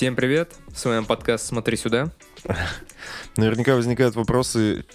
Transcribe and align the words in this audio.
Всем 0.00 0.16
привет, 0.16 0.54
с 0.74 0.86
вами 0.86 1.04
подкаст 1.04 1.44
«Смотри 1.44 1.76
сюда». 1.76 2.10
Наверняка 3.36 3.74
возникают 3.74 4.14
вопросы, 4.14 4.86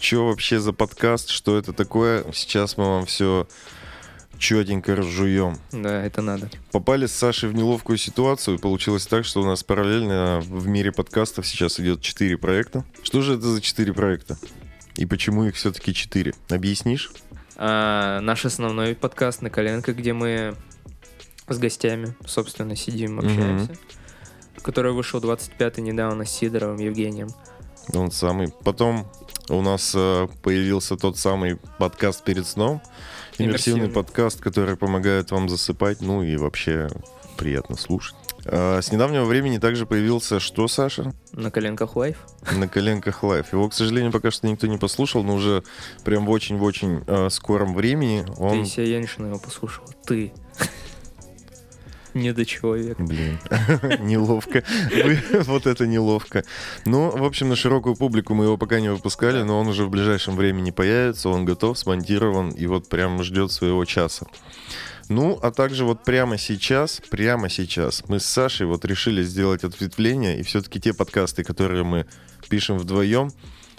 что 0.00 0.28
вообще 0.28 0.60
за 0.60 0.72
подкаст, 0.72 1.28
что 1.28 1.58
это 1.58 1.74
такое. 1.74 2.24
Сейчас 2.32 2.78
мы 2.78 2.86
вам 2.86 3.04
все 3.04 3.46
четенько 4.38 4.96
разжуем. 4.96 5.58
Да, 5.72 6.02
это 6.02 6.22
надо. 6.22 6.48
Попали 6.72 7.04
с 7.04 7.12
Сашей 7.12 7.50
в 7.50 7.54
неловкую 7.54 7.98
ситуацию. 7.98 8.58
Получилось 8.58 9.06
так, 9.06 9.26
что 9.26 9.42
у 9.42 9.44
нас 9.44 9.62
параллельно 9.62 10.40
в 10.40 10.66
мире 10.66 10.90
подкастов 10.90 11.46
сейчас 11.46 11.78
идет 11.78 12.00
четыре 12.00 12.38
проекта. 12.38 12.82
Что 13.02 13.20
же 13.20 13.34
это 13.34 13.42
за 13.42 13.60
четыре 13.60 13.92
проекта? 13.92 14.38
И 14.94 15.04
почему 15.04 15.44
их 15.44 15.56
все-таки 15.56 15.92
четыре? 15.92 16.32
Объяснишь? 16.48 17.12
А, 17.56 18.20
наш 18.20 18.46
основной 18.46 18.94
подкаст 18.94 19.42
на 19.42 19.50
коленках, 19.50 19.96
где 19.96 20.14
мы 20.14 20.56
с 21.46 21.58
гостями, 21.58 22.16
собственно, 22.26 22.74
сидим, 22.74 23.18
общаемся. 23.18 23.76
Который 24.62 24.92
вышел 24.92 25.20
25-й 25.20 25.80
недавно 25.82 26.24
с 26.24 26.30
Сидоровым 26.30 26.78
Евгением. 26.78 27.28
Он 27.94 28.10
самый. 28.10 28.52
Потом 28.64 29.06
у 29.48 29.62
нас 29.62 29.92
э, 29.94 30.28
появился 30.42 30.96
тот 30.96 31.18
самый 31.18 31.58
подкаст 31.78 32.24
перед 32.24 32.46
сном. 32.46 32.82
Иммерсивный, 33.38 33.80
Иммерсивный. 33.82 33.88
подкаст, 33.90 34.40
который 34.40 34.76
помогает 34.76 35.30
вам 35.30 35.48
засыпать, 35.48 36.00
ну 36.00 36.22
и 36.22 36.36
вообще 36.36 36.88
приятно 37.36 37.76
слушать. 37.76 38.16
А, 38.48 38.80
с 38.80 38.92
недавнего 38.92 39.24
времени 39.24 39.58
также 39.58 39.86
появился 39.86 40.40
что, 40.40 40.68
Саша? 40.68 41.12
На 41.32 41.50
коленках 41.50 41.96
лайф. 41.96 42.18
На 42.52 42.68
коленках 42.68 43.22
лайф. 43.22 43.52
Его, 43.52 43.68
к 43.68 43.74
сожалению, 43.74 44.12
пока 44.12 44.30
что 44.30 44.46
никто 44.48 44.66
не 44.66 44.78
послушал, 44.78 45.22
но 45.22 45.34
уже 45.34 45.62
прям 46.04 46.26
в 46.26 46.30
очень-в-очень 46.30 47.04
э, 47.06 47.28
скором 47.30 47.74
времени 47.74 48.24
он... 48.38 48.64
Ты 48.64 48.82
Янишина 48.82 49.28
его 49.28 49.38
послушал. 49.38 49.84
Ты. 50.06 50.32
Недочеловек. 52.16 52.98
Блин, 52.98 53.38
неловко. 54.00 54.62
Вот 55.46 55.66
это 55.66 55.86
неловко. 55.86 56.44
Ну, 56.84 57.10
в 57.10 57.24
общем, 57.24 57.48
на 57.48 57.56
широкую 57.56 57.94
публику 57.94 58.34
мы 58.34 58.44
его 58.44 58.56
пока 58.56 58.80
не 58.80 58.90
выпускали, 58.90 59.42
но 59.42 59.60
он 59.60 59.68
уже 59.68 59.84
в 59.84 59.90
ближайшем 59.90 60.34
времени 60.34 60.70
появится, 60.70 61.28
он 61.28 61.44
готов, 61.44 61.78
смонтирован 61.78 62.50
и 62.50 62.66
вот 62.66 62.88
прям 62.88 63.22
ждет 63.22 63.52
своего 63.52 63.84
часа. 63.84 64.26
Ну, 65.08 65.38
а 65.42 65.52
также 65.52 65.84
вот 65.84 66.04
прямо 66.04 66.36
сейчас, 66.38 67.00
прямо 67.10 67.48
сейчас 67.48 68.02
мы 68.08 68.18
с 68.18 68.26
Сашей 68.26 68.66
вот 68.66 68.84
решили 68.84 69.22
сделать 69.22 69.62
ответвление 69.62 70.40
и 70.40 70.42
все-таки 70.42 70.80
те 70.80 70.94
подкасты, 70.94 71.44
которые 71.44 71.84
мы 71.84 72.06
пишем 72.48 72.78
вдвоем, 72.78 73.30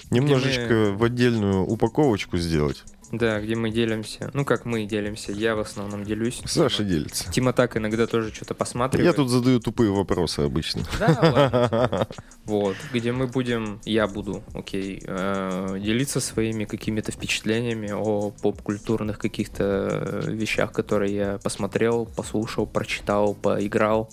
немножечко 0.09 0.93
в 0.93 1.03
отдельную 1.03 1.63
упаковочку 1.63 2.37
сделать. 2.37 2.83
Да, 3.11 3.39
где 3.39 3.55
мы 3.55 3.69
делимся. 3.69 4.29
Ну, 4.33 4.43
как 4.43 4.65
мы 4.65 4.85
делимся. 4.85 5.31
Я 5.31 5.55
в 5.55 5.59
основном 5.59 6.03
делюсь. 6.03 6.41
Саша 6.45 6.83
делится. 6.83 7.31
Тима 7.31 7.53
так 7.53 7.77
иногда 7.77 8.05
тоже 8.05 8.33
что-то 8.33 8.53
посматривает. 8.53 9.05
Я 9.05 9.13
тут 9.13 9.29
задаю 9.29 9.59
тупые 9.59 9.91
вопросы 9.91 10.41
обычно. 10.41 10.83
Да, 10.99 11.17
ладно. 11.21 12.07
Вот, 12.45 12.77
где 12.93 13.11
мы 13.11 13.27
будем, 13.27 13.81
я 13.83 14.07
буду, 14.07 14.41
окей, 14.53 15.03
э, 15.05 15.79
делиться 15.81 16.21
своими 16.21 16.63
какими-то 16.63 17.11
впечатлениями 17.11 17.91
о 17.91 18.31
поп-культурных 18.31 19.19
каких-то 19.19 20.23
вещах, 20.25 20.71
которые 20.71 21.13
я 21.13 21.37
посмотрел, 21.39 22.05
послушал, 22.05 22.65
прочитал, 22.65 23.33
поиграл. 23.33 24.09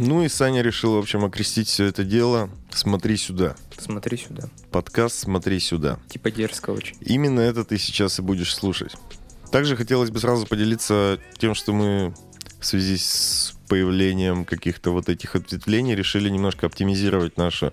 Ну 0.00 0.22
и 0.22 0.28
Саня 0.28 0.62
решил, 0.62 0.94
в 0.94 0.98
общем, 0.98 1.24
окрестить 1.24 1.66
все 1.66 1.86
это 1.86 2.04
дело 2.04 2.50
«Смотри 2.70 3.16
сюда». 3.16 3.56
Смотри 3.76 4.16
сюда. 4.16 4.48
Подкаст 4.70 5.18
«Смотри 5.18 5.58
сюда». 5.58 5.98
Типа 6.08 6.30
дерзко 6.30 6.70
очень. 6.70 6.96
Именно 7.00 7.40
это 7.40 7.64
ты 7.64 7.78
сейчас 7.78 8.20
и 8.20 8.22
будешь 8.22 8.54
слушать. 8.54 8.92
Также 9.50 9.74
хотелось 9.74 10.10
бы 10.10 10.20
сразу 10.20 10.46
поделиться 10.46 11.18
тем, 11.38 11.56
что 11.56 11.72
мы 11.72 12.14
в 12.60 12.66
связи 12.66 12.96
с 12.96 13.54
появлением 13.68 14.44
каких-то 14.44 14.90
вот 14.92 15.08
этих 15.08 15.36
ответвлений 15.36 15.94
решили 15.94 16.28
немножко 16.30 16.66
оптимизировать 16.66 17.36
наши, 17.36 17.70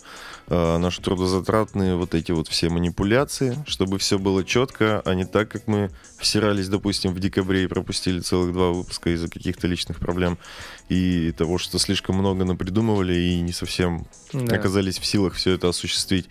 э, 0.47 0.77
наши 0.77 1.01
трудозатратные 1.01 1.95
вот 1.95 2.13
эти 2.13 2.31
вот 2.33 2.49
все 2.49 2.69
манипуляции, 2.69 3.57
чтобы 3.65 3.97
все 3.97 4.19
было 4.19 4.43
четко, 4.43 5.01
а 5.05 5.15
не 5.15 5.25
так, 5.25 5.49
как 5.49 5.67
мы 5.67 5.89
всирались, 6.19 6.67
допустим, 6.67 7.13
в 7.13 7.19
декабре 7.19 7.63
и 7.63 7.67
пропустили 7.67 8.19
целых 8.19 8.53
два 8.53 8.71
выпуска 8.71 9.09
из-за 9.11 9.29
каких-то 9.29 9.67
личных 9.67 9.99
проблем 9.99 10.37
и 10.89 11.31
того, 11.31 11.57
что 11.57 11.79
слишком 11.79 12.17
много 12.17 12.43
напридумывали 12.43 13.13
и 13.13 13.41
не 13.41 13.53
совсем 13.53 14.05
Да. 14.33 14.55
оказались 14.55 14.99
в 14.99 15.05
силах 15.05 15.33
все 15.33 15.51
это 15.51 15.69
осуществить. 15.69 16.27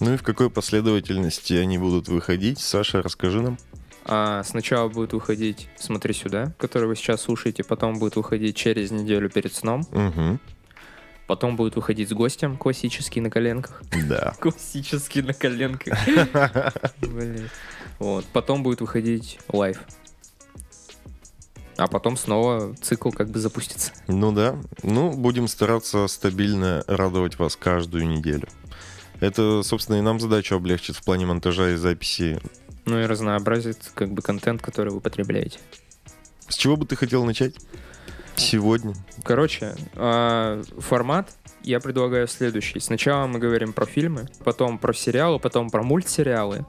Ну 0.00 0.14
и 0.14 0.16
в 0.16 0.22
какой 0.22 0.50
последовательности 0.50 1.54
они 1.54 1.78
будут 1.78 2.08
выходить? 2.08 2.58
Саша, 2.58 3.00
расскажи 3.00 3.42
нам. 3.42 3.58
А 4.10 4.42
сначала 4.42 4.88
будет 4.88 5.12
выходить 5.12 5.68
«Смотри 5.76 6.14
сюда», 6.14 6.52
который 6.58 6.88
вы 6.88 6.96
сейчас 6.96 7.20
слушаете, 7.20 7.62
потом 7.62 7.98
будет 7.98 8.16
выходить 8.16 8.56
через 8.56 8.90
неделю 8.90 9.28
перед 9.28 9.54
сном, 9.54 9.82
Угу. 9.92 10.38
потом 11.26 11.56
будет 11.56 11.76
выходить 11.76 12.08
с 12.08 12.12
гостем, 12.12 12.56
классический 12.56 13.20
на 13.20 13.28
коленках. 13.30 13.82
Да. 14.08 14.34
Классический 14.40 15.20
на 15.22 15.34
коленках. 15.34 15.98
Вот. 17.98 18.24
Потом 18.32 18.62
будет 18.62 18.80
выходить 18.80 19.38
лайв. 19.48 19.80
А 21.76 21.86
потом 21.88 22.16
снова 22.16 22.74
цикл 22.80 23.10
как 23.10 23.28
бы 23.30 23.38
запустится. 23.40 23.92
Ну 24.06 24.32
да. 24.32 24.56
Ну, 24.82 25.12
будем 25.12 25.48
стараться 25.48 26.06
стабильно 26.08 26.82
радовать 26.86 27.38
вас 27.38 27.56
каждую 27.56 28.06
неделю. 28.08 28.48
Это, 29.20 29.62
собственно, 29.64 29.96
и 29.96 30.00
нам 30.00 30.18
задачу 30.20 30.54
облегчит 30.54 30.96
в 30.96 31.04
плане 31.04 31.26
монтажа 31.26 31.70
и 31.70 31.76
записи. 31.76 32.40
Ну 32.88 33.00
и 33.00 33.04
разнообразит 33.06 33.78
как 33.94 34.10
бы 34.12 34.22
контент, 34.22 34.62
который 34.62 34.92
вы 34.92 35.00
потребляете. 35.00 35.58
С 36.48 36.56
чего 36.56 36.76
бы 36.76 36.86
ты 36.86 36.96
хотел 36.96 37.24
начать? 37.24 37.54
Сегодня. 38.36 38.94
Короче, 39.24 39.74
а, 39.94 40.62
формат 40.78 41.30
я 41.62 41.80
предлагаю 41.80 42.26
следующий. 42.28 42.80
Сначала 42.80 43.26
мы 43.26 43.38
говорим 43.38 43.72
про 43.72 43.84
фильмы, 43.84 44.26
потом 44.44 44.78
про 44.78 44.94
сериалы, 44.94 45.38
потом 45.38 45.68
про 45.70 45.82
мультсериалы, 45.82 46.64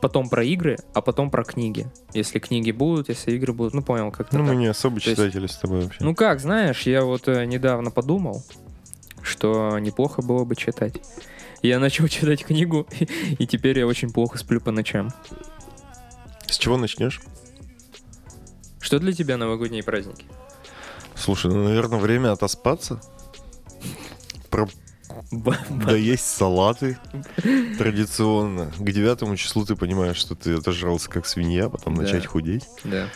потом 0.00 0.28
про 0.30 0.42
игры, 0.44 0.78
а 0.94 1.02
потом 1.02 1.30
про 1.30 1.44
книги. 1.44 1.86
Если 2.14 2.38
книги 2.38 2.70
будут, 2.70 3.08
если 3.10 3.32
игры 3.32 3.52
будут. 3.52 3.74
Ну, 3.74 3.82
понял, 3.82 4.10
как-то 4.12 4.38
Ну, 4.38 4.44
так. 4.46 4.54
мы 4.54 4.60
не 4.60 4.66
особо 4.68 5.00
То 5.00 5.10
есть- 5.10 5.20
читатели 5.20 5.46
с 5.46 5.56
тобой 5.56 5.82
вообще. 5.82 6.02
Ну 6.02 6.14
как, 6.14 6.40
знаешь, 6.40 6.82
я 6.82 7.02
вот 7.04 7.28
э, 7.28 7.44
недавно 7.44 7.90
подумал, 7.90 8.42
что 9.20 9.78
неплохо 9.80 10.22
было 10.22 10.44
бы 10.44 10.54
читать. 10.56 11.02
Я 11.64 11.78
начал 11.78 12.06
читать 12.08 12.44
книгу, 12.44 12.86
и 13.38 13.46
теперь 13.46 13.78
я 13.78 13.86
очень 13.86 14.12
плохо 14.12 14.36
сплю 14.36 14.60
по 14.60 14.70
ночам. 14.70 15.10
С 16.46 16.58
чего 16.58 16.76
начнешь? 16.76 17.22
Что 18.80 18.98
для 18.98 19.14
тебя 19.14 19.38
новогодние 19.38 19.82
праздники? 19.82 20.26
Слушай, 21.16 21.50
ну, 21.50 21.64
наверное, 21.64 21.98
время 21.98 22.32
отоспаться. 22.32 23.00
Про 24.50 24.68
Да 25.70 25.96
есть 25.96 26.26
салаты 26.26 26.98
традиционно. 27.78 28.70
К 28.78 28.90
девятому 28.92 29.34
числу 29.38 29.64
ты 29.64 29.74
понимаешь, 29.74 30.18
что 30.18 30.34
ты 30.34 30.52
отожрался 30.56 31.08
как 31.08 31.26
свинья, 31.26 31.70
потом 31.70 31.94
Да. 31.94 32.02
начать 32.02 32.26
худеть. 32.26 32.64
Да. 32.84 33.08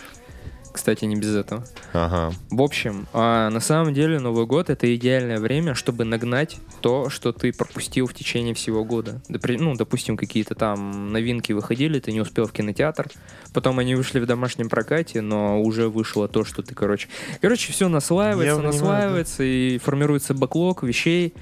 Кстати, 0.78 1.04
не 1.06 1.16
без 1.16 1.34
этого. 1.34 1.64
Ага. 1.92 2.32
В 2.50 2.62
общем, 2.62 3.08
а, 3.12 3.50
на 3.50 3.58
самом 3.58 3.92
деле 3.92 4.20
Новый 4.20 4.46
год 4.46 4.70
это 4.70 4.94
идеальное 4.94 5.40
время, 5.40 5.74
чтобы 5.74 6.04
нагнать 6.04 6.58
то, 6.80 7.10
что 7.10 7.32
ты 7.32 7.52
пропустил 7.52 8.06
в 8.06 8.14
течение 8.14 8.54
всего 8.54 8.84
года. 8.84 9.20
Допри- 9.28 9.58
Ну, 9.58 9.74
допустим, 9.74 10.16
какие-то 10.16 10.54
там 10.54 11.12
новинки 11.12 11.52
выходили, 11.52 11.98
ты 11.98 12.12
не 12.12 12.20
успел 12.20 12.46
в 12.46 12.52
кинотеатр, 12.52 13.08
потом 13.52 13.80
они 13.80 13.96
вышли 13.96 14.20
в 14.20 14.26
домашнем 14.26 14.68
прокате, 14.68 15.20
но 15.20 15.60
уже 15.60 15.88
вышло 15.88 16.28
то, 16.28 16.44
что 16.44 16.62
ты, 16.62 16.76
короче... 16.76 17.08
Короче, 17.40 17.72
все 17.72 17.88
наслаивается, 17.88 18.44
Я 18.44 18.70
понимаю, 18.70 18.72
наслаивается, 18.72 19.42
и 19.42 19.78
формируется 19.78 20.32
бэклог 20.32 20.84
вещей, 20.84 21.34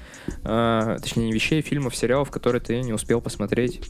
а, 0.43 0.97
точнее, 0.97 1.25
не 1.27 1.31
вещей, 1.31 1.61
фильмов, 1.61 1.95
сериалов, 1.95 2.31
которые 2.31 2.59
ты 2.59 2.81
не 2.81 2.91
успел 2.91 3.21
посмотреть, 3.21 3.81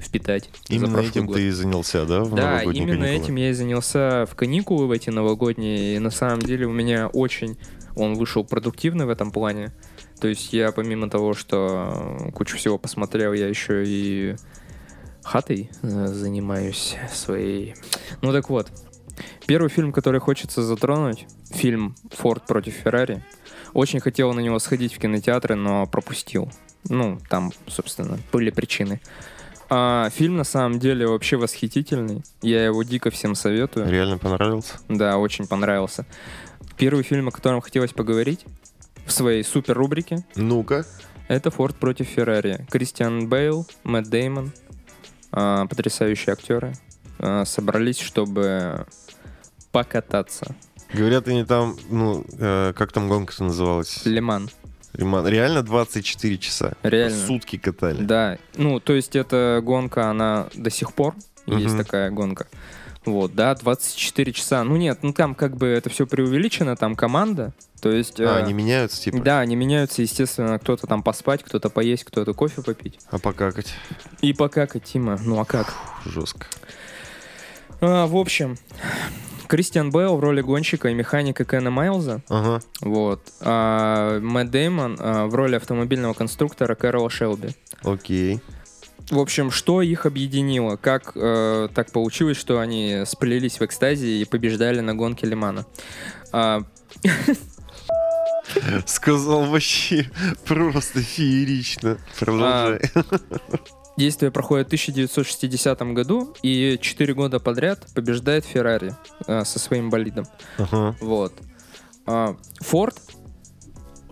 впитать 0.00 0.50
Именно 0.68 0.98
этим 0.98 1.26
год. 1.26 1.36
ты 1.36 1.48
и 1.48 1.50
занялся, 1.50 2.04
да, 2.04 2.22
в 2.24 2.34
Да, 2.34 2.62
именно 2.62 2.98
каникулы? 2.98 3.08
этим 3.08 3.36
я 3.36 3.50
и 3.50 3.52
занялся 3.52 4.26
в 4.26 4.34
каникулы 4.34 4.86
в 4.86 4.90
эти 4.90 5.10
новогодние. 5.10 5.96
И 5.96 5.98
на 5.98 6.10
самом 6.10 6.40
деле 6.40 6.66
у 6.66 6.72
меня 6.72 7.08
очень 7.08 7.56
он 7.96 8.14
вышел 8.14 8.44
продуктивный 8.44 9.06
в 9.06 9.10
этом 9.10 9.30
плане. 9.30 9.72
То 10.20 10.28
есть 10.28 10.52
я 10.52 10.72
помимо 10.72 11.08
того, 11.10 11.34
что 11.34 12.30
кучу 12.34 12.56
всего 12.56 12.78
посмотрел, 12.78 13.32
я 13.32 13.48
еще 13.48 13.84
и 13.86 14.36
хатой 15.22 15.70
э, 15.82 16.06
занимаюсь 16.08 16.96
своей. 17.12 17.74
Ну 18.20 18.32
так 18.32 18.48
вот, 18.50 18.70
первый 19.46 19.68
фильм, 19.68 19.92
который 19.92 20.20
хочется 20.20 20.62
затронуть, 20.62 21.26
фильм 21.50 21.96
«Форд 22.10 22.46
против 22.46 22.74
Феррари». 22.74 23.24
Очень 23.72 24.00
хотел 24.00 24.32
на 24.32 24.40
него 24.40 24.58
сходить 24.58 24.94
в 24.94 24.98
кинотеатры, 24.98 25.56
но 25.56 25.86
пропустил. 25.86 26.50
Ну, 26.88 27.18
там, 27.28 27.50
собственно, 27.66 28.18
были 28.30 28.50
причины. 28.50 29.00
А, 29.70 30.10
фильм 30.10 30.36
на 30.36 30.44
самом 30.44 30.78
деле 30.78 31.06
вообще 31.06 31.36
восхитительный. 31.36 32.22
Я 32.42 32.64
его 32.64 32.82
дико 32.82 33.10
всем 33.10 33.34
советую. 33.34 33.88
Реально 33.90 34.18
понравился? 34.18 34.74
Да, 34.88 35.16
очень 35.18 35.46
понравился. 35.46 36.06
Первый 36.76 37.02
фильм, 37.04 37.28
о 37.28 37.30
котором 37.30 37.60
хотелось 37.60 37.92
поговорить 37.92 38.44
в 39.06 39.12
своей 39.12 39.42
супер 39.44 39.74
рубрике, 39.76 40.24
Ну-ка. 40.34 40.84
это 41.28 41.50
«Форд 41.50 41.76
против 41.76 42.06
Феррари». 42.08 42.66
Кристиан 42.70 43.28
Бейл, 43.28 43.66
Мэтт 43.84 44.08
Деймон, 44.10 44.52
а, 45.32 45.66
потрясающие 45.66 46.32
актеры, 46.32 46.72
а, 47.18 47.44
собрались, 47.44 47.98
чтобы 48.00 48.86
покататься. 49.72 50.54
Говорят, 50.92 51.26
они 51.28 51.44
там, 51.44 51.76
ну, 51.90 52.24
э, 52.38 52.72
как 52.76 52.92
там 52.92 53.08
гонка-то 53.08 53.42
называлась? 53.44 54.02
Лиман. 54.04 54.48
Реман- 54.94 55.28
Реально 55.28 55.62
24 55.62 56.38
часа. 56.38 56.72
Реально. 56.82 57.26
Сутки 57.26 57.58
катали. 57.58 58.02
Да, 58.02 58.38
ну, 58.56 58.80
то 58.80 58.92
есть 58.94 59.16
эта 59.16 59.60
гонка, 59.62 60.08
она 60.08 60.46
до 60.54 60.70
сих 60.70 60.92
пор 60.92 61.14
есть 61.46 61.74
Мгм. 61.74 61.84
такая 61.84 62.10
гонка. 62.10 62.46
Вот, 63.04 63.34
да, 63.34 63.54
24 63.54 64.32
часа. 64.32 64.64
Ну 64.64 64.76
нет, 64.76 65.00
ну 65.02 65.12
там 65.12 65.34
как 65.34 65.56
бы 65.58 65.66
это 65.66 65.90
все 65.90 66.06
преувеличено, 66.06 66.74
там 66.74 66.94
команда. 66.96 67.52
То 67.82 67.90
есть... 67.90 68.18
А, 68.18 68.38
э, 68.38 68.42
они 68.42 68.54
меняются, 68.54 69.02
типа? 69.02 69.18
Да, 69.18 69.40
они 69.40 69.56
меняются, 69.56 70.00
естественно, 70.00 70.58
кто-то 70.58 70.86
там 70.86 71.02
поспать, 71.02 71.42
кто-то 71.42 71.68
поесть, 71.68 72.04
кто-то 72.04 72.32
кофе 72.32 72.62
попить. 72.62 72.98
А 73.10 73.18
покакать? 73.18 73.74
И 74.22 74.32
покакать, 74.32 74.84
Тима. 74.84 75.18
Ну 75.22 75.38
а 75.38 75.44
как? 75.44 75.74
Жестко. 76.06 76.46
А, 77.82 78.06
в 78.06 78.16
общем, 78.16 78.56
Кристиан 79.48 79.90
Бейл 79.90 80.16
в 80.16 80.20
роли 80.20 80.40
гонщика 80.40 80.88
и 80.88 80.94
механика 80.94 81.44
Кена 81.44 81.70
Майлза. 81.70 82.22
Ага. 82.28 82.60
Вот. 82.80 83.20
А 83.40 84.18
Мэтт 84.20 84.50
Деймон 84.50 84.96
а, 84.98 85.26
в 85.26 85.34
роли 85.34 85.56
автомобильного 85.56 86.14
конструктора 86.14 86.74
Кэрола 86.74 87.10
Шелби. 87.10 87.50
Окей. 87.82 88.40
В 89.10 89.18
общем, 89.18 89.50
что 89.50 89.82
их 89.82 90.06
объединило? 90.06 90.76
Как 90.76 91.12
э, 91.14 91.68
так 91.74 91.92
получилось, 91.92 92.38
что 92.38 92.58
они 92.58 93.02
сплелись 93.04 93.60
в 93.60 93.64
экстазе 93.64 94.08
и 94.08 94.24
побеждали 94.24 94.80
на 94.80 94.94
гонке 94.94 95.26
Лимана? 95.26 95.66
А, 96.32 96.62
Сказал 98.86 99.44
вообще 99.44 100.10
просто 100.46 101.00
феерично. 101.02 101.98
Продолжай. 102.18 102.80
действие 103.96 104.30
проходит 104.30 104.66
в 104.66 104.68
1960 104.68 105.80
году, 105.92 106.34
и 106.42 106.78
4 106.80 107.14
года 107.14 107.40
подряд 107.40 107.86
побеждает 107.94 108.44
Феррари 108.44 108.94
э, 109.26 109.44
со 109.44 109.58
своим 109.58 109.90
болидом. 109.90 110.26
Ага. 110.58 110.96
Вот. 111.00 111.32
А, 112.06 112.36
Ford, 112.60 112.96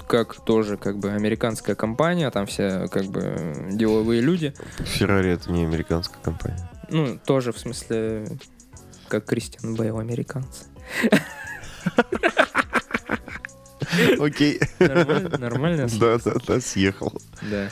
как 0.06 0.44
тоже 0.44 0.76
как 0.76 0.98
бы 0.98 1.10
американская 1.10 1.74
компания, 1.74 2.30
там 2.30 2.46
все 2.46 2.88
как 2.88 3.06
бы 3.06 3.68
деловые 3.72 4.20
люди. 4.20 4.54
Феррари 4.80 5.32
это 5.32 5.50
не 5.50 5.64
американская 5.64 6.22
компания. 6.22 6.70
Ну, 6.90 7.18
тоже 7.24 7.52
в 7.52 7.58
смысле, 7.58 8.26
как 9.08 9.24
Кристиан 9.24 9.74
Бейл, 9.74 9.98
американцы. 9.98 10.66
Окей. 14.18 14.60
Нормально, 14.78 15.38
нормально. 15.38 15.88
Да, 15.98 16.18
да, 16.18 16.34
да, 16.46 16.60
съехал. 16.60 17.12
Да. 17.42 17.68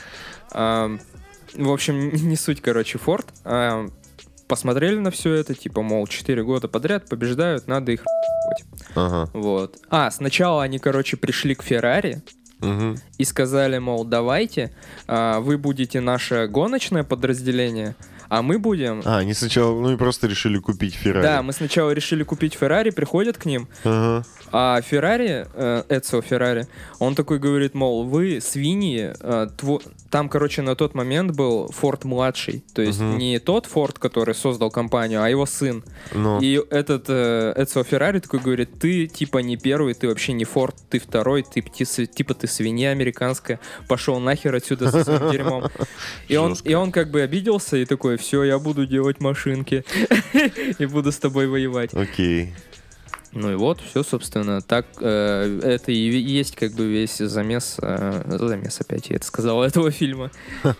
В 1.55 1.71
общем, 1.71 2.09
не 2.13 2.35
суть, 2.35 2.61
короче, 2.61 2.97
Форд. 2.97 3.27
А, 3.43 3.87
посмотрели 4.47 4.97
на 4.99 5.11
все 5.11 5.33
это, 5.33 5.53
типа, 5.55 5.81
мол, 5.81 6.07
4 6.07 6.43
года 6.43 6.67
подряд 6.67 7.07
побеждают, 7.09 7.67
надо 7.67 7.91
их 7.93 8.03
Ага. 8.95 9.29
вот. 9.33 9.77
А, 9.89 10.11
сначала 10.11 10.63
они, 10.63 10.77
короче, 10.79 11.15
пришли 11.17 11.55
к 11.55 11.63
Феррари 11.63 12.21
Мгм. 12.59 12.97
и 13.17 13.23
сказали, 13.23 13.77
мол, 13.77 14.03
давайте, 14.03 14.71
а, 15.07 15.39
вы 15.39 15.57
будете 15.57 16.01
наше 16.01 16.47
гоночное 16.47 17.03
подразделение, 17.03 17.95
а 18.31 18.41
мы 18.41 18.59
будем... 18.59 19.01
А, 19.03 19.17
они 19.17 19.33
сначала, 19.33 19.77
ну 19.77 19.91
и 19.91 19.97
просто 19.97 20.25
решили 20.27 20.57
купить 20.57 20.93
Феррари. 20.95 21.21
Да, 21.23 21.41
мы 21.43 21.51
сначала 21.51 21.91
решили 21.91 22.23
купить 22.23 22.53
Феррари, 22.53 22.89
приходят 22.91 23.37
к 23.37 23.43
ним, 23.45 23.67
Ага. 23.83 24.25
А 24.53 24.81
Феррари, 24.81 25.47
э, 25.53 25.83
Эцио 25.89 26.21
Феррари, 26.21 26.67
он 26.99 27.15
такой 27.15 27.39
говорит, 27.39 27.73
мол, 27.73 28.03
вы 28.05 28.39
свиньи, 28.41 29.13
э, 29.19 29.47
тво- 29.57 29.81
там, 30.09 30.27
короче, 30.29 30.61
на 30.61 30.75
тот 30.75 30.93
момент 30.93 31.31
был 31.35 31.69
Форд 31.71 32.03
младший, 32.05 32.63
то 32.73 32.81
есть 32.81 32.99
Мгм. 32.99 33.17
не 33.17 33.39
тот 33.39 33.65
Форд, 33.65 33.97
который 33.99 34.35
создал 34.35 34.69
компанию, 34.71 35.23
а 35.23 35.29
его 35.29 35.45
сын. 35.45 35.83
Ну, 36.13 36.39
И 36.41 36.61
этот 36.69 37.05
э, 37.09 37.53
Эцио 37.57 37.83
Феррари 37.83 38.19
такой 38.19 38.39
говорит, 38.39 38.79
ты 38.79 39.07
типа 39.07 39.37
не 39.39 39.55
первый, 39.57 39.93
ты 39.93 40.07
вообще 40.07 40.33
не 40.33 40.43
Форд, 40.45 40.75
ты 40.89 40.99
второй, 40.99 41.43
ты 41.43 41.61
типа 41.61 42.33
ты 42.33 42.47
свинья 42.47 42.89
американская, 42.91 43.59
пошел 43.87 44.19
нахер 44.19 44.55
отсюда 44.55 44.91
со 44.91 45.03
своим 45.03 45.31
дерьмом. 45.31 45.63
И 46.27 46.35
он, 46.37 46.55
и 46.63 46.73
он 46.73 46.91
как 46.91 47.09
бы 47.09 47.21
обиделся 47.21 47.77
и 47.77 47.85
такой, 47.85 48.17
все, 48.21 48.43
я 48.43 48.59
буду 48.59 48.85
делать 48.85 49.19
машинки 49.19 49.83
и 50.79 50.85
буду 50.85 51.11
с 51.11 51.17
тобой 51.17 51.47
воевать. 51.47 51.93
окей. 51.93 52.53
Ну 53.33 53.51
и 53.51 53.55
вот, 53.55 53.79
все, 53.79 54.03
собственно, 54.03 54.61
так 54.61 54.85
э, 54.99 55.59
это 55.63 55.91
и 55.91 55.95
есть 55.95 56.55
как 56.57 56.73
бы 56.73 56.85
весь 56.85 57.17
замес, 57.17 57.77
э, 57.81 58.37
замес 58.37 58.81
опять 58.81 59.09
я 59.09 59.15
это 59.15 59.25
сказал, 59.25 59.63
этого 59.63 59.89
фильма. 59.91 60.31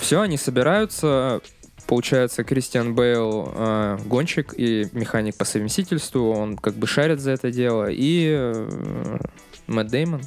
Все, 0.00 0.20
они 0.20 0.36
собираются, 0.36 1.40
получается, 1.86 2.44
Кристиан 2.44 2.94
Бейл 2.94 3.52
э, 3.54 3.98
гонщик 4.04 4.52
и 4.54 4.88
механик 4.92 5.36
по 5.36 5.46
совместительству, 5.46 6.30
он 6.30 6.58
как 6.58 6.74
бы 6.74 6.86
шарит 6.86 7.20
за 7.20 7.30
это 7.30 7.50
дело, 7.50 7.90
и 7.90 8.28
э, 8.36 9.18
Мэтт 9.66 9.90
Деймон 9.90 10.20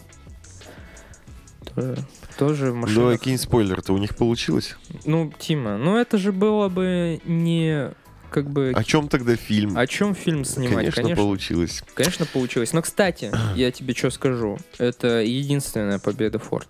тоже, 1.77 1.97
тоже 2.37 2.71
в 2.71 2.75
машинах. 2.75 2.95
Давай 2.95 3.17
кинь 3.17 3.37
спойлер-то, 3.37 3.93
у 3.93 3.97
них 3.97 4.15
получилось? 4.15 4.75
Ну, 5.05 5.31
Тима, 5.37 5.77
ну 5.77 5.95
это 5.95 6.17
же 6.17 6.31
было 6.31 6.69
бы 6.69 7.21
не 7.25 7.91
как 8.31 8.49
бы... 8.49 8.73
О 8.75 8.83
чем 8.83 9.07
тогда 9.07 9.35
фильм? 9.35 9.77
О 9.77 9.85
чем 9.85 10.15
фильм 10.15 10.43
снимать? 10.43 10.93
Конечно, 10.93 11.15
получилось. 11.15 11.83
Конечно, 11.93 12.25
получилось. 12.25 12.73
Но, 12.73 12.81
кстати, 12.81 13.31
я 13.55 13.71
тебе 13.71 13.93
что 13.93 14.09
скажу. 14.09 14.57
Это 14.79 15.21
единственная 15.21 15.99
победа 15.99 16.39
Форд. 16.39 16.67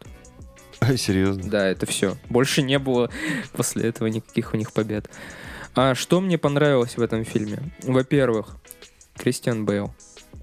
А, 0.79 0.95
серьезно? 0.97 1.49
Да, 1.49 1.65
это 1.67 1.85
все. 1.85 2.17
Больше 2.29 2.61
не 2.61 2.77
было 2.77 3.09
после 3.53 3.85
этого 3.85 4.07
никаких 4.07 4.53
у 4.53 4.57
них 4.57 4.73
побед. 4.73 5.09
А 5.73 5.95
что 5.95 6.19
мне 6.21 6.37
понравилось 6.37 6.97
в 6.97 7.01
этом 7.01 7.23
фильме? 7.23 7.59
Во-первых, 7.83 8.57
Кристиан 9.15 9.65
Бейл. 9.65 9.93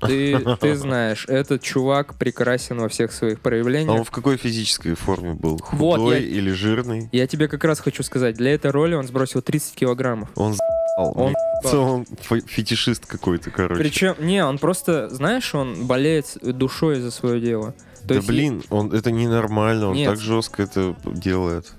Ты, 0.00 0.38
ты 0.60 0.74
знаешь, 0.76 1.26
этот 1.28 1.62
чувак 1.62 2.14
прекрасен 2.16 2.78
во 2.80 2.88
всех 2.88 3.12
своих 3.12 3.38
А 3.38 3.40
проявлениях. 3.40 3.94
он 3.96 4.04
в 4.04 4.10
какой 4.10 4.36
физической 4.36 4.94
форме 4.94 5.34
был? 5.34 5.60
Вот, 5.72 5.98
Худой 6.00 6.22
я- 6.22 6.28
или 6.28 6.50
жирный? 6.50 7.08
Я 7.12 7.26
тебе 7.26 7.48
как 7.48 7.64
раз 7.64 7.80
хочу 7.80 8.02
сказать, 8.02 8.36
для 8.36 8.54
этой 8.54 8.70
роли 8.70 8.94
он 8.94 9.06
сбросил 9.06 9.42
30 9.42 9.74
килограммов. 9.74 10.28
Он. 10.34 10.54
Он 10.96 11.34
он 11.72 12.06
фе- 12.20 12.46
фетишист 12.46 13.06
какой-то, 13.06 13.50
короче. 13.50 13.80
Причем, 13.80 14.14
не, 14.20 14.44
он 14.44 14.58
просто, 14.58 15.08
знаешь, 15.08 15.52
он 15.54 15.86
болеет 15.86 16.36
душой 16.40 17.00
за 17.00 17.10
свое 17.10 17.40
дело. 17.40 17.72
То 18.02 18.08
да 18.08 18.14
есть, 18.16 18.28
блин, 18.28 18.62
он, 18.70 18.92
это 18.92 19.10
ненормально, 19.10 19.88
он 19.88 19.94
Нет. 19.96 20.10
так 20.10 20.20
жестко 20.20 20.62
это 20.62 20.94
делает. 21.04 21.72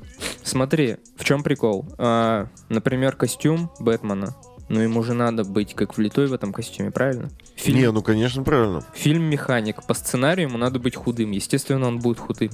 Смотри, 0.44 0.98
в 1.18 1.24
чем 1.24 1.44
прикол? 1.44 1.86
А, 1.98 2.48
например, 2.68 3.16
костюм 3.16 3.72
Бэтмена. 3.80 4.36
Ну, 4.68 4.80
ему 4.80 5.04
же 5.04 5.14
надо 5.14 5.44
быть 5.44 5.76
как 5.76 5.96
влитой 5.98 6.28
в 6.28 6.34
этом 6.34 6.52
костюме, 6.52 6.90
правильно? 6.92 7.30
Фильм, 7.56 7.78
Не, 7.78 7.92
ну 7.92 8.02
конечно, 8.02 8.44
правильно. 8.44 8.84
фильм 8.94 9.24
«Механик». 9.24 9.86
По 9.86 9.94
сценарию 9.94 10.48
ему 10.48 10.58
надо 10.58 10.80
быть 10.80 10.96
худым. 10.96 11.32
Естественно, 11.32 11.88
он 11.88 12.00
будет 12.00 12.20
худым. 12.20 12.50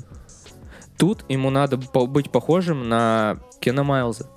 Тут 0.98 1.24
ему 1.30 1.50
надо 1.50 1.78
быть 1.78 2.30
похожим 2.30 2.90
на 2.90 3.40
Кена 3.60 3.84
Майлза. 3.84 4.30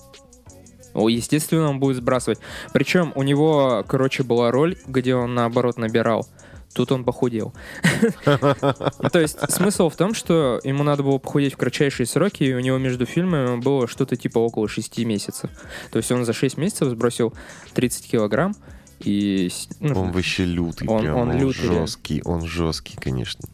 О, 0.94 1.08
естественно, 1.08 1.68
он 1.68 1.80
будет 1.80 1.96
сбрасывать. 1.96 2.38
Причем 2.72 3.12
у 3.16 3.22
него, 3.24 3.84
короче, 3.86 4.22
была 4.22 4.52
роль, 4.52 4.76
где 4.86 5.16
он 5.16 5.34
наоборот 5.34 5.76
набирал. 5.76 6.26
Тут 6.74 6.90
он 6.90 7.04
похудел. 7.04 7.54
То 8.24 9.20
есть 9.20 9.38
смысл 9.50 9.88
в 9.88 9.96
том, 9.96 10.12
что 10.12 10.60
ему 10.64 10.82
надо 10.82 11.02
было 11.04 11.18
похудеть 11.18 11.54
в 11.54 11.56
кратчайшие 11.56 12.06
сроки, 12.06 12.42
и 12.42 12.52
у 12.52 12.60
него 12.60 12.78
между 12.78 13.06
фильмами 13.06 13.60
было 13.60 13.86
что-то 13.86 14.16
типа 14.16 14.38
около 14.40 14.68
6 14.68 14.98
месяцев. 14.98 15.50
То 15.92 15.98
есть 15.98 16.10
он 16.10 16.24
за 16.24 16.32
6 16.32 16.56
месяцев 16.58 16.88
сбросил 16.88 17.32
30 17.74 18.10
килограмм, 18.10 18.56
и... 19.00 19.50
ну, 19.80 20.00
Он 20.00 20.12
вообще 20.12 20.44
лютый, 20.44 20.88
Он- 20.88 21.02
прям, 21.02 21.16
он 21.16 21.28
он, 21.30 21.38
лютый, 21.38 21.66
жесткий, 21.66 22.22
он 22.24 22.44
жесткий, 22.44 22.96
конечно. 22.96 23.48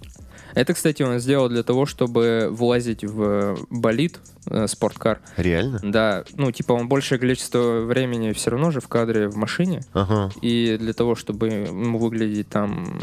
Это, 0.54 0.74
кстати, 0.74 1.02
он 1.02 1.18
сделал 1.20 1.48
для 1.48 1.62
того, 1.62 1.86
чтобы 1.86 2.48
влазить 2.50 3.04
в 3.04 3.56
болид, 3.70 4.20
э, 4.46 4.66
спорткар. 4.66 5.20
Реально? 5.36 5.80
Да, 5.82 6.24
ну, 6.34 6.50
типа 6.52 6.72
он 6.72 6.88
большее 6.88 7.18
количество 7.18 7.82
времени 7.82 8.32
все 8.32 8.50
равно 8.50 8.70
же 8.70 8.80
в 8.80 8.88
кадре 8.88 9.28
в 9.28 9.36
машине, 9.36 9.82
Ага. 9.92 10.30
и 10.42 10.76
для 10.78 10.92
того, 10.92 11.14
чтобы 11.14 11.48
ему 11.48 11.98
выглядеть 11.98 12.48
там 12.48 12.98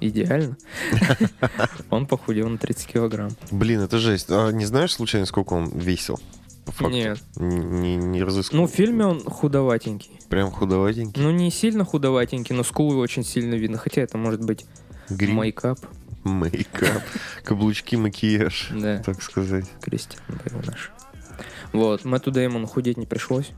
идеально, 0.00 0.56
он 1.90 2.06
похудел 2.06 2.48
на 2.48 2.58
30 2.58 2.86
килограмм. 2.86 3.30
Блин, 3.50 3.80
это 3.80 3.98
жесть. 3.98 4.26
А 4.30 4.50
не 4.50 4.64
знаешь 4.66 4.92
случайно, 4.94 5.26
сколько 5.26 5.54
он 5.54 5.68
весил? 5.70 6.18
По 6.64 6.72
факту? 6.72 6.90
Нет. 6.94 7.18
Не, 7.36 7.56
не, 7.58 7.96
не 7.96 8.22
разыскал. 8.24 8.60
Ну, 8.60 8.66
в 8.66 8.70
фильме 8.70 9.04
он 9.06 9.20
худоватенький. 9.24 10.18
Прям 10.28 10.50
худоватенький. 10.50 11.22
Ну, 11.22 11.30
не 11.30 11.50
сильно 11.52 11.84
худоватенький, 11.84 12.56
но 12.56 12.64
скулы 12.64 12.96
очень 12.96 13.22
сильно 13.24 13.54
видно. 13.54 13.78
Хотя 13.78 14.02
это 14.02 14.18
может 14.18 14.44
быть 14.44 14.66
Грим, 15.08 15.36
мейкап. 15.36 15.78
Мейкап, 16.26 17.02
каблучки, 17.44 17.96
макияж, 17.96 18.68
Да, 18.72 18.98
так 19.02 19.22
сказать. 19.22 19.64
Кристиан 19.80 20.22
Бейл 20.44 20.60
наш. 20.66 20.90
Вот, 21.72 22.04
Мэтту 22.04 22.30
Дэймону 22.30 22.66
худеть 22.66 22.96
не 22.96 23.06
пришлось. 23.06 23.50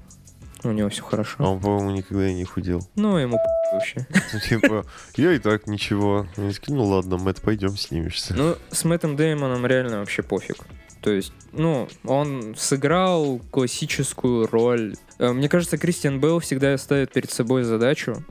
У 0.65 0.73
него 0.73 0.89
все 0.89 1.03
А 1.07 1.11
хорошо. 1.11 1.53
он, 1.53 1.61
по-моему, 1.61 1.91
никогда 1.93 2.29
и 2.29 2.35
не 2.35 2.45
худел. 2.45 2.85
Ну, 2.97 3.17
ему 3.17 3.39
вообще. 3.73 4.07
Ну, 4.33 4.41
Типа, 4.41 4.85
я 5.17 5.33
и 5.33 5.39
так 5.39 5.69
ничего. 5.69 6.27
Они 6.37 6.53
такие, 6.53 6.75
ну 6.77 6.85
ладно, 6.85 7.17
Мэтт, 7.17 7.43
пойдем 7.43 7.77
снимешься. 7.77 8.35
Ну, 8.35 8.57
с 8.73 8.85
Мэттом 8.85 9.15
Дэймоном 9.15 9.65
реально 9.67 10.01
вообще 10.01 10.23
пофиг. 10.25 10.57
То 11.01 11.11
есть, 11.13 11.33
ну, 11.53 11.89
он 12.05 12.57
сыграл 12.59 13.39
классическую 13.53 14.49
роль. 14.49 14.97
Э, 15.21 15.31
Мне 15.33 15.49
кажется, 15.49 15.79
Кристиан 15.79 16.19
Бейл 16.19 16.41
всегда 16.41 16.77
ставит 16.77 17.13
перед 17.13 17.31
собой 17.31 17.63
задачу 17.63 18.25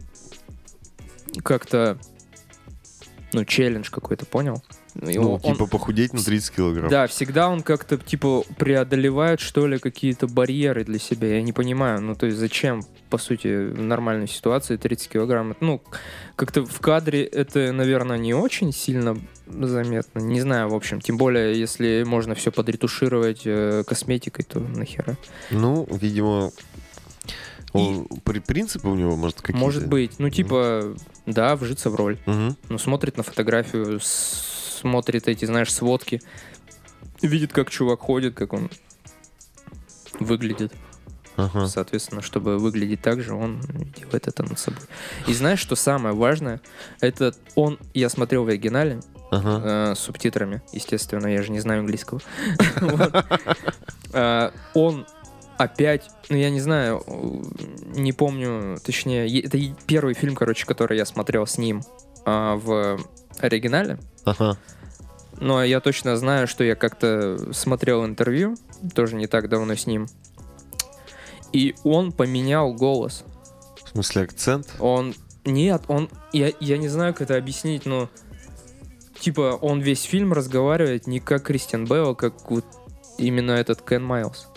как-то 1.44 1.98
ну, 3.34 3.44
челлендж 3.46 3.90
какой-то, 3.90 4.26
понял? 4.26 4.64
И 4.96 5.18
Ну, 5.20 5.34
он- 5.34 5.42
он- 5.44 5.54
типа 5.54 5.68
похудеть 5.68 6.14
на 6.14 6.20
30 6.24 6.56
килограмм. 6.56 6.90
да, 6.90 7.06
всегда 7.08 7.50
он 7.50 7.62
как-то, 7.62 7.98
типа, 7.98 8.44
преодолевает, 8.58 9.40
что 9.40 9.68
ли, 9.68 9.78
какие-то 9.78 10.28
барьеры 10.28 10.84
для 10.86 10.98
себя. 10.98 11.36
Я 11.36 11.42
не 11.44 11.54
понимаю. 11.54 12.02
Ну, 12.02 12.16
то 12.16 12.26
есть, 12.26 12.38
зачем, 12.40 12.84
по 13.10 13.18
сути, 13.20 13.48
в 13.74 13.82
нормальной 13.82 14.28
ситуации 14.28 14.76
30 14.78 15.10
килограмм? 15.10 15.56
Ну, 15.60 15.82
как-то 16.36 16.66
в 16.66 16.80
кадре 16.80 17.24
это, 17.26 17.72
наверное, 17.74 18.18
не 18.18 18.34
очень 18.34 18.72
сильно 18.74 19.18
заметно. 19.46 20.20
Не 20.20 20.42
знаю, 20.42 20.70
в 20.70 20.74
общем. 20.76 21.00
Тем 21.00 21.18
более, 21.18 21.60
если 21.60 22.04
можно 22.08 22.34
все 22.34 22.52
подретушировать 22.52 23.42
э, 23.46 23.84
косметикой, 23.86 24.46
то 24.46 24.60
нахера. 24.60 25.16
Ну, 25.52 25.88
видимо, 25.92 26.52
он, 27.74 28.08
при- 28.24 28.40
принципы 28.40 28.88
у 28.88 28.96
него, 28.96 29.16
может, 29.16 29.42
какие-то? 29.42 29.60
Может 29.60 29.88
быть. 29.88 30.18
Ну, 30.20 30.30
типа, 30.30 30.96
да, 31.28 31.56
вжиться 31.56 31.90
в 31.92 31.96
роль. 31.96 32.18
Мгм. 32.26 32.58
Ну, 32.70 32.78
смотрит 32.80 33.18
на 33.18 33.24
фотографию, 33.24 34.00
смотрит 34.02 35.28
эти, 35.28 35.46
знаешь, 35.46 35.72
сводки. 35.72 36.22
Видит, 37.22 37.52
как 37.54 37.70
чувак 37.70 38.00
ходит, 38.00 38.34
как 38.34 38.54
он 38.54 38.70
выглядит. 40.20 40.74
Ага. 41.36 41.68
Соответственно, 41.68 42.24
чтобы 42.24 42.58
выглядеть 42.58 43.02
так 43.02 43.22
же, 43.22 43.34
он 43.36 43.62
делает 43.96 44.28
это 44.28 44.42
над 44.42 44.58
собой. 44.58 44.82
И 45.28 45.34
знаешь, 45.34 45.60
что 45.60 45.76
самое 45.76 46.16
важное? 46.16 46.62
Это 47.00 47.36
он, 47.54 47.78
я 47.94 48.10
смотрел 48.10 48.44
в 48.44 48.48
оригинале, 48.48 49.02
Ага. 49.30 49.92
э, 49.92 49.96
с 49.96 50.00
субтитрами, 50.00 50.64
естественно, 50.72 51.28
я 51.28 51.44
же 51.44 51.52
не 51.52 51.60
знаю 51.60 51.82
английского. 51.82 52.22
Э, 54.14 54.52
Он 54.74 55.06
опять, 55.58 56.10
ну 56.30 56.38
я 56.38 56.50
не 56.50 56.60
знаю, 56.60 57.04
э, 57.06 58.00
не 58.00 58.14
помню, 58.14 58.78
точнее, 58.84 59.28
это 59.42 59.58
первый 59.86 60.14
фильм, 60.14 60.36
короче, 60.36 60.66
который 60.66 60.98
я 60.98 61.06
смотрел 61.06 61.46
с 61.46 61.58
ним 61.58 61.84
а, 62.26 62.56
в 62.56 63.00
оригинале. 63.40 64.00
Ага. 64.26 64.58
Но 65.40 65.64
я 65.64 65.80
точно 65.82 66.18
знаю, 66.18 66.48
что 66.48 66.64
я 66.64 66.76
как-то 66.76 67.54
смотрел 67.54 68.06
интервью, 68.06 68.56
тоже 68.96 69.16
не 69.16 69.28
так 69.28 69.50
давно 69.50 69.76
с 69.76 69.86
ним. 69.86 70.08
И 71.54 71.76
он 71.84 72.12
поменял 72.12 72.74
голос. 72.74 73.24
В 73.84 73.90
смысле, 73.90 74.24
акцент? 74.24 74.68
Он... 74.80 75.14
Нет, 75.46 75.84
он... 75.88 76.10
Я, 76.34 76.52
я 76.60 76.78
не 76.78 76.88
знаю, 76.88 77.14
как 77.14 77.24
это 77.24 77.38
объяснить, 77.38 77.86
но... 77.86 78.10
Типа, 79.20 79.58
он 79.62 79.80
весь 79.80 80.04
фильм 80.04 80.34
разговаривает 80.34 81.08
не 81.08 81.20
как 81.20 81.44
Кристиан 81.44 81.86
Бейл, 81.86 82.10
а 82.10 82.16
как 82.16 82.52
вот 82.52 82.66
именно 83.18 83.52
этот 83.52 83.82
Кен 83.82 84.04
Майлз. 84.04 84.48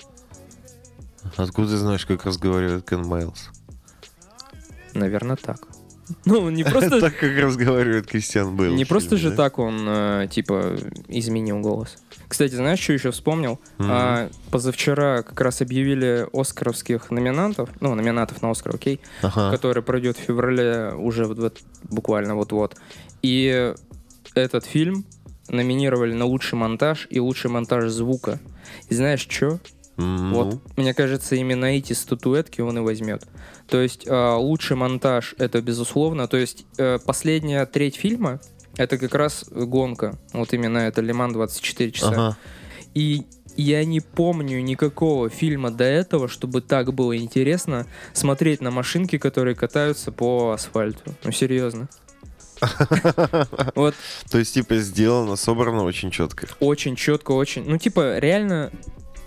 Откуда 1.37 1.69
ты 1.69 1.77
знаешь, 1.77 2.07
как 2.07 2.25
разговаривает 2.25 2.89
Кен 2.89 3.07
Майлз? 3.07 3.51
Наверное, 4.95 5.37
так. 5.37 5.61
Ну, 6.25 6.51
не 6.51 6.65
просто... 6.65 7.01
Так, 7.01 7.17
как 7.19 7.37
разговаривает 7.39 8.07
Кристиан 8.07 8.57
Бейл. 8.57 8.75
Не 8.75 8.85
просто 8.85 9.17
же 9.17 9.31
так 9.31 9.59
он, 9.59 9.85
э, 9.87 10.29
типа, 10.31 10.77
изменил 11.09 11.61
голос. 11.61 11.97
Кстати, 12.29 12.55
знаешь, 12.55 12.81
что 12.81 12.93
еще 12.93 13.11
вспомнил? 13.11 13.61
А, 13.79 14.29
позавчера 14.51 15.23
как 15.23 15.41
раз 15.41 15.61
объявили 15.63 16.27
оскаровских 16.33 17.11
номинантов, 17.11 17.71
ну, 17.81 17.95
номинантов 17.95 18.43
на 18.43 18.51
Оскар, 18.51 18.75
окей, 18.75 19.01
который 19.21 19.83
пройдет 19.83 20.17
в 20.17 20.21
феврале 20.21 20.93
уже 20.95 21.27
вот, 21.27 21.39
вот- 21.39 21.61
буквально 21.85 22.35
вот-вот. 22.35 22.77
И 23.23 23.75
этот 24.35 24.65
фильм 24.65 25.05
номинировали 25.49 26.13
на 26.13 26.25
лучший 26.25 26.57
монтаж 26.59 27.09
и 27.11 27.19
лучший 27.19 27.51
монтаж 27.51 27.89
звука. 27.91 28.39
И 28.89 28.95
знаешь 28.95 29.27
что? 29.29 29.59
М, 29.97 30.33
Вот, 30.33 30.61
мне 30.77 30.95
кажется, 30.95 31.35
именно 31.37 31.67
эти 31.67 31.93
статуэтки 31.93 32.61
он 32.61 32.79
и 32.79 32.81
возьмет. 32.81 33.27
То 33.69 33.81
есть 33.81 34.07
э, 34.07 34.35
лучший 34.35 34.77
монтаж 34.77 35.35
это 35.39 35.61
безусловно. 35.61 36.27
То 36.29 36.37
есть 36.37 36.65
э, 36.79 36.99
последняя 37.05 37.67
треть 37.67 37.97
фильма 37.97 38.41
это 38.77 38.99
как 38.99 39.15
раз 39.15 39.45
гонка. 39.51 40.19
Вот 40.33 40.53
именно 40.55 40.79
это 40.79 41.01
Лиман 41.01 41.33
24 41.33 41.91
часа. 41.93 42.09
Ага. 42.11 42.37
И 42.95 43.27
я 43.57 43.85
не 43.85 44.01
помню 44.01 44.63
никакого 44.63 45.29
фильма 45.29 45.71
до 45.71 45.85
этого, 45.85 46.29
чтобы 46.29 46.61
так 46.63 46.95
было 46.95 47.17
интересно 47.17 47.87
смотреть 48.15 48.61
на 48.63 48.71
машинки, 48.71 49.19
которые 49.19 49.55
катаются 49.55 50.13
по 50.13 50.53
асфальту. 50.53 51.15
Ну, 51.25 51.33
серьезно. 51.33 51.89
Вот 53.75 53.95
То 54.31 54.39
есть, 54.39 54.55
типа, 54.55 54.77
сделано, 54.77 55.37
собрано 55.37 55.85
очень 55.85 56.11
четко. 56.11 56.47
очень 56.61 56.97
четко, 56.97 57.33
очень... 57.33 57.65
Ну, 57.69 57.79
типа, 57.79 58.19
реально 58.19 58.71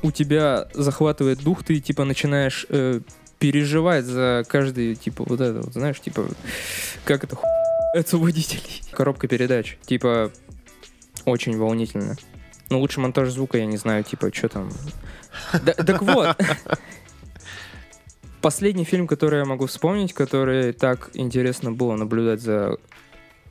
у 0.03 0.11
тебя 0.11 0.67
захватывает 0.73 1.39
дух, 1.39 1.63
ты, 1.63 1.79
типа, 1.79 2.03
начинаешь 2.03 2.65
э, 2.69 2.99
переживать 3.39 4.05
за 4.05 4.43
каждый, 4.47 4.95
типа, 4.95 5.23
вот 5.25 5.41
это, 5.41 5.61
вот, 5.61 5.73
знаешь, 5.73 5.99
типа, 5.99 6.27
как 7.05 7.23
это 7.23 7.35
ху... 7.35 7.47
это 7.95 8.17
водителей. 8.17 8.81
Коробка 8.91 9.27
передач, 9.27 9.77
типа, 9.85 10.31
очень 11.25 11.57
волнительно. 11.57 12.17
Ну, 12.69 12.79
лучше 12.79 12.99
монтаж 12.99 13.29
звука, 13.29 13.57
я 13.57 13.65
не 13.65 13.77
знаю, 13.77 14.03
типа, 14.03 14.33
что 14.33 14.49
там... 14.49 14.69
Так 15.51 16.01
вот, 16.01 16.37
последний 18.41 18.83
фильм, 18.83 19.07
который 19.07 19.39
я 19.39 19.45
могу 19.45 19.67
вспомнить, 19.67 20.13
который 20.13 20.73
так 20.73 21.09
интересно 21.13 21.71
было 21.71 21.95
наблюдать 21.95 22.41
за 22.41 22.77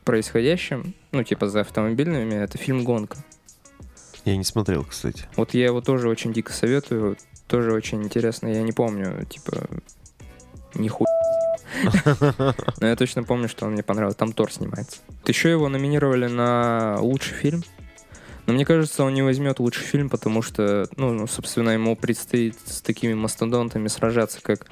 происходящим, 0.04 0.94
ну, 1.12 1.24
типа, 1.24 1.48
за 1.48 1.60
автомобильными, 1.60 2.34
это 2.34 2.58
фильм 2.58 2.84
«Гонка». 2.84 3.18
Я 4.24 4.36
не 4.36 4.44
смотрел, 4.44 4.84
кстати. 4.84 5.24
Вот 5.36 5.54
я 5.54 5.66
его 5.66 5.80
тоже 5.80 6.08
очень 6.08 6.32
дико 6.32 6.52
советую. 6.52 7.16
Тоже 7.48 7.72
очень 7.72 8.02
интересно. 8.02 8.48
Я 8.48 8.62
не 8.62 8.72
помню, 8.72 9.24
типа, 9.26 9.68
нихуя. 10.74 11.06
Но 12.80 12.86
я 12.86 12.96
точно 12.96 13.24
помню, 13.24 13.48
что 13.48 13.66
он 13.66 13.72
мне 13.72 13.82
понравился. 13.82 14.18
Там 14.18 14.32
Тор 14.32 14.52
снимается. 14.52 14.98
Еще 15.26 15.50
его 15.50 15.68
номинировали 15.68 16.28
на 16.28 16.98
лучший 17.00 17.34
фильм. 17.34 17.64
Но 18.46 18.54
мне 18.54 18.64
кажется, 18.64 19.04
он 19.04 19.14
не 19.14 19.22
возьмет 19.22 19.60
лучший 19.60 19.84
фильм, 19.84 20.08
потому 20.08 20.42
что, 20.42 20.88
ну, 20.96 21.12
ну, 21.12 21.26
собственно, 21.26 21.70
ему 21.70 21.94
предстоит 21.96 22.56
с 22.66 22.80
такими 22.80 23.14
мастодонтами 23.14 23.88
сражаться, 23.88 24.40
как 24.42 24.66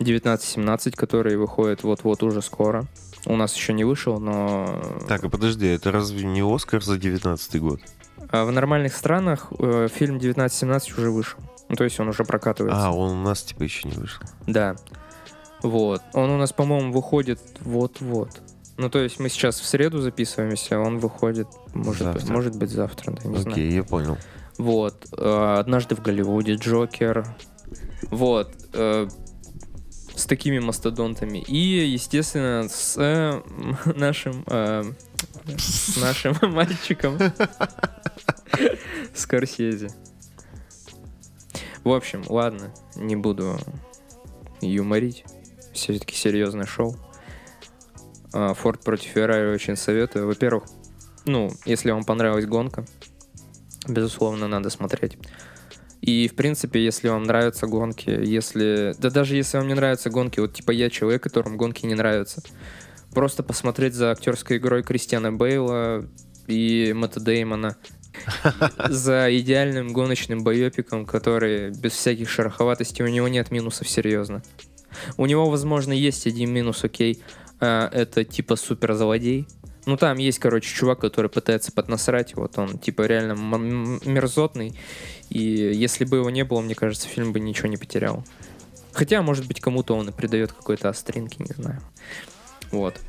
1917, 0.00 0.96
который 0.96 1.36
выходит 1.36 1.84
вот-вот 1.84 2.22
уже 2.22 2.42
скоро. 2.42 2.86
У 3.26 3.36
нас 3.36 3.54
еще 3.54 3.72
не 3.72 3.84
вышел, 3.84 4.18
но... 4.18 4.82
Так, 5.08 5.24
а 5.24 5.28
подожди, 5.28 5.66
это 5.66 5.92
разве 5.92 6.24
не 6.24 6.42
Оскар 6.42 6.82
за 6.82 6.98
19 6.98 7.60
год? 7.60 7.80
А 8.30 8.44
в 8.44 8.52
нормальных 8.52 8.94
странах 8.94 9.52
э, 9.58 9.88
фильм 9.92 10.16
1917 10.16 10.98
уже 10.98 11.10
вышел. 11.10 11.40
Ну, 11.68 11.76
то 11.76 11.84
есть 11.84 11.98
он 12.00 12.08
уже 12.08 12.24
прокатывается. 12.24 12.86
А, 12.86 12.92
он 12.92 13.10
у 13.12 13.22
нас, 13.22 13.42
типа, 13.42 13.62
еще 13.62 13.88
не 13.88 13.96
вышел. 13.96 14.22
Да. 14.46 14.76
Вот. 15.62 16.02
Он 16.12 16.30
у 16.30 16.36
нас, 16.38 16.52
по-моему, 16.52 16.92
выходит 16.92 17.40
вот-вот. 17.60 18.30
Ну, 18.76 18.90
то 18.90 18.98
есть 18.98 19.20
мы 19.20 19.28
сейчас 19.28 19.60
в 19.60 19.66
среду 19.66 20.00
записываемся, 20.00 20.78
он 20.80 20.98
выходит, 20.98 21.46
может, 21.74 22.06
быть, 22.08 22.20
Завтра. 22.22 22.32
может 22.32 22.56
быть, 22.56 22.70
завтра, 22.70 23.12
да, 23.12 23.28
не 23.28 23.36
Окей, 23.36 23.42
знаю. 23.42 23.72
я 23.72 23.84
понял. 23.84 24.18
Вот. 24.58 25.06
э, 25.16 25.56
Однажды 25.60 25.94
в 25.94 26.02
Голливуде, 26.02 26.54
Джокер. 26.56 27.24
Вот. 28.10 28.52
э, 28.72 29.08
С 30.16 30.26
такими 30.26 30.58
мастодонтами. 30.58 31.38
И, 31.38 31.56
естественно, 31.86 32.68
с 32.68 32.96
э, 32.98 33.40
нашим... 33.96 34.44
С 35.46 35.96
нашим 35.96 36.36
мальчиком. 36.52 37.18
Скорсезе. 39.14 39.90
В 41.82 41.92
общем, 41.92 42.24
ладно, 42.28 42.72
не 42.96 43.14
буду 43.14 43.58
юморить. 44.60 45.24
Все-таки 45.72 46.14
серьезное 46.14 46.66
шоу. 46.66 46.96
А, 48.32 48.54
Форд 48.54 48.82
против 48.82 49.10
Феррари 49.10 49.52
очень 49.52 49.76
советую. 49.76 50.26
Во-первых, 50.26 50.64
ну, 51.26 51.50
если 51.66 51.90
вам 51.90 52.04
понравилась 52.04 52.46
гонка, 52.46 52.86
безусловно, 53.86 54.48
надо 54.48 54.70
смотреть. 54.70 55.18
И, 56.00 56.28
в 56.28 56.34
принципе, 56.34 56.84
если 56.84 57.08
вам 57.08 57.22
нравятся 57.22 57.66
гонки, 57.66 58.10
если... 58.10 58.94
Да 58.98 59.10
даже 59.10 59.36
если 59.36 59.58
вам 59.58 59.68
не 59.68 59.74
нравятся 59.74 60.10
гонки, 60.10 60.40
вот 60.40 60.52
типа 60.54 60.70
я 60.70 60.90
человек, 60.90 61.22
которому 61.22 61.56
гонки 61.56 61.86
не 61.86 61.94
нравятся, 61.94 62.42
просто 63.14 63.42
посмотреть 63.42 63.94
за 63.94 64.10
актерской 64.10 64.58
игрой 64.58 64.82
Кристиана 64.82 65.32
Бейла 65.32 66.04
и 66.46 66.92
Мэтта 66.94 67.20
Деймона, 67.20 67.76
за 68.88 69.28
идеальным 69.38 69.92
гоночным 69.92 70.44
боепиком, 70.44 71.06
который 71.06 71.70
без 71.70 71.92
всяких 71.92 72.28
шероховатостей, 72.28 73.04
у 73.04 73.08
него 73.08 73.28
нет 73.28 73.50
минусов, 73.50 73.88
серьезно. 73.88 74.42
У 75.16 75.26
него, 75.26 75.48
возможно, 75.50 75.92
есть 75.92 76.26
один 76.26 76.52
минус, 76.52 76.84
окей, 76.84 77.22
а, 77.60 77.88
это 77.92 78.24
типа 78.24 78.56
суперзлодей. 78.56 79.46
Ну, 79.86 79.96
там 79.96 80.16
есть, 80.16 80.38
короче, 80.38 80.74
чувак, 80.74 81.00
который 81.00 81.30
пытается 81.30 81.70
поднасрать, 81.70 82.34
вот 82.36 82.58
он, 82.58 82.78
типа, 82.78 83.02
реально 83.02 83.34
мерзотный, 83.34 84.78
и 85.28 85.40
если 85.40 86.04
бы 86.04 86.18
его 86.18 86.30
не 86.30 86.44
было, 86.44 86.62
мне 86.62 86.74
кажется, 86.74 87.06
фильм 87.06 87.32
бы 87.32 87.40
ничего 87.40 87.68
не 87.68 87.76
потерял. 87.76 88.24
Хотя, 88.92 89.20
может 89.20 89.46
быть, 89.46 89.60
кому-то 89.60 89.94
он 89.94 90.08
и 90.08 90.12
придает 90.12 90.52
какой-то 90.52 90.88
остринки, 90.88 91.42
не 91.42 91.52
знаю. 91.54 91.82
Вот. 92.74 93.00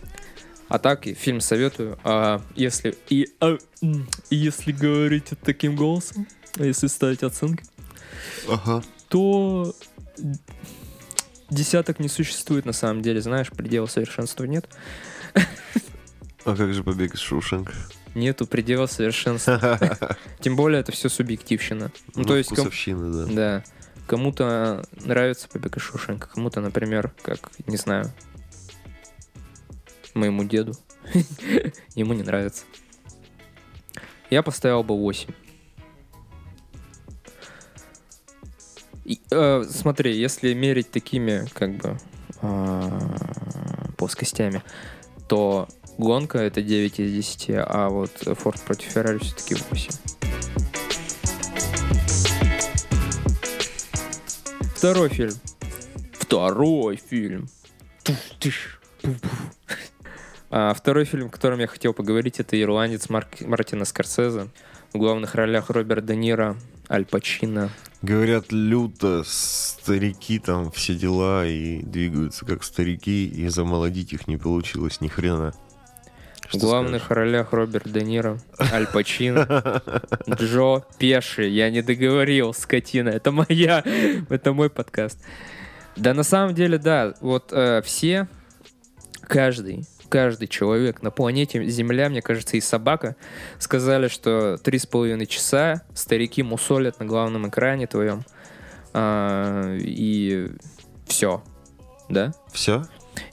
А 0.68 0.80
так, 0.80 1.06
фильм 1.06 1.42
советую. 1.42 2.00
А 2.04 2.42
если... 2.56 2.96
И, 3.10 3.30
а, 3.40 3.58
если 4.30 4.72
говорить 4.72 5.26
таким 5.44 5.76
голосом, 5.76 6.28
если 6.58 6.88
ставить 6.88 7.24
оценки, 7.24 7.64
Ага. 8.50 8.84
то 9.10 9.76
десяток 11.50 12.00
не 12.00 12.10
существует 12.10 12.66
на 12.66 12.74
самом 12.74 13.02
деле, 13.02 13.22
знаешь, 13.22 13.50
предела 13.52 13.86
совершенства 13.86 14.46
нет. 14.46 14.68
А 16.46 16.56
как 16.56 16.74
же 16.74 16.84
побег 16.84 17.16
из 17.16 17.20
Шушенка? 17.20 17.74
Нету 18.14 18.46
предела 18.48 18.86
совершенства. 18.88 20.18
Тем 20.40 20.56
более 20.56 20.80
это 20.80 20.92
все 20.92 21.10
субъективщина. 21.10 21.92
Ну, 22.16 22.24
то 22.24 22.38
есть, 22.38 22.50
ком- 22.50 22.72
да. 23.12 23.26
да. 23.26 23.64
Кому-то 24.08 24.86
нравится 25.04 25.48
побег 25.50 25.78
из 25.78 25.84
Шушенка, 25.84 26.28
кому-то, 26.34 26.62
например, 26.62 27.12
как, 27.24 27.50
не 27.66 27.78
знаю, 27.78 28.14
моему 30.16 30.44
деду. 30.44 30.74
Ему 31.96 32.14
не 32.14 32.24
нравится. 32.24 32.66
Я 34.30 34.42
поставил 34.42 34.84
бы 34.84 34.96
8. 34.96 35.30
И, 39.06 39.22
э, 39.30 39.64
смотри, 39.70 40.18
если 40.18 40.54
мерить 40.54 40.90
такими, 40.90 41.48
как 41.54 41.76
бы, 41.76 41.98
э, 42.42 43.00
плоскостями, 43.98 44.64
то 45.28 45.68
гонка 46.00 46.40
это 46.40 46.64
9 46.64 47.00
из 47.00 47.12
10, 47.12 47.46
а 47.52 47.90
вот 47.90 48.12
Форд 48.12 48.62
против 48.62 48.90
Феррари 48.90 49.20
все-таки 49.20 49.56
8. 49.70 49.92
Второй 54.76 55.10
фильм. 55.10 55.34
Второй 56.14 56.98
фильм. 56.98 57.48
А, 60.58 60.74
второй 60.74 61.04
фильм, 61.04 61.28
о 61.28 61.30
котором 61.30 61.60
я 61.60 61.68
хотел 61.68 61.94
поговорить, 61.94 62.40
это 62.40 62.60
«Ирландец» 62.62 63.10
Марк- 63.10 63.42
Мартина 63.42 63.84
Скорсезе. 63.84 64.48
В 64.94 64.98
главных 64.98 65.36
ролях 65.36 65.70
Роберт 65.70 66.06
Де 66.06 66.16
Ниро, 66.16 66.56
Аль 66.90 67.04
Пачино. 67.04 67.70
Говорят, 68.02 68.54
люто 68.54 69.24
старики 69.26 70.40
там 70.40 70.72
все 70.72 70.96
дела 70.96 71.46
и 71.46 71.82
двигаются 71.82 72.46
как 72.46 72.64
старики, 72.64 73.28
и 73.28 73.50
замолодить 73.50 74.14
их 74.14 74.30
не 74.30 74.38
получилось 74.38 75.02
ни 75.02 75.10
хрена. 75.10 75.54
В 76.46 76.52
Что 76.52 76.60
главных 76.60 77.12
ролях 77.12 77.52
Роберт 77.52 77.92
Де 77.92 78.04
Ниро, 78.04 78.40
Аль 78.58 78.88
Пачино, 78.88 79.82
Джо 80.30 80.86
Пеши. 80.98 81.50
Я 81.50 81.70
не 81.70 81.82
договорил, 81.82 82.54
скотина. 82.54 83.10
Это 83.10 83.34
моя, 83.34 83.84
это 84.30 84.54
мой 84.54 84.70
подкаст. 84.70 85.20
Да, 85.98 86.14
на 86.14 86.24
самом 86.24 86.56
деле, 86.56 86.78
да. 86.78 87.14
Вот 87.20 87.52
э, 87.52 87.82
все, 87.82 88.30
каждый, 89.28 89.86
каждый 90.16 90.48
человек 90.48 91.02
на 91.02 91.12
планете 91.12 91.62
Земля, 91.66 92.08
мне 92.08 92.22
кажется, 92.22 92.56
и 92.56 92.62
собака, 92.62 93.18
сказали, 93.60 94.08
что 94.08 94.56
три 94.56 94.80
с 94.80 94.86
половиной 94.86 95.26
часа 95.26 95.82
старики 95.94 96.42
мусолят 96.42 97.02
на 97.02 97.06
главном 97.06 97.50
экране 97.50 97.86
твоем. 97.86 98.24
А, 98.94 99.76
и 99.78 100.52
все. 101.06 101.44
Да? 102.08 102.34
Все? 102.54 102.86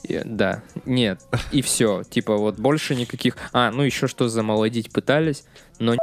И- 0.03 0.19
Да, 0.25 0.61
нет, 0.83 1.21
и 1.53 1.61
все. 1.61 2.03
Типа 2.03 2.35
вот 2.35 2.59
больше 2.59 2.95
никаких... 2.95 3.37
А, 3.53 3.71
ну 3.71 3.83
еще 3.83 4.07
что 4.07 4.27
замолодить 4.27 4.91
пытались, 4.91 5.45
но 5.79 5.95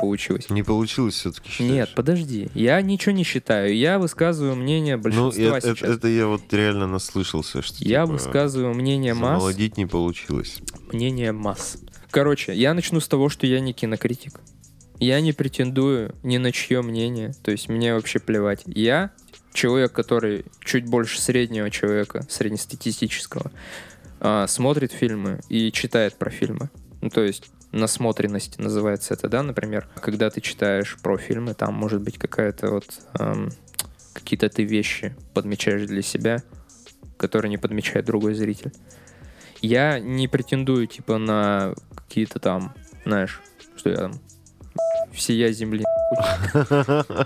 получилось. 0.00 0.48
Не 0.50 0.62
получилось 0.62 1.14
все-таки, 1.14 1.62
Нет, 1.62 1.90
подожди, 1.94 2.48
я 2.54 2.80
ничего 2.82 3.12
не 3.12 3.24
считаю. 3.24 3.76
Я 3.76 3.98
высказываю 3.98 4.56
мнение 4.56 4.96
Ну, 4.96 5.02
большинства 5.02 5.58
это, 5.58 5.74
сейчас. 5.76 5.88
это 5.90 6.08
я 6.08 6.26
вот 6.26 6.42
реально 6.52 6.86
наслышался, 6.86 7.62
что 7.62 7.76
я 7.84 8.02
типа, 8.02 8.12
высказываю 8.12 8.74
мнение 8.74 9.14
масс. 9.14 9.34
замолодить 9.40 9.76
не 9.76 9.86
получилось. 9.86 10.60
Мнение 10.92 11.32
масс. 11.32 11.78
Короче, 12.10 12.54
я 12.54 12.74
начну 12.74 13.00
с 13.00 13.08
того, 13.08 13.28
что 13.28 13.46
я 13.46 13.60
не 13.60 13.72
кинокритик. 13.72 14.40
Я 14.98 15.20
не 15.20 15.32
претендую 15.32 16.14
ни 16.22 16.38
на 16.38 16.50
чье 16.50 16.82
мнение. 16.82 17.34
То 17.42 17.50
есть 17.50 17.68
мне 17.68 17.94
вообще 17.94 18.18
плевать. 18.18 18.62
Я 18.66 19.12
человек, 19.52 19.92
который 19.92 20.44
чуть 20.64 20.86
больше 20.86 21.20
среднего 21.20 21.70
человека, 21.70 22.26
среднестатистического, 22.28 23.50
а, 24.20 24.46
смотрит 24.46 24.92
фильмы 24.92 25.40
и 25.48 25.70
читает 25.70 26.14
про 26.16 26.30
фильмы. 26.30 26.70
Ну, 27.00 27.10
то 27.10 27.22
есть 27.22 27.50
насмотренность 27.72 28.58
называется 28.58 29.14
это, 29.14 29.28
да, 29.28 29.42
например. 29.42 29.88
Когда 30.00 30.30
ты 30.30 30.40
читаешь 30.40 30.96
про 31.02 31.16
фильмы, 31.18 31.54
там 31.54 31.74
может 31.74 32.00
быть 32.00 32.18
какая-то 32.18 32.70
вот... 32.70 32.86
ам, 33.14 33.50
какие-то 34.12 34.48
ты 34.48 34.64
вещи 34.64 35.14
подмечаешь 35.34 35.86
для 35.86 36.02
себя, 36.02 36.42
которые 37.16 37.50
не 37.50 37.58
подмечает 37.58 38.04
другой 38.06 38.34
зритель. 38.34 38.72
Я 39.60 39.98
не 40.00 40.28
претендую, 40.28 40.86
типа, 40.86 41.18
на 41.18 41.74
какие-то 41.94 42.38
там, 42.38 42.74
знаешь, 43.04 43.40
что 43.76 43.90
я 43.90 43.96
там, 43.96 44.12
всея 45.12 45.52
земли. 45.52 45.84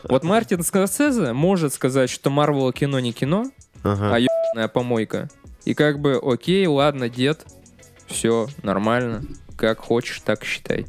Вот 0.04 0.24
Мартин 0.24 0.62
Скорсезе 0.62 1.32
может 1.32 1.72
сказать, 1.72 2.10
что 2.10 2.30
Марвел 2.30 2.72
кино 2.72 3.00
не 3.00 3.12
кино, 3.12 3.50
Ага. 3.82 4.14
а 4.14 4.18
ебаная 4.18 4.68
помойка. 4.68 5.28
И 5.64 5.74
как 5.74 5.98
бы, 6.00 6.18
окей, 6.22 6.66
ладно, 6.66 7.08
дед, 7.08 7.46
все 8.06 8.48
нормально, 8.62 9.22
как 9.56 9.80
хочешь, 9.80 10.20
так 10.20 10.44
считай. 10.44 10.86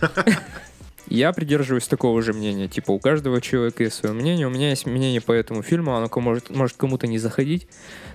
Я 1.06 1.32
придерживаюсь 1.32 1.86
такого 1.86 2.22
же 2.22 2.32
мнения. 2.32 2.66
Типа, 2.66 2.92
у 2.92 2.98
каждого 2.98 3.40
человека 3.40 3.84
есть 3.84 3.96
свое 3.96 4.14
мнение. 4.14 4.46
У 4.46 4.50
меня 4.50 4.70
есть 4.70 4.86
мнение 4.86 5.20
по 5.20 5.32
этому 5.32 5.62
фильму, 5.62 5.94
оно 5.94 6.08
может, 6.16 6.50
может 6.50 6.76
кому-то 6.76 7.06
не 7.06 7.18
заходить. 7.18 7.68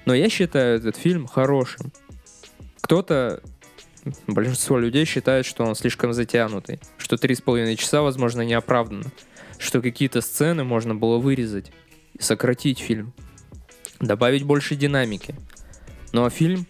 Но 0.05 0.13
я 0.13 0.29
считаю 0.29 0.77
этот 0.77 0.95
фильм 0.95 1.27
хорошим. 1.27 1.91
Кто-то, 2.81 3.41
большинство 4.27 4.79
людей 4.79 5.05
считает, 5.05 5.45
что 5.45 5.63
он 5.63 5.75
слишком 5.75 6.13
затянутый. 6.13 6.79
Что 6.97 7.17
три 7.17 7.35
с 7.35 7.41
половиной 7.41 7.75
часа, 7.75 8.01
возможно, 8.01 8.41
неоправданно. 8.41 9.05
Что 9.59 9.81
какие-то 9.81 10.21
сцены 10.21 10.63
можно 10.63 10.95
было 10.95 11.19
вырезать. 11.19 11.71
Сократить 12.19 12.79
фильм. 12.79 13.13
Добавить 13.99 14.43
больше 14.43 14.75
динамики. 14.75 15.35
А 16.11 16.29
фильм, 16.29 16.65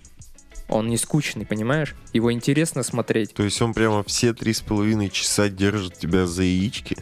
он 0.69 0.87
не 0.87 0.97
скучный, 0.97 1.45
понимаешь? 1.45 1.95
Его 2.13 2.31
интересно 2.31 2.83
смотреть. 2.83 3.33
То 3.33 3.43
есть 3.43 3.61
он 3.61 3.73
прямо 3.73 4.03
все 4.03 4.33
три 4.33 4.53
с 4.53 4.61
половиной 4.61 5.09
часа 5.09 5.49
держит 5.49 5.97
тебя 5.97 6.25
за 6.27 6.43
яички? 6.43 6.97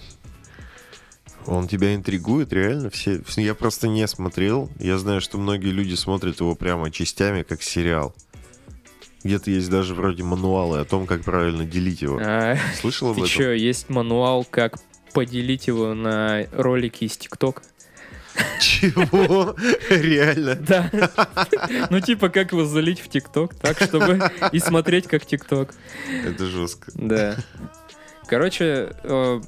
Он 1.46 1.68
тебя 1.68 1.96
интригует, 1.96 2.52
реально? 2.52 2.90
Все... 2.90 3.22
Я 3.38 3.56
просто 3.56 3.88
не 3.88 4.06
смотрел. 4.08 4.70
Я 4.80 4.98
знаю, 4.98 5.22
что 5.22 5.38
многие 5.38 5.70
люди 5.70 5.96
смотрят 5.96 6.40
его 6.40 6.56
прямо 6.56 6.92
частями, 6.92 7.44
как 7.44 7.62
сериал. 7.62 8.14
Где-то 9.24 9.52
есть 9.52 9.70
даже 9.70 9.94
вроде 9.96 10.24
мануалы 10.24 10.80
о 10.80 10.86
том, 10.86 11.06
как 11.08 11.24
правильно 11.24 11.66
делить 11.66 12.02
его. 12.02 12.20
А, 12.22 12.58
Слышал 12.80 13.10
об 13.10 13.16
ты 13.16 13.22
этом? 13.22 13.32
чё, 13.32 13.52
есть 13.54 13.90
мануал, 13.90 14.46
как 14.46 14.80
поделить 15.14 15.68
его 15.68 15.94
на 15.94 16.46
ролики 16.52 17.06
из 17.06 17.18
ТикТока? 17.18 17.64
Чего? 18.60 19.56
Реально? 19.89 20.56
Да. 20.56 20.91
Ну, 21.89 22.00
типа, 22.00 22.30
как 22.30 22.52
его 22.52 22.65
залить 22.65 23.00
в 23.00 23.10
ТикТок, 23.10 23.56
так, 23.56 23.80
чтобы 23.80 24.32
и 24.52 24.60
смотреть 24.60 25.08
как 25.08 25.26
ТикТок. 25.26 25.73
Это 26.26 26.45
жестко. 26.45 26.91
Да. 26.95 27.36
Короче, 28.28 28.91
э, 29.04 29.41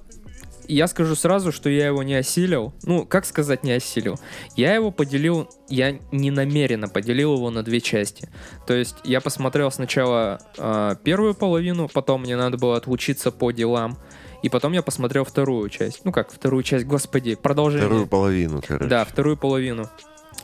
я 0.70 0.88
скажу 0.88 1.16
сразу, 1.16 1.52
что 1.52 1.68
я 1.70 1.88
его 1.88 2.04
не 2.04 2.14
осилил. 2.14 2.74
Ну, 2.84 3.06
как 3.06 3.26
сказать 3.26 3.64
не 3.64 3.72
осилил? 3.72 4.20
Я 4.56 4.76
его 4.76 4.92
поделил, 4.92 5.50
я 5.68 5.98
не 6.12 6.30
намеренно 6.30 6.88
поделил 6.88 7.36
его 7.36 7.50
на 7.50 7.64
две 7.64 7.82
части. 7.82 8.30
То 8.68 8.76
есть 8.76 8.96
я 9.04 9.20
посмотрел 9.20 9.72
сначала 9.72 10.40
э, 10.58 10.96
первую 11.04 11.34
половину, 11.34 11.90
потом 11.92 12.22
мне 12.22 12.38
надо 12.38 12.58
было 12.58 12.78
отлучиться 12.78 13.32
по 13.32 13.52
делам, 13.52 13.98
и 14.44 14.50
потом 14.50 14.74
я 14.74 14.82
посмотрел 14.82 15.24
вторую 15.26 15.70
часть. 15.70 16.02
Ну 16.06 16.12
как, 16.12 16.32
вторую 16.32 16.64
часть, 16.64 16.86
господи, 16.86 17.36
продолжение. 17.36 17.86
Вторую 17.88 18.08
половину, 18.08 18.62
короче. 18.66 18.90
Да, 18.90 19.06
вторую 19.06 19.38
половину. 19.38 19.90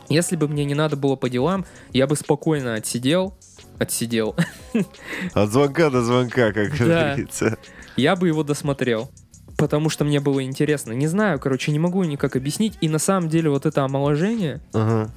Если 0.09 0.35
бы 0.35 0.47
мне 0.47 0.65
не 0.65 0.75
надо 0.75 0.95
было 0.95 1.15
по 1.15 1.29
делам, 1.29 1.65
я 1.91 2.05
бы 2.07 2.15
спокойно 2.15 2.75
отсидел, 2.75 3.33
отсидел, 3.79 4.35
От 5.33 5.51
звонка 5.51 5.89
до 5.89 6.03
звонка, 6.03 6.51
как 6.53 6.71
Да. 6.77 6.85
говорится. 7.15 7.57
я 7.95 8.15
бы 8.15 8.27
его 8.27 8.43
досмотрел. 8.43 9.09
Потому 9.57 9.89
что 9.89 10.03
мне 10.03 10.19
было 10.19 10.43
интересно. 10.43 10.91
Не 10.91 11.07
знаю, 11.07 11.39
короче, 11.39 11.71
не 11.71 11.79
могу 11.79 12.03
никак 12.03 12.35
объяснить. 12.35 12.77
И 12.81 12.89
на 12.89 12.99
самом 12.99 13.29
деле 13.29 13.49
вот 13.49 13.65
это 13.65 13.83
омоложение, 13.85 14.59
Ага. 14.73 15.09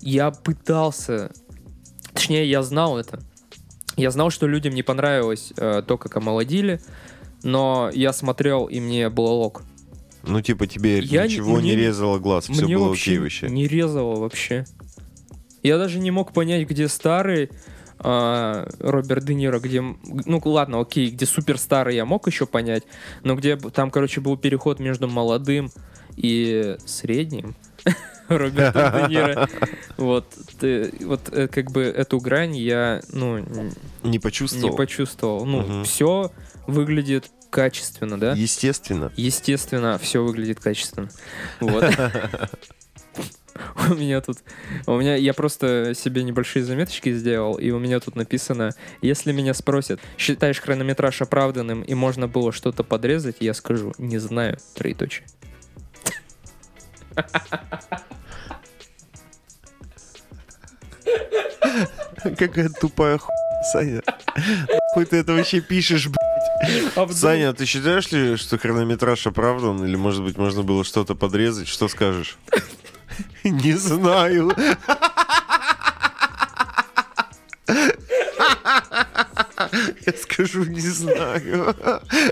я 0.00 0.30
пытался... 0.32 1.30
Точнее, 2.12 2.50
я 2.50 2.62
знал 2.62 2.98
это. 2.98 3.20
Я 3.96 4.10
знал, 4.10 4.30
что 4.30 4.46
людям 4.48 4.74
не 4.74 4.82
понравилось 4.82 5.52
э, 5.56 5.82
то, 5.86 5.96
как 5.96 6.16
омолодили. 6.16 6.80
Но 7.42 7.90
я 7.92 8.12
смотрел, 8.12 8.66
и 8.66 8.80
мне 8.80 9.08
было 9.08 9.30
ок. 9.30 9.62
Ну, 10.22 10.40
типа, 10.42 10.66
тебе 10.66 10.98
Я 10.98 11.22
не- 11.26 11.28
ничего 11.32 11.56
не 11.60 11.72
мне- 11.72 11.76
резало 11.76 12.18
глаз, 12.18 12.48
все 12.48 12.66
было 12.66 12.88
вообще 12.88 13.10
окей 13.12 13.18
вообще. 13.18 13.48
не 13.48 13.66
резало 13.66 14.16
вообще. 14.20 14.64
Я 15.62 15.78
даже 15.78 15.98
не 15.98 16.10
мог 16.10 16.32
понять, 16.32 16.68
где 16.68 16.88
старый 16.88 17.50
а, 18.02 18.66
Роберт 18.78 19.26
Де 19.26 19.34
Ниро, 19.34 19.60
где... 19.60 19.82
Ну, 19.82 20.40
ладно, 20.46 20.80
окей, 20.80 21.10
где 21.10 21.26
супер 21.26 21.58
старый 21.58 21.96
я 21.96 22.06
мог 22.06 22.26
еще 22.26 22.46
понять, 22.46 22.84
но 23.24 23.34
где 23.36 23.56
там, 23.58 23.90
короче, 23.90 24.22
был 24.22 24.38
переход 24.38 24.78
между 24.80 25.06
молодым 25.06 25.70
и 26.16 26.76
средним 26.86 27.54
Робертом 28.28 29.08
Де 29.08 29.14
Ниро. 29.14 29.48
Вот, 29.98 30.24
ты- 30.58 30.92
вот 31.04 31.28
э, 31.30 31.46
как 31.48 31.70
бы 31.72 31.82
эту 31.82 32.20
грань 32.20 32.56
я, 32.56 33.02
ну, 33.12 33.44
Не 34.02 34.18
почувствовал? 34.18 34.70
не 34.70 34.76
почувствовал. 34.76 35.44
Ну, 35.44 35.60
Мгм. 35.60 35.84
все 35.84 36.32
выглядит 36.70 37.30
качественно, 37.50 38.18
да? 38.18 38.32
Естественно. 38.32 39.12
Естественно, 39.16 39.98
все 39.98 40.22
выглядит 40.22 40.60
качественно. 40.60 41.08
Вот. 41.60 41.84
У 43.90 43.94
меня 43.94 44.20
тут... 44.20 44.38
У 44.86 44.96
меня... 44.96 45.16
Я 45.16 45.34
просто 45.34 45.92
себе 45.94 46.22
небольшие 46.22 46.64
заметочки 46.64 47.12
сделал, 47.12 47.54
и 47.54 47.70
у 47.70 47.78
меня 47.78 48.00
тут 48.00 48.16
написано, 48.16 48.70
если 49.02 49.32
меня 49.32 49.52
спросят, 49.54 50.00
считаешь 50.16 50.60
хронометраж 50.60 51.20
оправданным 51.22 51.82
и 51.82 51.94
можно 51.94 52.28
было 52.28 52.52
что-то 52.52 52.84
подрезать, 52.84 53.36
я 53.40 53.52
скажу, 53.52 53.92
не 53.98 54.18
знаю, 54.18 54.58
троеточие. 54.74 55.26
Какая 62.38 62.68
тупая 62.68 63.18
хуйня, 63.18 63.62
Саня. 63.72 64.02
Хуй 64.94 65.04
ты 65.04 65.18
это 65.18 65.32
вообще 65.34 65.60
пишешь, 65.60 66.06
блядь. 66.06 66.29
Саня, 67.12 67.52
ты 67.52 67.64
считаешь 67.66 68.10
ли, 68.12 68.36
что 68.36 68.58
хронометраж 68.58 69.26
оправдан? 69.26 69.84
Или, 69.84 69.96
может 69.96 70.22
быть, 70.22 70.36
можно 70.36 70.62
было 70.62 70.84
что-то 70.84 71.14
подрезать? 71.14 71.68
Что 71.68 71.88
скажешь? 71.88 72.38
Не 73.44 73.72
знаю. 73.72 74.52
Я 80.06 80.12
скажу, 80.20 80.64
не 80.64 80.80
знаю. 80.80 81.74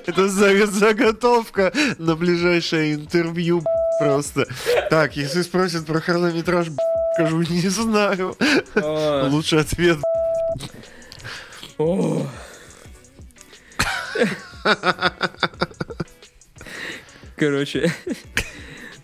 Это 0.06 0.28
заготовка 0.28 1.72
на 1.98 2.16
ближайшее 2.16 2.94
интервью 2.94 3.62
просто. 3.98 4.46
Так, 4.90 5.16
если 5.16 5.42
спросят 5.42 5.86
про 5.86 6.00
хронометраж, 6.00 6.68
скажу, 7.14 7.42
не 7.42 7.68
знаю. 7.68 8.36
А. 8.74 9.28
Лучший 9.28 9.60
ответ. 9.60 9.98
Короче, 17.36 17.92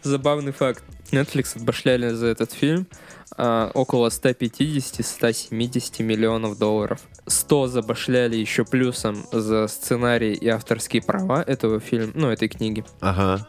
забавный 0.03 0.53
факт. 0.53 0.83
Netflix 1.13 1.57
отбашляли 1.57 2.09
за 2.11 2.27
этот 2.27 2.53
фильм 2.53 2.87
а, 3.37 3.71
около 3.75 4.09
150-170 4.09 6.03
миллионов 6.03 6.59
долларов. 6.59 7.01
100 7.27 7.69
забашляли 7.69 8.37
еще 8.37 8.65
плюсом 8.65 9.25
за 9.33 9.67
сценарий 9.69 10.35
и 10.35 10.49
авторские 10.49 11.03
права 11.03 11.43
этого 11.43 11.81
фильма, 11.81 12.13
ну, 12.15 12.31
этой 12.31 12.49
книги. 12.49 12.85
Ага. 13.01 13.49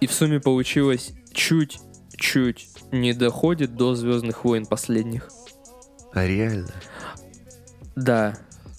И 0.00 0.06
в 0.06 0.12
сумме 0.12 0.40
получилось 0.40 1.12
чуть-чуть 1.32 2.68
не 2.90 3.12
доходит 3.12 3.76
до 3.76 3.94
Звездных 3.94 4.44
войн 4.44 4.66
последних. 4.66 5.28
А 6.12 6.26
реально? 6.26 6.72
Да. 7.96 8.36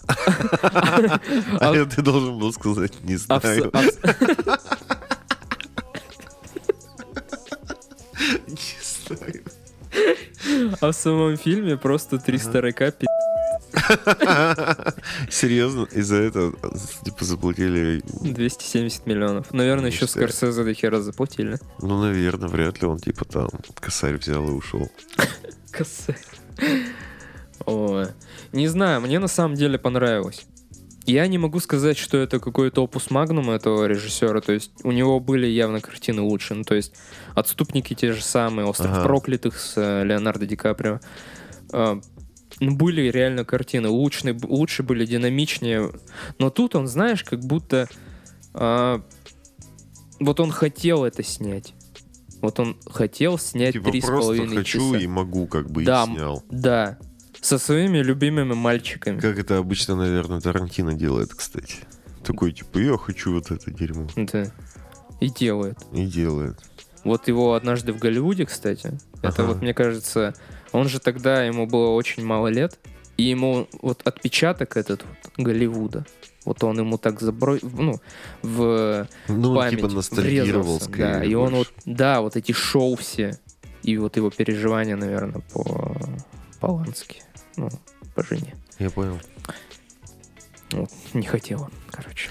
А 0.07 1.73
я 1.75 1.85
ты 1.85 2.01
должен 2.01 2.37
был 2.39 2.51
сказать, 2.53 2.93
не 3.03 3.15
А 3.29 3.39
знаю. 3.39 3.69
а 3.73 3.81
в- 3.81 3.91
Не 8.47 8.57
знаю. 9.07 9.43
а 10.81 10.91
в 10.91 10.93
самом 10.95 11.37
фильме 11.37 11.77
просто 11.77 12.17
300 12.17 12.61
РК 12.61 12.79
пи***. 12.97 13.07
Серьезно? 15.29 15.87
Из-за 15.91 16.15
этого 16.17 16.53
типа 17.03 17.25
заплатили... 17.25 18.01
270 18.21 19.05
миллионов. 19.05 19.51
Наверное, 19.53 19.89
еще. 19.91 20.07
Скорсезе 20.07 20.63
до 20.63 20.73
хера 20.73 20.99
заплатили. 21.01 21.57
Ну, 21.81 22.01
наверное, 22.01 22.49
вряд 22.49 22.81
ли 22.81 22.87
он 22.87 22.99
типа 22.99 23.25
там 23.25 23.49
косарь 23.79 24.17
взял 24.17 24.47
и 24.47 24.51
ушел. 24.51 24.89
Косарь. 25.71 26.17
Ой. 27.65 28.07
Не 28.51 28.67
знаю, 28.67 29.01
мне 29.01 29.19
на 29.19 29.27
самом 29.27 29.55
деле 29.55 29.77
понравилось. 29.77 30.45
Я 31.05 31.25
не 31.27 31.37
могу 31.39 31.59
сказать, 31.59 31.97
что 31.97 32.17
это 32.17 32.39
какой-то 32.39 32.83
опус 32.83 33.09
магнум 33.09 33.49
этого 33.49 33.85
режиссера. 33.85 34.39
То 34.39 34.51
есть 34.53 34.71
у 34.83 34.91
него 34.91 35.19
были 35.19 35.47
явно 35.47 35.81
картины 35.81 36.21
лучше. 36.21 36.53
Ну, 36.53 36.63
то 36.63 36.75
есть 36.75 36.93
«Отступники» 37.33 37.95
те 37.95 38.13
же 38.13 38.21
самые, 38.23 38.67
«Остров 38.67 38.91
Ага. 38.91 39.03
проклятых» 39.03 39.59
с 39.59 39.73
э, 39.77 40.03
Леонардо 40.03 40.45
Ди 40.45 40.55
Каприо. 40.55 40.99
Ну, 41.73 42.75
были 42.75 43.09
реально 43.09 43.45
картины. 43.45 43.89
Лучше, 43.89 44.37
лучше 44.43 44.83
были, 44.83 45.05
динамичнее. 45.05 45.91
Но 46.37 46.49
тут 46.51 46.75
он, 46.75 46.85
знаешь, 46.87 47.23
как 47.23 47.39
будто... 47.39 47.89
а, 48.53 49.01
вот 50.19 50.39
он 50.39 50.51
хотел 50.51 51.03
это 51.03 51.23
снять. 51.23 51.73
Вот 52.41 52.59
он 52.59 52.77
хотел 52.85 53.39
снять 53.39 53.73
Типа 53.73 53.89
три 53.89 54.01
с 54.01 54.05
просто 54.05 54.21
половиной 54.21 54.57
хочу 54.57 54.93
часа. 54.93 55.03
и 55.03 55.07
могу 55.07 55.47
как 55.47 55.71
бы 55.71 55.83
Да, 55.83 56.03
и 56.03 56.13
снял. 56.13 56.43
Да. 56.51 56.99
Со 57.41 57.57
своими 57.57 57.97
любимыми 57.99 58.53
мальчиками. 58.53 59.19
Как 59.19 59.37
это 59.39 59.57
обычно, 59.57 59.95
наверное, 59.95 60.39
Тарантино 60.39 60.93
делает, 60.93 61.33
кстати. 61.33 61.75
Такой, 62.23 62.51
типа, 62.51 62.77
я 62.77 62.97
хочу 62.97 63.33
вот 63.33 63.49
это 63.51 63.71
дерьмо. 63.71 64.07
Да. 64.15 64.45
И 65.19 65.29
делает. 65.29 65.77
И 65.91 66.05
делает. 66.05 66.57
Вот 67.03 67.27
его 67.27 67.55
однажды 67.55 67.93
в 67.93 67.97
Голливуде, 67.97 68.45
кстати, 68.45 68.99
это 69.23 69.41
Ага. 69.41 69.43
вот, 69.45 69.61
мне 69.61 69.73
кажется, 69.73 70.35
он 70.71 70.87
же 70.87 70.99
тогда, 70.99 71.43
ему 71.43 71.65
было 71.65 71.89
очень 71.89 72.23
мало 72.23 72.47
лет, 72.47 72.77
и 73.17 73.23
ему 73.23 73.67
вот 73.81 74.01
отпечаток 74.05 74.77
этот 74.77 75.03
вот 75.03 75.33
Голливуда, 75.37 76.05
вот 76.45 76.63
он 76.63 76.77
ему 76.77 76.97
так 76.99 77.19
забро... 77.19 77.57
ну, 77.63 77.99
в 78.43 79.07
Ну, 79.27 79.49
он 79.51 79.57
память 79.57 79.77
типа 79.77 79.87
ностальгировал 79.87 80.63
врезался, 80.77 80.85
скорее. 80.85 81.13
да, 81.13 81.23
и 81.23 81.33
он 81.33 81.53
больше. 81.53 81.71
вот, 81.85 81.95
да, 81.95 82.21
вот 82.21 82.35
эти 82.35 82.51
шоу 82.51 82.95
все, 82.95 83.37
и 83.81 83.97
вот 83.97 84.15
его 84.17 84.29
переживания, 84.29 84.95
наверное, 84.95 85.41
по 85.53 85.95
Полански, 86.59 87.23
ну, 87.57 87.69
по 88.15 88.23
жене. 88.23 88.55
Я 88.79 88.89
понял. 88.89 89.19
Вот, 90.71 90.89
не 91.13 91.25
хотела, 91.25 91.69
короче. 91.91 92.29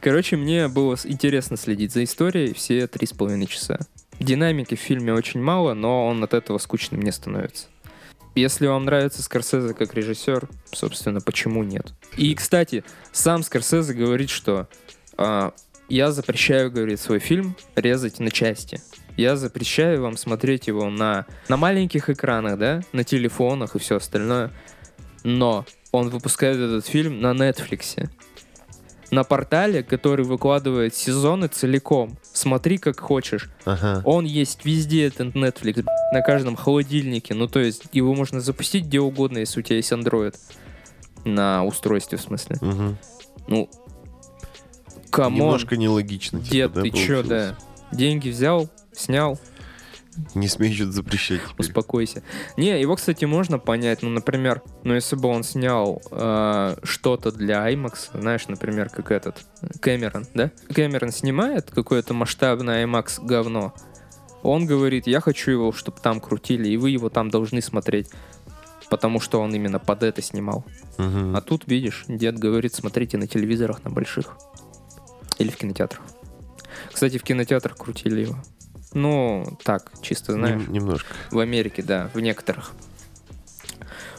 Короче, 0.00 0.36
мне 0.36 0.68
было 0.68 0.96
интересно 1.04 1.56
следить 1.56 1.92
за 1.92 2.04
историей 2.04 2.52
все 2.54 2.86
три 2.86 3.06
с 3.06 3.12
половиной 3.12 3.46
часа. 3.46 3.78
Динамики 4.20 4.74
в 4.76 4.80
фильме 4.80 5.12
очень 5.12 5.40
мало, 5.40 5.74
но 5.74 6.06
он 6.06 6.22
от 6.22 6.34
этого 6.34 6.58
скучным 6.58 7.02
не 7.02 7.10
становится. 7.10 7.66
Если 8.34 8.66
вам 8.66 8.84
нравится 8.84 9.22
Скорсезе 9.22 9.74
как 9.74 9.94
режиссер, 9.94 10.48
собственно, 10.72 11.20
почему 11.20 11.62
нет? 11.64 11.92
И, 12.16 12.34
кстати, 12.34 12.84
сам 13.10 13.42
Скорсезе 13.42 13.92
говорит, 13.92 14.30
что 14.30 14.68
а, 15.18 15.52
я 15.92 16.10
запрещаю, 16.10 16.72
говорит, 16.72 17.00
свой 17.00 17.18
фильм 17.18 17.54
резать 17.76 18.18
на 18.18 18.30
части. 18.30 18.80
Я 19.18 19.36
запрещаю 19.36 20.00
вам 20.00 20.16
смотреть 20.16 20.66
его 20.66 20.88
на, 20.88 21.26
на 21.48 21.58
маленьких 21.58 22.08
экранах, 22.08 22.58
да, 22.58 22.80
на 22.92 23.04
телефонах 23.04 23.76
и 23.76 23.78
все 23.78 23.96
остальное. 23.96 24.50
Но 25.22 25.66
он 25.90 26.08
выпускает 26.08 26.56
этот 26.56 26.86
фильм 26.86 27.20
на 27.20 27.32
Netflix. 27.32 28.08
На 29.10 29.22
портале, 29.22 29.82
который 29.82 30.24
выкладывает 30.24 30.94
сезоны 30.94 31.48
целиком. 31.48 32.16
Смотри 32.22 32.78
как 32.78 32.98
хочешь. 32.98 33.50
Ага. 33.66 34.00
Он 34.06 34.24
есть 34.24 34.64
везде, 34.64 35.08
этот 35.08 35.34
Netflix, 35.34 35.84
на 36.14 36.22
каждом 36.22 36.56
холодильнике. 36.56 37.34
Ну, 37.34 37.48
то 37.48 37.60
есть, 37.60 37.84
его 37.92 38.14
можно 38.14 38.40
запустить 38.40 38.86
где 38.86 39.00
угодно, 39.00 39.38
если 39.38 39.60
у 39.60 39.62
тебя 39.62 39.76
есть 39.76 39.92
Android. 39.92 40.34
На 41.26 41.64
устройстве, 41.64 42.16
в 42.16 42.22
смысле. 42.22 42.56
Мгм. 42.62 42.96
Ну, 43.46 43.68
come 45.12 45.27
on, 45.27 45.38
Немножко 45.38 45.76
нелогично. 45.76 46.40
типа, 46.40 46.52
дед, 46.52 46.72
да, 46.72 46.82
ты 46.82 46.90
чё, 46.90 46.96
получилось? 47.22 47.28
да? 47.28 47.58
Деньги 47.92 48.30
взял, 48.30 48.68
снял, 48.92 49.38
Не 50.34 50.48
смей 50.48 50.72
что-то 50.74 50.92
запрещать 50.92 51.40
теперь. 51.42 51.66
успокойся. 51.66 52.22
Не, 52.56 52.80
его, 52.80 52.96
кстати, 52.96 53.24
можно 53.24 53.58
понять. 53.58 54.02
Ну, 54.02 54.10
например, 54.10 54.62
ну, 54.84 54.94
если 54.94 55.16
бы 55.16 55.28
он 55.28 55.42
снял 55.42 56.02
э, 56.10 56.76
что-то 56.82 57.32
для 57.32 57.70
IMAX, 57.72 58.10
знаешь, 58.14 58.48
например, 58.48 58.88
как 58.90 59.10
этот 59.10 59.44
Кэмерон, 59.80 60.26
да? 60.34 60.50
Кэмерон 60.74 61.12
снимает 61.12 61.70
какое-то 61.70 62.12
масштабное 62.14 62.84
IMAX 62.86 63.24
говно. 63.24 63.72
Он 64.42 64.66
говорит, 64.66 65.06
я 65.06 65.20
хочу 65.20 65.50
его, 65.52 65.72
чтобы 65.72 65.98
там 66.02 66.20
крутили, 66.20 66.68
и 66.68 66.76
вы 66.76 66.90
его 66.90 67.08
там 67.08 67.30
должны 67.30 67.62
смотреть. 67.62 68.08
Потому 68.90 69.20
что 69.20 69.40
он 69.40 69.54
именно 69.54 69.78
под 69.78 70.02
это 70.02 70.20
снимал. 70.20 70.64
Мгм. 70.98 71.34
А 71.36 71.40
тут, 71.40 71.62
видишь, 71.66 72.04
дед 72.08 72.38
говорит, 72.38 72.74
смотрите 72.74 73.16
на 73.16 73.26
телевизорах, 73.26 73.82
на 73.84 73.90
больших. 73.90 74.36
Или 75.42 75.50
в 75.50 75.56
кинотеатрах. 75.56 76.02
Кстати, 76.92 77.18
в 77.18 77.22
кинотеатрах 77.24 77.76
крутили 77.76 78.20
его. 78.22 78.36
Ну, 78.94 79.58
так, 79.64 79.90
чисто, 80.02 80.32
знаешь. 80.32 80.62
Нем- 80.62 80.72
Немножко. 80.72 81.14
В 81.30 81.38
Америке, 81.40 81.82
да, 81.82 82.10
в 82.14 82.20
некоторых. 82.20 82.72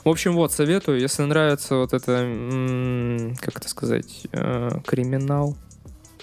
В 0.04 0.10
общем, 0.10 0.34
вот, 0.34 0.52
советую, 0.52 1.00
если 1.00 1.24
нравится 1.24 1.76
вот 1.78 1.94
это, 1.94 2.12
м, 2.12 3.36
как 3.40 3.56
это 3.58 3.70
сказать, 3.70 4.28
э, 4.34 4.70
криминал 4.86 5.56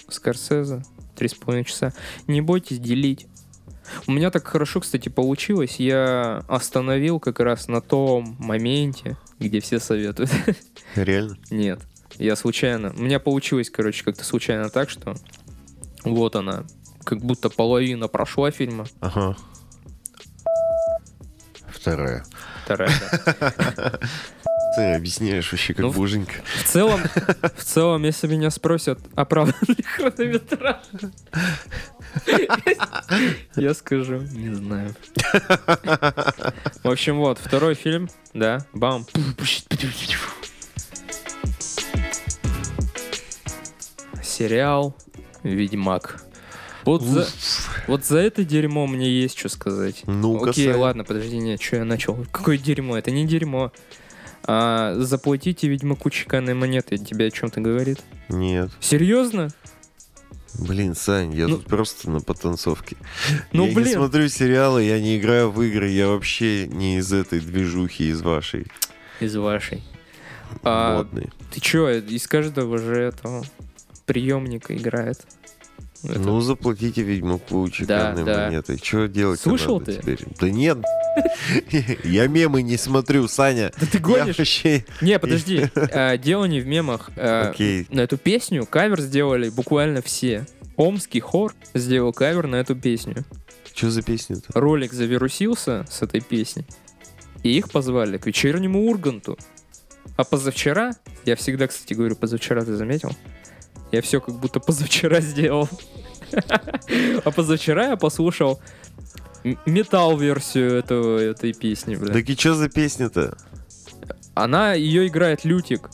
Скорсезе, 0.07 0.83
три 1.15 1.27
с 1.29 1.33
половиной 1.33 1.65
часа, 1.65 1.93
не 2.27 2.41
бойтесь 2.41 2.77
делить. 2.79 3.25
У 4.05 4.11
меня 4.11 4.29
так 4.29 4.45
хорошо, 4.45 4.81
кстати, 4.81 5.09
получилось. 5.09 5.77
Я 5.79 6.43
остановил 6.47 7.19
как 7.19 7.39
раз 7.39 7.67
на 7.67 7.81
том 7.81 8.35
моменте, 8.39 9.17
где 9.39 9.59
все 9.61 9.79
советуют. 9.79 10.29
Реально? 10.95 11.37
Нет, 11.49 11.79
я 12.25 12.35
случайно. 12.35 12.93
У 12.97 13.01
меня 13.01 13.19
получилось, 13.19 13.69
короче, 13.69 14.03
как-то 14.03 14.23
случайно 14.23 14.69
так, 14.69 14.89
что 14.89 15.15
вот 16.03 16.35
она, 16.35 16.63
как 17.03 17.19
будто 17.19 17.49
половина 17.49 18.07
прошла 18.07 18.51
фильма. 18.51 18.85
Ага. 18.99 19.35
Вторая. 21.69 22.23
Вторая, 22.65 22.91
да. 23.39 23.99
Ты 24.75 24.93
объясняешь 24.93 25.51
вообще 25.51 25.73
как 25.73 25.81
Ну, 25.83 25.89
в- 25.89 25.97
боженька. 25.97 26.35
В 26.59 26.63
целом, 26.63 27.01
в 27.57 27.63
целом, 27.63 28.03
если 28.03 28.27
меня 28.27 28.49
спросят, 28.51 28.99
оправдан 29.15 29.55
ли 29.67 29.83
хронометраж, 29.83 30.77
Я 33.57 33.73
скажу, 33.73 34.19
не 34.31 34.53
знаю. 34.55 34.95
В 36.83 36.89
общем, 36.89 37.17
вот, 37.17 37.37
второй 37.39 37.73
фильм, 37.75 38.09
да, 38.33 38.65
бам. 38.73 39.05
Сериал 44.47 44.95
«Ведьмак». 45.43 46.23
Вот 46.83 47.03
за, 47.03 47.27
вот 47.87 48.05
за 48.05 48.17
это 48.17 48.43
дерьмо 48.43 48.87
мне 48.87 49.07
есть 49.07 49.37
что 49.37 49.49
сказать. 49.49 50.01
Ну-ка, 50.07 50.49
Окей, 50.49 50.71
Сань. 50.71 50.77
ладно, 50.81 51.03
подожди, 51.03 51.37
нет, 51.37 51.61
что 51.61 51.75
я 51.75 51.85
начал? 51.85 52.25
Какое 52.31 52.57
дерьмо? 52.57 52.97
Это 52.97 53.11
не 53.11 53.27
дерьмо. 53.27 53.71
А, 54.45 54.95
заплатите 54.97 55.67
Ведьмаку 55.67 56.09
чеканной 56.09 56.55
монеты, 56.55 56.97
тебе 56.97 57.27
о 57.27 57.31
чем-то 57.31 57.61
говорит? 57.61 57.99
Нет. 58.29 58.71
Серьезно? 58.79 59.49
Блин, 60.59 60.95
Сань, 60.95 61.33
я 61.35 61.47
Ну- 61.47 61.57
тут 61.57 61.67
просто 61.67 62.09
на 62.09 62.19
потанцовке. 62.19 62.97
Ну, 63.53 63.63
я 63.65 63.69
не 63.69 63.75
блин. 63.75 63.93
смотрю 63.93 64.27
сериалы, 64.27 64.83
я 64.83 64.99
не 64.99 65.19
играю 65.19 65.51
в 65.51 65.61
игры, 65.61 65.87
я 65.89 66.07
вообще 66.07 66.65
не 66.67 66.97
из 66.97 67.13
этой 67.13 67.39
движухи, 67.39 68.09
из 68.09 68.21
вашей 68.23 68.65
Из 69.19 69.35
вашей. 69.35 69.83
А, 70.63 70.97
модной. 70.97 71.29
ты 71.53 71.61
чё, 71.61 71.89
из 71.89 72.27
каждого 72.27 72.79
же 72.79 72.95
этого 72.95 73.45
приемника 74.05 74.75
играет? 74.75 75.19
Это- 76.03 76.19
Ну, 76.19 76.41
заплатите 76.41 77.03
Ведьмаку 77.03 77.69
чеканной 77.69 78.23
да. 78.25 78.45
монетой. 78.45 78.79
Что 78.81 79.07
делать 79.07 79.39
Слышал 79.39 79.79
ты? 79.79 79.93
теперь? 79.97 80.19
Да 80.39 80.49
нет. 80.49 80.79
Я 82.03 82.27
мемы 82.27 82.63
не 82.63 82.77
смотрю, 82.77 83.27
Саня. 83.27 83.71
Да 83.79 83.85
ты 83.85 83.99
гонишь? 83.99 84.37
вообще... 84.39 84.83
Не, 85.01 85.19
подожди. 85.19 85.69
а, 85.75 86.17
Дело 86.17 86.45
не 86.45 86.59
в 86.59 86.65
мемах. 86.65 87.11
а, 87.17 87.49
Окей. 87.51 87.85
На 87.91 88.01
эту 88.01 88.17
песню 88.17 88.65
кавер 88.65 88.99
сделали 89.01 89.49
буквально 89.49 90.01
все. 90.01 90.47
Омский 90.75 91.19
хор 91.19 91.53
сделал 91.75 92.13
кавер 92.13 92.47
на 92.47 92.55
эту 92.55 92.75
песню. 92.75 93.23
Что 93.73 93.91
за 93.91 94.01
песня-то? 94.01 94.59
Ролик 94.59 94.93
завирусился 94.93 95.85
с 95.89 96.01
этой 96.01 96.21
песней. 96.21 96.65
И 97.43 97.55
их 97.57 97.69
позвали 97.69 98.17
к 98.17 98.25
вечернему 98.25 98.87
Урганту. 98.89 99.37
А 100.17 100.23
позавчера, 100.23 100.93
я 101.25 101.35
всегда, 101.35 101.67
кстати, 101.67 101.93
говорю, 101.93 102.15
позавчера 102.15 102.63
ты 102.63 102.75
заметил? 102.75 103.11
Я 103.91 104.01
все 104.01 104.21
как 104.21 104.35
будто 104.35 104.59
позавчера 104.59 105.19
сделал. 105.21 105.67
А 107.25 107.31
позавчера 107.31 107.89
я 107.89 107.97
послушал 107.97 108.61
м- 109.43 109.57
металл-версию 109.65 110.75
этого, 110.77 111.19
этой 111.19 111.53
песни, 111.53 111.95
бля. 111.95 112.13
Так 112.13 112.29
и 112.29 112.35
что 112.35 112.53
за 112.53 112.69
песня-то? 112.69 113.37
Она, 114.33 114.73
ее 114.73 115.07
играет 115.07 115.43
Лютик. 115.43 115.89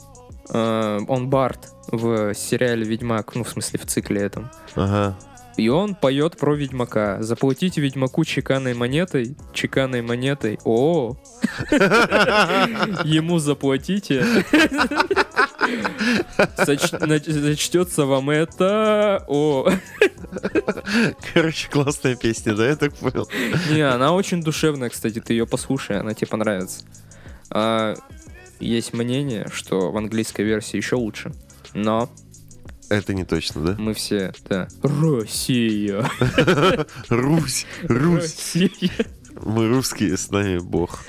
Э, 0.49 0.99
он 1.07 1.29
Барт 1.29 1.69
в 1.91 2.33
сериале 2.35 2.83
Ведьмак, 2.85 3.33
ну, 3.35 3.43
в 3.43 3.49
смысле, 3.49 3.79
в 3.79 3.85
цикле 3.87 4.21
этом. 4.21 4.49
Ага. 4.75 5.17
И 5.57 5.69
он 5.69 5.95
поет 5.95 6.37
про 6.37 6.53
Ведьмака. 6.53 7.17
Заплатите 7.23 7.81
Ведьмаку 7.81 8.23
чеканной 8.23 8.75
монетой. 8.75 9.35
Чеканной 9.53 10.03
монетой. 10.03 10.59
О, 10.63 11.17
ему 13.03 13.39
заплатите. 13.39 14.23
Зачтется 16.57 18.05
вам 18.05 18.29
это. 18.29 19.23
О, 19.27 19.69
Короче, 21.33 21.69
классная 21.69 22.15
песня, 22.15 22.53
да, 22.55 22.67
я 22.67 22.75
так 22.75 22.93
понял? 22.95 23.27
не, 23.71 23.81
она 23.81 24.13
очень 24.13 24.41
душевная, 24.43 24.89
кстати. 24.89 25.19
Ты 25.19 25.33
ее 25.33 25.47
послушай, 25.47 25.99
она 25.99 26.13
тебе 26.13 26.27
понравится. 26.27 26.83
А, 27.49 27.95
есть 28.59 28.93
мнение, 28.93 29.47
что 29.53 29.91
в 29.91 29.97
английской 29.97 30.41
версии 30.43 30.77
еще 30.77 30.95
лучше. 30.95 31.31
Но 31.73 32.09
Это 32.89 33.13
не 33.13 33.23
точно, 33.25 33.61
да? 33.61 33.75
мы 33.77 33.93
все, 33.93 34.33
да. 34.49 34.67
Россия. 34.83 36.05
Русь, 37.09 37.65
Русь. 37.83 38.21
Россия. 38.23 38.91
Мы 39.41 39.67
русские, 39.69 40.17
с 40.17 40.31
нами 40.31 40.57
Бог. 40.57 40.99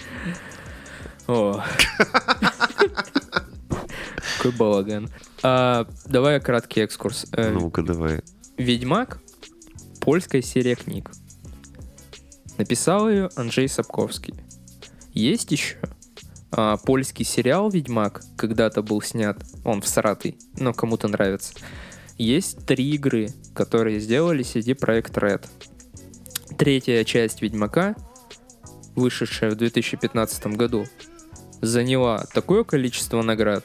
О. 1.27 1.63
Какой 4.39 4.53
балаган. 4.53 5.11
А, 5.43 5.87
давай 6.07 6.41
краткий 6.41 6.81
экскурс. 6.81 7.27
Э, 7.33 7.51
Ну-ка, 7.51 7.83
давай. 7.83 8.21
Ведьмак— 8.57 9.21
польская 10.01 10.43
серия 10.43 10.77
книг. 10.77 11.11
Написал 12.57 13.11
ее 13.11 13.31
Анджей 13.37 13.69
Сапковский. 13.69 14.35
Есть 15.13 15.51
еще 15.51 15.77
а, 16.51 16.77
польский 16.77 17.25
сериал 17.25 17.69
«Ведьмак», 17.69 18.23
когда-то 18.37 18.83
был 18.83 19.03
снят, 19.03 19.37
он 19.65 19.83
всратый, 19.83 20.39
но 20.57 20.73
кому-то 20.73 21.09
нравится. 21.09 21.55
Есть 22.17 22.65
три 22.65 22.91
игры, 22.95 23.31
которые 23.55 24.01
сделали 24.01 24.45
CD 24.45 24.75
Projekt 24.75 25.15
Red. 25.15 25.47
Третья 26.57 27.05
часть 27.05 27.43
«Ведьмака», 27.43 27.97
вышедшая 28.97 29.51
в 29.51 29.57
2015 29.57 30.47
году, 30.57 30.87
заняла 31.61 32.25
такое 32.33 32.65
количество 32.65 33.21
наград, 33.23 33.65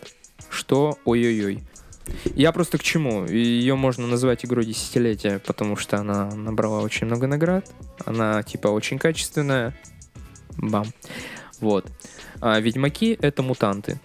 что 0.54 0.98
ой-ой-ой. 1.06 1.64
Я 2.36 2.52
просто 2.52 2.78
к 2.78 2.84
чему? 2.84 3.26
Ее 3.26 3.76
можно 3.76 4.08
назвать 4.08 4.46
игрой 4.46 4.66
десятилетия, 4.66 5.40
потому 5.40 5.76
что 5.78 5.98
она 5.98 6.30
набрала 6.36 6.82
очень 6.82 7.08
много 7.08 7.28
наград. 7.28 7.70
Она 8.06 8.44
типа 8.44 8.68
очень 8.68 9.00
качественная. 9.00 9.76
Бам. 10.58 10.86
Вот. 11.60 11.90
А 12.42 12.60
Ведьмаки 12.60 13.18
это 13.22 13.42
мутанты. 13.42 14.00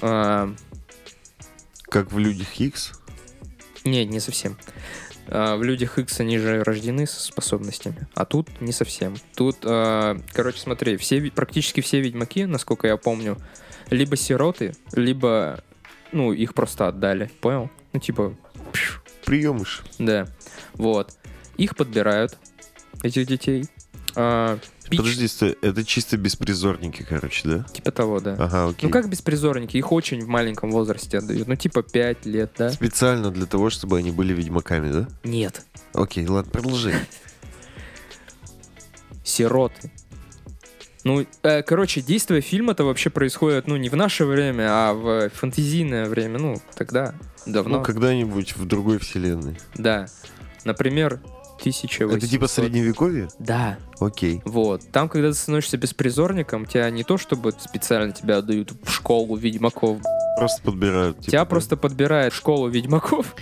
А, 0.00 0.52
Как 1.84 2.12
в 2.12 2.18
Людях 2.18 2.60
Икс? 2.60 2.92
нет, 3.84 4.08
не 4.10 4.20
совсем. 4.20 4.56
А, 5.28 5.56
в 5.56 5.62
Людях 5.62 5.98
Икс 5.98 6.20
они 6.20 6.38
же 6.38 6.62
рождены 6.62 7.06
со 7.06 7.20
способностями, 7.20 8.06
а 8.14 8.24
тут 8.24 8.60
не 8.60 8.72
совсем. 8.72 9.16
Тут, 9.34 9.58
а, 9.64 10.16
короче, 10.32 10.60
смотри, 10.60 10.96
все, 10.96 11.30
практически 11.30 11.80
все 11.80 12.00
ведьмаки, 12.00 12.46
насколько 12.46 12.86
я 12.86 12.96
помню, 12.96 13.38
либо 13.90 14.16
сироты, 14.16 14.74
либо, 14.92 15.62
ну, 16.12 16.32
их 16.32 16.54
просто 16.54 16.88
отдали, 16.88 17.30
понял? 17.40 17.70
Ну, 17.92 18.00
типа, 18.00 18.34
пш, 18.72 19.00
Приемыш. 19.24 19.82
да. 19.98 20.26
Вот. 20.74 21.12
Их 21.56 21.76
подбирают, 21.76 22.36
этих 23.02 23.26
детей. 23.26 23.66
А, 24.14 24.58
пич- 24.88 24.96
Подожди, 24.98 25.28
стой, 25.28 25.58
это 25.62 25.84
чисто 25.84 26.16
беспризорники, 26.16 27.04
короче, 27.08 27.48
да? 27.48 27.62
Типа 27.72 27.90
того, 27.92 28.20
да. 28.20 28.32
Ага, 28.38 28.68
окей. 28.68 28.86
Ну 28.86 28.90
как 28.90 29.08
беспризорники? 29.08 29.76
Их 29.76 29.92
очень 29.92 30.22
в 30.24 30.28
маленьком 30.28 30.70
возрасте 30.70 31.18
отдают. 31.18 31.46
Ну 31.48 31.54
типа 31.56 31.82
5 31.82 32.24
лет, 32.26 32.52
да? 32.56 32.70
Специально 32.70 33.30
для 33.30 33.46
того, 33.46 33.68
чтобы 33.70 33.98
они 33.98 34.10
были 34.10 34.32
ведьмаками, 34.32 34.90
да? 34.90 35.08
Нет. 35.24 35.64
Окей, 35.92 36.26
ладно, 36.26 36.50
продолжи. 36.50 36.94
Сироты. 39.24 39.90
Ну, 41.06 41.24
э, 41.44 41.62
короче, 41.62 42.00
действие 42.00 42.40
фильма-то 42.40 42.82
вообще 42.82 43.10
происходит, 43.10 43.68
ну, 43.68 43.76
не 43.76 43.88
в 43.88 43.94
наше 43.94 44.24
время, 44.24 44.64
а 44.68 44.92
в 44.92 45.28
фэнтезийное 45.30 46.06
время, 46.08 46.40
ну, 46.40 46.56
тогда, 46.74 47.14
давно. 47.46 47.78
Ну, 47.78 47.84
когда-нибудь 47.84 48.56
в 48.56 48.64
другой 48.64 48.98
вселенной. 48.98 49.56
Да. 49.76 50.06
Например, 50.64 51.20
1800... 51.60 52.10
Это 52.12 52.26
типа 52.26 52.48
средневековье? 52.48 53.28
Да, 53.38 53.78
Окей. 54.00 54.42
вот. 54.44 54.82
Там, 54.90 55.08
когда 55.08 55.28
ты 55.28 55.34
становишься 55.34 55.76
беспризорником, 55.76 56.66
тебя 56.66 56.90
не 56.90 57.04
то, 57.04 57.18
чтобы 57.18 57.52
специально 57.52 58.10
тебя 58.12 58.38
отдают 58.38 58.72
в 58.82 58.90
школу 58.90 59.36
ведьмаков, 59.36 59.98
Просто 60.36 60.60
подбирают. 60.60 61.18
типа, 61.18 61.30
тебя 61.30 61.40
да? 61.42 61.44
просто 61.44 61.76
подбирает 61.76 62.32
школу 62.32 62.66
ведьмаков, 62.66 63.36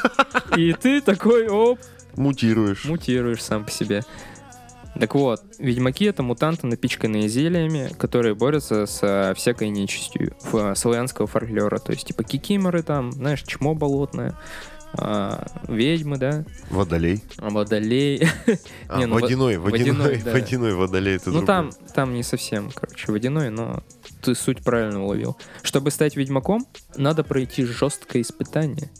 и 0.56 0.72
ты 0.72 1.02
такой, 1.02 1.46
оп, 1.46 1.78
Мутируешь. 2.16 2.86
мутируешь 2.86 3.42
сам 3.42 3.66
по 3.66 3.70
себе. 3.70 4.02
Так 4.98 5.14
вот, 5.14 5.42
ведьмаки 5.58 6.04
это 6.04 6.22
мутанты, 6.22 6.66
напичканные 6.66 7.28
зельями, 7.28 7.90
которые 7.98 8.34
борются 8.34 8.86
со 8.86 9.32
всякой 9.36 9.70
нечистью 9.70 10.34
в 10.42 10.74
славянского 10.74 11.26
фольклора. 11.26 11.78
То 11.78 11.92
есть, 11.92 12.06
типа, 12.06 12.24
кикиморы 12.24 12.82
там, 12.82 13.10
знаешь, 13.12 13.42
чмо 13.42 13.74
болотное, 13.74 14.38
а, 14.94 15.46
ведьмы, 15.66 16.18
да, 16.18 16.44
Водолей. 16.70 17.22
а, 17.38 17.48
водолей. 17.48 18.28
А, 18.88 18.98
Не, 18.98 19.06
ну, 19.06 19.14
во- 19.14 19.20
водяной, 19.22 19.56
водяной, 19.56 19.92
водяной, 19.92 20.22
да. 20.22 20.32
водяной 20.32 20.74
водолей. 20.74 21.16
Это 21.16 21.30
Ну, 21.30 21.38
другое. 21.38 21.46
там, 21.46 21.70
там 21.94 22.12
не 22.14 22.22
совсем, 22.22 22.70
короче, 22.70 23.10
водяной, 23.10 23.48
но 23.48 23.82
ты 24.22 24.34
суть 24.34 24.62
правильно 24.62 25.02
уловил. 25.02 25.38
Чтобы 25.62 25.90
стать 25.90 26.16
ведьмаком, 26.16 26.66
надо 26.96 27.24
пройти 27.24 27.64
жесткое 27.64 28.20
испытание. 28.20 28.90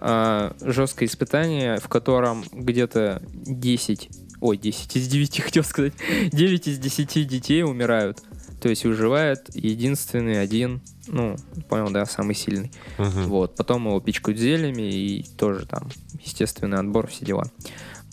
А, 0.00 0.56
жесткое 0.62 1.06
испытание, 1.06 1.76
в 1.78 1.88
котором 1.88 2.42
где-то 2.52 3.20
10, 3.34 4.08
ой, 4.40 4.56
10 4.56 4.96
из 4.96 5.08
9, 5.08 5.40
хотел 5.44 5.64
сказать, 5.64 5.94
9 6.32 6.68
из 6.68 6.78
10 6.78 7.26
детей 7.26 7.62
умирают. 7.62 8.22
То 8.60 8.68
есть 8.68 8.84
выживает 8.84 9.54
единственный 9.54 10.40
один, 10.42 10.82
ну, 11.06 11.36
понял, 11.68 11.90
да, 11.90 12.04
самый 12.04 12.34
сильный. 12.34 12.70
Мгм. 12.98 13.24
Вот, 13.28 13.56
потом 13.56 13.86
его 13.86 14.00
пичкают 14.00 14.38
зельями 14.38 14.82
и 14.82 15.24
тоже 15.38 15.66
там 15.66 15.88
естественный 16.22 16.78
отбор, 16.78 17.06
все 17.06 17.24
дела. 17.24 17.44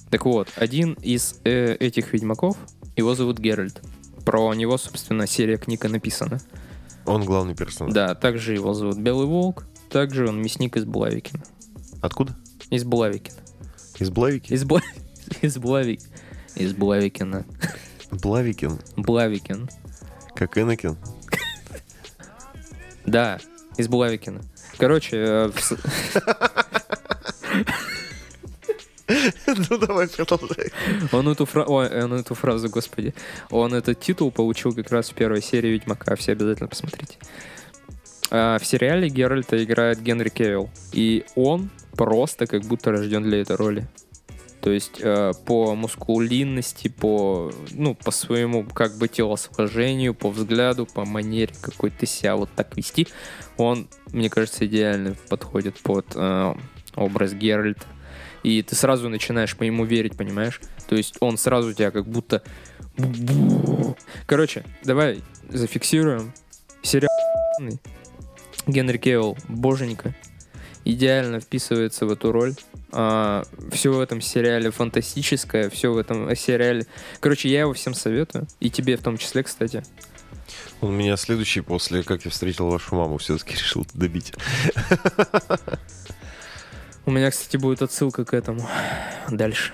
Так 0.10 0.26
вот, 0.26 0.48
один 0.56 0.94
из 1.02 1.40
э, 1.44 1.76
этих 1.76 2.14
ведьмаков, 2.14 2.58
его 2.96 3.14
зовут 3.14 3.40
Геральт. 3.40 3.82
Про 4.26 4.54
него, 4.54 4.78
собственно, 4.78 5.28
серия 5.28 5.58
книг 5.58 5.84
и 5.84 5.90
написана. 5.90 6.40
Он 7.06 7.26
главный 7.26 7.56
персонаж. 7.56 7.94
Да, 7.94 8.16
также 8.16 8.54
его 8.54 8.74
зовут 8.74 8.98
Белый 8.98 9.28
Волк, 9.28 9.66
также 9.90 10.28
он 10.28 10.42
мясник 10.42 10.78
из 10.78 10.86
Булавикина. 10.86 11.44
Откуда? 12.02 12.36
Из 12.70 12.84
Булавикина. 12.84 13.38
Из 14.00 14.10
Блавики? 14.10 14.54
Из, 14.54 14.64
Бла... 14.64 14.82
из 15.42 15.58
Блавик. 15.58 16.02
Из 16.58 16.74
Блавикина. 16.74 17.46
Блавикин. 18.12 18.80
Блавикин. 18.96 19.70
Как 20.36 20.58
Энакин. 20.58 20.98
Да, 23.06 23.40
из 23.78 23.88
Блавикина. 23.88 24.42
Короче, 24.78 25.18
э, 25.18 25.52
Ну 29.70 29.78
давай 29.78 30.08
продолжай. 30.10 30.72
он 31.14 31.30
эту, 31.30 31.46
фра- 31.46 31.66
Ой, 31.66 32.04
он 32.04 32.14
эту 32.14 32.36
фразу, 32.36 32.70
господи, 32.70 33.14
он 33.50 33.74
этот 33.74 34.00
титул 34.02 34.32
получил 34.32 34.74
как 34.74 34.92
раз 34.92 35.10
в 35.10 35.14
первой 35.14 35.42
серии 35.42 35.70
Ведьмака, 35.70 36.16
все 36.18 36.34
обязательно 36.34 36.68
посмотрите. 36.68 37.16
А, 38.30 38.60
в 38.60 38.66
сериале 38.66 39.08
Геральта 39.08 39.64
играет 39.64 40.02
Генри 40.02 40.28
Кевилл, 40.30 40.70
и 40.92 41.24
он 41.36 41.70
просто 41.94 42.46
как 42.48 42.64
будто 42.64 42.92
рожден 42.92 43.24
для 43.24 43.42
этой 43.42 43.56
роли. 43.56 43.88
То 44.68 44.74
есть 44.74 45.00
э, 45.00 45.32
по 45.46 45.76
мускулинности, 45.76 46.90
по, 46.90 47.54
ну, 47.72 47.96
по 47.96 48.12
своему 48.12 48.66
как 48.66 48.98
бы 48.98 49.08
телосложению, 49.08 50.14
по 50.14 50.30
взгляду, 50.30 50.86
по 50.86 51.06
манере 51.06 51.54
какой-то 51.62 52.06
себя 52.06 52.36
вот 52.36 52.50
так 52.54 52.76
вести, 52.76 53.08
он, 53.56 53.88
мне 54.12 54.30
кажется, 54.30 54.66
идеально 54.66 55.16
подходит 55.30 55.80
под 55.80 56.08
э, 56.16 56.54
образ 56.98 57.32
Геральта. 57.32 57.86
И 58.44 58.62
ты 58.62 58.76
сразу 58.76 59.08
начинаешь 59.08 59.56
по 59.56 59.64
нему 59.64 59.86
верить, 59.86 60.18
понимаешь? 60.18 60.60
То 60.90 60.98
есть 60.98 61.16
он 61.22 61.38
сразу 61.38 61.74
тебя 61.74 61.92
как 61.92 62.06
будто... 62.06 62.44
Короче, 64.26 64.66
давай 64.84 65.22
зафиксируем. 65.48 66.34
Сериал. 66.82 67.10
Генри 68.68 68.98
Кевилл, 68.98 69.38
боженька, 69.48 70.14
идеально 70.92 71.40
вписывается 71.40 72.06
в 72.06 72.12
эту 72.12 72.32
роль. 72.32 72.56
все 72.90 73.90
в 73.90 74.00
этом 74.00 74.22
сериале 74.22 74.72
фантастическое, 74.72 75.70
все 75.70 75.92
в 75.92 75.98
этом 75.98 76.36
сериале... 76.36 76.86
Короче, 77.20 77.50
я 77.50 77.62
его 77.62 77.74
всем 77.74 77.94
советую. 77.94 78.48
И 78.60 78.70
тебе 78.70 78.98
в 78.98 79.02
том 79.02 79.18
числе, 79.18 79.44
кстати. 79.44 79.84
Он 80.82 80.96
меня 80.96 81.18
следующий 81.18 81.62
после 81.62 82.04
«Как 82.04 82.26
я 82.26 82.32
встретил 82.32 82.70
вашу 82.70 82.96
маму» 82.96 83.18
все-таки 83.18 83.56
решил 83.56 83.86
добить. 83.94 84.34
У 87.06 87.12
меня, 87.12 87.32
кстати, 87.32 87.58
будет 87.58 87.82
отсылка 87.82 88.26
к 88.26 88.34
этому 88.34 88.68
дальше. 89.30 89.74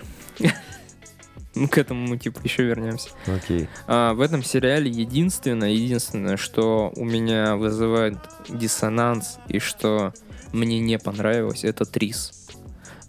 Ну, 1.55 1.67
к 1.67 1.77
этому 1.77 2.07
мы, 2.07 2.17
типа, 2.17 2.39
еще 2.43 2.63
вернемся. 2.63 3.09
Окей. 3.27 3.67
А, 3.85 4.13
в 4.13 4.21
этом 4.21 4.43
сериале 4.43 4.89
единственное, 4.89 5.69
единственное, 5.69 6.35
что 6.35 6.91
у 6.95 7.05
меня 7.05 7.55
вызывает 7.57 8.17
диссонанс 8.49 9.37
и 9.49 9.59
что 9.59 10.13
мне 10.53 10.79
не 10.79 10.97
понравилось, 10.97 11.63
это 11.63 11.85
Трис. 11.85 12.47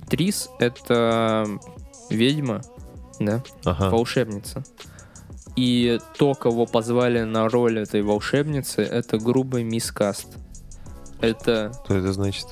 Трис— 0.09 0.48
это 0.59 1.46
ведьма, 2.11 2.62
да, 3.20 3.42
Ага. 3.64 3.90
волшебница. 3.90 4.64
И 5.57 6.00
то, 6.18 6.35
кого 6.35 6.66
позвали 6.66 7.20
на 7.22 7.48
роль 7.48 7.78
этой 7.78 8.02
волшебницы, 8.02 8.83
это 8.83 9.18
грубый 9.18 9.62
мискаст. 9.62 10.26
Это, 11.20 11.72
Что 11.85 11.94
это 11.96 12.12
значит? 12.12 12.46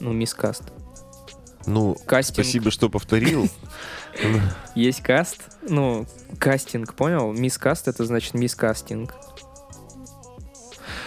ну, 0.00 0.12
мискаст. 0.12 0.64
Ну, 1.66 1.96
Кастинг. 2.06 2.34
спасибо, 2.34 2.70
что 2.70 2.88
повторил. 2.88 3.48
Есть 4.74 5.02
каст, 5.02 5.38
ну, 5.62 6.06
кастинг, 6.38 6.94
понял? 6.94 7.32
Мискаст 7.32 7.88
это 7.88 8.04
значит 8.04 8.34
мискастинг. 8.34 9.14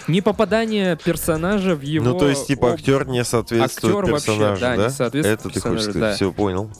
Не 0.07 0.21
попадание 0.21 0.97
персонажа 0.97 1.75
в 1.75 1.81
его... 1.81 2.05
Ну, 2.05 2.17
то 2.17 2.27
есть, 2.27 2.47
типа, 2.47 2.69
об- 2.69 2.75
актер 2.75 3.07
не 3.07 3.23
соответствует 3.23 3.95
Актер 3.95 4.11
вообще, 4.11 4.25
персонажу, 4.27 4.61
да, 4.61 4.75
да? 4.75 4.83
не 4.83 4.89
соответствует 4.89 5.39
Это 5.39 5.49
ты 5.49 5.59
хочешь 5.59 5.83
сказать? 5.83 6.01
да. 6.01 6.15
Все, 6.15 6.31
понял. 6.31 6.71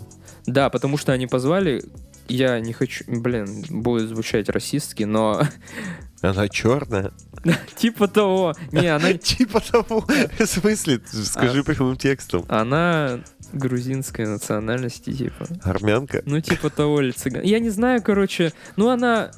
Да, 0.46 0.70
потому 0.70 0.98
что 0.98 1.12
они 1.12 1.28
позвали... 1.28 1.84
Я 2.28 2.60
не 2.60 2.74
хочу... 2.74 3.04
Блин, 3.08 3.66
будет 3.70 4.10
звучать 4.10 4.50
расистски, 4.50 5.04
но... 5.04 5.42
Она 6.22 6.48
черная. 6.48 7.12
типа 7.76 8.08
того. 8.08 8.54
Не, 8.72 8.88
она... 8.88 9.14
Типа 9.18 9.60
того. 9.60 10.06
В 10.40 10.46
смысле? 10.46 11.02
Скажи 11.06 11.64
прямым 11.64 11.98
текстом. 11.98 12.46
Она 12.48 13.22
грузинской 13.54 14.28
национальности, 14.28 15.12
типа. 15.12 15.48
Армянка? 15.64 16.22
Ну, 16.26 16.40
типа 16.40 16.70
того 16.70 17.02
или 17.02 17.12
цыган. 17.12 17.42
Я 17.44 17.60
не 17.60 17.70
знаю, 17.70 18.02
короче. 18.02 18.54
Ну, 18.76 18.90
она... 18.90 19.32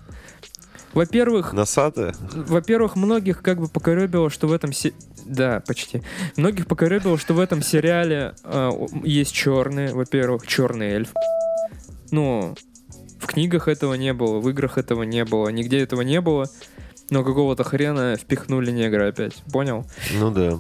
Во-первых, 0.94 1.54
Носатая? 1.54 2.16
Во-первых, 2.34 2.96
многих 2.96 3.42
как 3.42 3.60
бы 3.60 3.68
покоребило, 3.68 4.30
что 4.30 4.48
в 4.48 4.54
этом 4.54 4.74
се... 4.74 4.94
Да, 5.26 5.62
почти. 5.66 6.04
Многих 6.38 6.68
покоребило, 6.68 7.18
что 7.18 7.34
в 7.34 7.40
этом 7.40 7.62
сериале 7.62 8.36
э, 8.44 8.70
есть 9.04 9.34
черные, 9.34 9.94
во-первых, 9.94 10.46
черный 10.46 10.92
эльф. 10.92 11.14
Ну, 12.12 12.56
в 13.20 13.26
книгах 13.26 13.68
этого 13.68 13.94
не 13.96 14.14
было, 14.14 14.40
в 14.40 14.50
играх 14.50 14.78
этого 14.78 15.04
не 15.04 15.26
было, 15.26 15.50
нигде 15.50 15.80
этого 15.80 16.02
не 16.02 16.22
было. 16.22 16.48
Но 17.10 17.24
какого-то 17.24 17.64
хрена 17.64 18.18
впихнули 18.18 18.72
негра 18.72 19.08
опять. 19.08 19.44
Понял? 19.52 19.86
Ну 20.14 20.32
да. 20.32 20.60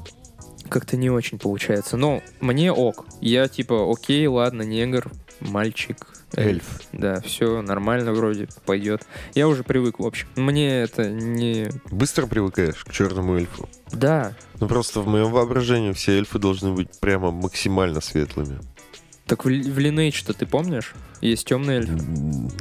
Как-то 0.70 0.98
не 0.98 1.10
очень 1.10 1.40
получается. 1.40 1.98
Но 1.98 2.22
мне 2.42 2.72
ок. 2.72 3.06
Я 3.22 3.48
типа, 3.48 3.92
окей, 3.92 4.26
ладно, 4.28 4.62
негр, 4.64 5.12
мальчик, 5.44 5.98
Эльф. 6.36 6.82
Да, 6.92 7.22
все 7.22 7.62
нормально 7.62 8.12
вроде 8.14 8.48
пойдет. 8.66 9.04
Я 9.36 9.48
уже 9.48 9.64
привык, 9.64 10.00
в 10.00 10.06
общем. 10.06 10.28
Мне 10.36 10.80
это 10.82 11.08
не... 11.10 11.70
Быстро 11.92 12.26
привыкаешь 12.26 12.84
к 12.84 12.92
черному 12.92 13.36
эльфу. 13.38 13.70
Да, 13.92 14.34
Ну 14.60 14.68
просто 14.68 15.02
в 15.02 15.08
моем 15.08 15.30
воображении 15.32 15.92
все 15.94 16.18
эльфы 16.18 16.40
должны 16.40 16.72
быть 16.72 16.90
прямо 17.00 17.30
максимально 17.32 18.02
светлыми. 18.02 18.60
Так 19.28 19.46
в, 19.46 19.48
в 19.48 19.78
Lineage-то 19.78 20.34
ты 20.34 20.46
помнишь? 20.48 20.94
Есть 21.22 21.48
темные 21.48 21.78
эльфы. 21.80 21.94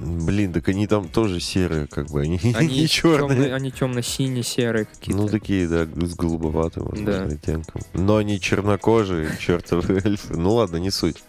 Блин, 0.00 0.52
так 0.52 0.68
они 0.68 0.86
там 0.86 1.08
тоже 1.08 1.40
серые, 1.40 1.86
как 1.88 2.08
бы, 2.10 2.20
они, 2.20 2.38
Они 2.54 2.80
не 2.82 2.88
черные. 2.88 3.28
темные, 3.36 3.54
они 3.54 3.72
темно-синие, 3.72 4.44
серые 4.44 4.84
какие-то. 4.84 5.22
Ну, 5.22 5.28
такие, 5.28 5.66
да, 5.66 5.84
с 5.84 6.14
голубоватым, 6.14 6.84
возможно, 6.84 7.26
Да. 7.26 7.34
оттенком. 7.34 7.82
Но 7.94 8.16
они 8.18 8.38
чернокожие, 8.38 9.30
чертовы 9.40 10.00
эльфы. 10.04 10.34
Ну 10.36 10.54
ладно, 10.54 10.76
не 10.76 10.90
суть. 10.90 11.24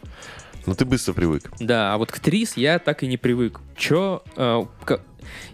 Ну 0.65 0.76
ты 0.76 0.86
быстро 0.86 1.13
привык. 1.13 1.52
Да, 1.60 1.93
а 1.93 1.97
вот 1.97 2.12
к 2.12 2.19
Трис 2.19 2.56
я 2.58 2.80
так 2.80 3.04
и 3.04 3.08
не 3.08 3.17
привык. 3.17 3.60
Чё? 3.76 4.23
э, 4.36 4.63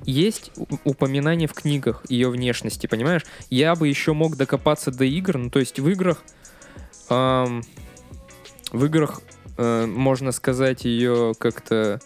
есть 0.04 0.52
упоминание 0.84 1.48
в 1.48 1.54
книгах 1.54 2.04
ее 2.10 2.30
внешности, 2.30 2.88
понимаешь? 2.88 3.26
Я 3.50 3.76
бы 3.76 3.88
еще 3.88 4.14
мог 4.14 4.36
докопаться 4.36 4.92
до 4.92 5.06
игр, 5.06 5.38
ну 5.38 5.50
то 5.50 5.60
есть 5.60 5.80
в 5.80 5.88
играх... 5.90 6.24
ам, 7.10 7.64
в 8.72 8.86
играх, 8.86 9.22
э, 9.58 9.86
можно 9.86 10.32
сказать, 10.32 10.86
ее 10.86 11.34
как-то 11.38 12.00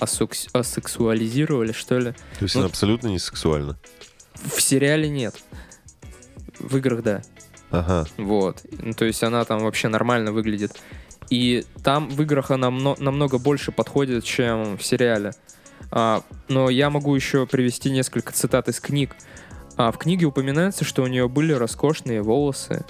асукс- 0.00 0.48
асексуализировали, 0.52 1.72
что 1.72 1.98
ли. 1.98 2.12
То 2.38 2.42
есть 2.42 2.54
Ну- 2.54 2.62
она 2.62 2.68
абсолютно 2.68 3.08
не 3.08 3.18
сексуальна. 3.18 3.78
В 4.34 4.60
сериале 4.60 5.08
нет. 5.08 5.34
В 6.58 6.76
играх 6.76 7.02
да. 7.02 7.22
Ага. 7.70 8.06
Вот. 8.16 8.62
Ну, 8.70 8.92
то 8.92 9.04
есть 9.04 9.22
она 9.22 9.44
там 9.44 9.60
вообще 9.60 9.88
нормально 9.88 10.32
выглядит. 10.32 10.80
И 11.30 11.64
там 11.82 12.08
в 12.08 12.22
играх 12.22 12.50
она 12.50 12.70
мно- 12.70 12.96
намного 12.98 13.38
больше 13.38 13.72
подходит, 13.72 14.24
чем 14.24 14.76
в 14.76 14.84
сериале. 14.84 15.32
А, 15.90 16.22
но 16.48 16.70
я 16.70 16.90
могу 16.90 17.14
еще 17.14 17.46
привести 17.46 17.90
несколько 17.90 18.32
цитат 18.32 18.68
из 18.68 18.80
книг. 18.80 19.16
А, 19.76 19.92
в 19.92 19.98
книге 19.98 20.26
упоминается, 20.26 20.84
что 20.84 21.02
у 21.02 21.06
нее 21.06 21.28
были 21.28 21.52
роскошные 21.52 22.22
волосы 22.22 22.84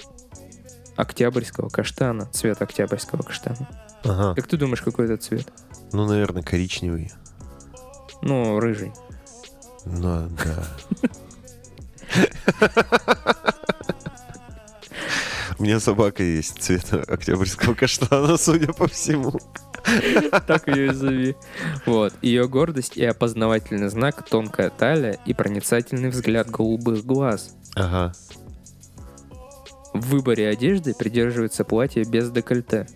октябрьского 0.95 1.69
каштана, 1.69 2.27
цвет 2.31 2.61
октябрьского 2.61 3.21
каштана. 3.21 3.67
Ага. 4.03 4.35
Как 4.35 4.47
ты 4.47 4.57
думаешь, 4.57 4.81
какой 4.81 5.05
это 5.05 5.17
цвет? 5.17 5.47
Ну, 5.91 6.05
наверное, 6.07 6.43
коричневый. 6.43 7.11
Ну, 8.21 8.59
рыжий. 8.59 8.91
Ну, 9.85 10.29
да. 10.43 10.67
У 15.59 15.63
меня 15.63 15.79
собака 15.79 16.21
есть 16.21 16.61
цвета 16.61 17.01
октябрьского 17.07 17.73
каштана, 17.73 18.37
судя 18.37 18.73
по 18.73 18.87
всему. 18.87 19.33
Так 20.45 20.67
ее 20.67 20.87
и 20.87 20.93
зови. 20.93 21.35
Вот. 21.85 22.13
Ее 22.21 22.47
гордость 22.47 22.97
и 22.97 23.03
опознавательный 23.03 23.89
знак— 23.89 24.27
тонкая 24.29 24.69
талия 24.69 25.17
и 25.25 25.33
проницательный 25.33 26.09
взгляд 26.09 26.49
голубых 26.49 27.05
глаз. 27.05 27.55
Ага. 27.75 28.13
В 29.93 30.09
выборе 30.09 30.47
одежды 30.47 30.93
придерживается 30.93 31.63
платье 31.63 32.03
без 32.03 32.29
декольте. 32.29 32.87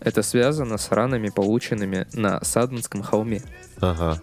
Это 0.00 0.22
связано 0.22 0.78
с 0.78 0.90
ранами, 0.90 1.28
полученными 1.28 2.08
на 2.12 2.42
Саденском 2.44 3.02
холме. 3.02 3.42
Ага. 3.80 4.20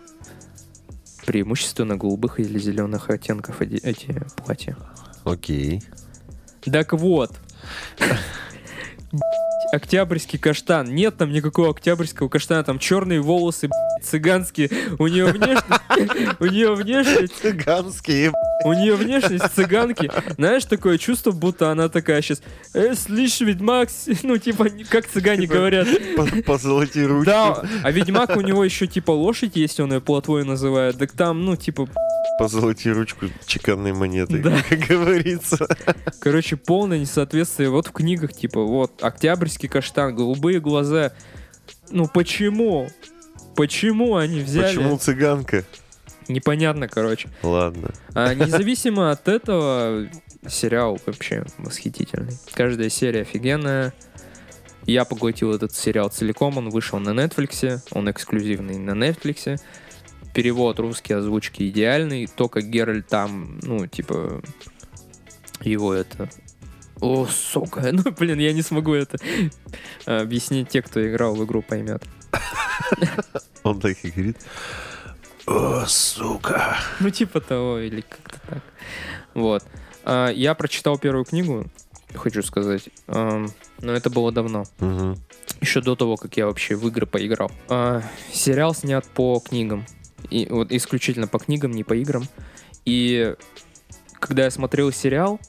Преимущественно 1.25 1.95
голубых 1.95 2.39
или 2.39 2.59
зеленых 2.59 3.09
оттенков 3.09 3.61
эти, 3.61 3.75
эти 3.75 4.21
платья. 4.35 4.75
Окей. 5.23 5.81
Так 6.61 6.93
вот. 6.93 7.31
Октябрьский 9.73 10.37
каштан. 10.37 10.93
Нет 10.93 11.17
там 11.17 11.31
никакого 11.31 11.69
октябрьского 11.69 12.27
каштана, 12.27 12.63
там 12.63 12.77
черные 12.79 13.21
волосы, 13.21 13.69
цыганские. 14.03 14.69
У 14.99 15.07
нее 15.07 15.27
внешность, 15.27 15.65
у 16.39 16.45
нее 16.45 16.75
внешность, 16.75 17.33
Цыганские. 17.41 18.33
у 18.65 18.73
нее 18.73 18.95
внешность 18.95 19.45
цыганки. 19.53 20.11
Знаешь, 20.35 20.65
такое 20.65 20.97
чувство, 20.97 21.31
будто 21.31 21.71
она 21.71 21.87
такая 21.87 22.21
сейчас, 22.21 22.41
э, 22.73 22.95
слышь, 22.95 23.39
ведьмак, 23.39 23.89
с-» 23.89 24.23
ну, 24.23 24.37
типа, 24.37 24.67
как 24.89 25.07
цыгане 25.07 25.43
Типа, 25.43 25.53
говорят. 25.55 25.87
По- 26.17 26.27
Позолоти 26.43 26.99
ручку. 26.99 27.25
Да, 27.31 27.63
а 27.83 27.91
ведьмак 27.91 28.35
у 28.35 28.41
него 28.41 28.63
еще 28.65 28.87
типа 28.87 29.11
лошадь 29.11 29.55
есть, 29.55 29.79
он 29.79 29.93
ее 29.93 30.01
плотвой 30.01 30.43
называет. 30.43 30.97
Так 30.97 31.11
там, 31.13 31.45
ну, 31.45 31.55
типа, 31.55 31.87
Позолоти 32.39 32.89
ручку 32.89 33.27
чеканной 33.45 33.93
монетой, 33.93 34.39
Да. 34.41 34.57
как 34.67 34.79
говорится. 34.79 35.67
короче, 36.19 36.55
полное 36.55 36.97
несоответствие. 36.99 37.69
Вот 37.69 37.87
в 37.87 37.91
книгах, 37.91 38.33
типа, 38.33 38.61
вот, 38.63 39.03
октябрьский 39.03 39.69
каштан, 39.69 40.15
голубые 40.15 40.59
глаза. 40.59 41.11
Ну, 41.91 42.07
почему? 42.07 42.89
Почему 43.55 44.15
они 44.15 44.39
взяли? 44.41 44.75
Почему 44.77 44.97
цыганка? 44.97 45.63
Непонятно, 46.27 46.87
короче. 46.87 47.29
Ладно. 47.43 47.91
А 48.13 48.33
независимо 48.33 49.11
от 49.11 49.27
этого, 49.27 50.07
сериал 50.47 50.99
вообще 51.05 51.45
восхитительный. 51.57 52.33
Каждая 52.53 52.89
серия 52.89 53.21
офигенная. 53.21 53.93
Я 54.85 55.05
поглотил 55.05 55.53
этот 55.53 55.75
сериал 55.75 56.09
целиком, 56.09 56.57
он 56.57 56.69
вышел 56.69 56.97
на 56.99 57.09
Netflix, 57.09 57.81
он 57.91 58.09
эксклюзивный 58.09 58.77
на 58.79 58.91
Netflix. 58.91 59.59
Перевод 60.33 60.79
русский 60.79 61.13
озвучки 61.13 61.67
идеальный, 61.69 62.27
то, 62.27 62.47
как 62.47 62.65
Геральт 62.65 63.07
там, 63.07 63.59
ну, 63.63 63.87
типа, 63.87 64.41
его 65.61 65.93
это... 65.93 66.29
О, 66.99 67.25
сука, 67.25 67.89
ну, 67.91 68.03
блин, 68.11 68.39
я 68.39 68.53
не 68.53 68.61
смогу 68.61 68.93
это 68.93 69.17
объяснить, 70.05 70.69
те, 70.69 70.81
кто 70.81 71.05
играл 71.05 71.35
в 71.35 71.43
игру, 71.45 71.61
поймет. 71.61 72.03
Он 73.63 73.79
так 73.79 73.97
и 74.03 74.11
говорит. 74.11 74.37
О, 75.47 75.85
сука. 75.87 76.77
Ну, 76.99 77.09
типа 77.09 77.41
того, 77.41 77.79
или 77.79 78.01
как-то 78.01 78.39
так. 78.47 78.63
Вот. 79.33 79.63
А, 80.03 80.29
я 80.29 80.53
прочитал 80.53 80.97
первую 80.97 81.25
книгу, 81.25 81.65
хочу 82.13 82.43
сказать. 82.43 82.89
Но 83.07 83.47
это 83.81 84.09
было 84.09 84.31
давно. 84.31 84.65
Мгм. 84.79 85.17
Еще 85.59 85.81
до 85.81 85.95
того, 85.95 86.17
как 86.17 86.37
я 86.37 86.45
вообще 86.45 86.75
в 86.75 86.87
игры 86.87 87.05
поиграл. 87.05 87.51
А, 87.69 88.01
сериал 88.31 88.73
снят 88.73 89.05
по 89.05 89.39
книгам. 89.39 89.85
И 90.29 90.47
вот 90.49 90.71
исключительно 90.71 91.27
по 91.27 91.39
книгам, 91.39 91.71
не 91.71 91.83
по 91.83 91.93
играм. 91.95 92.23
И 92.85 93.35
когда 94.19 94.43
я 94.45 94.51
смотрел 94.51 94.91
сериал, 94.91 95.39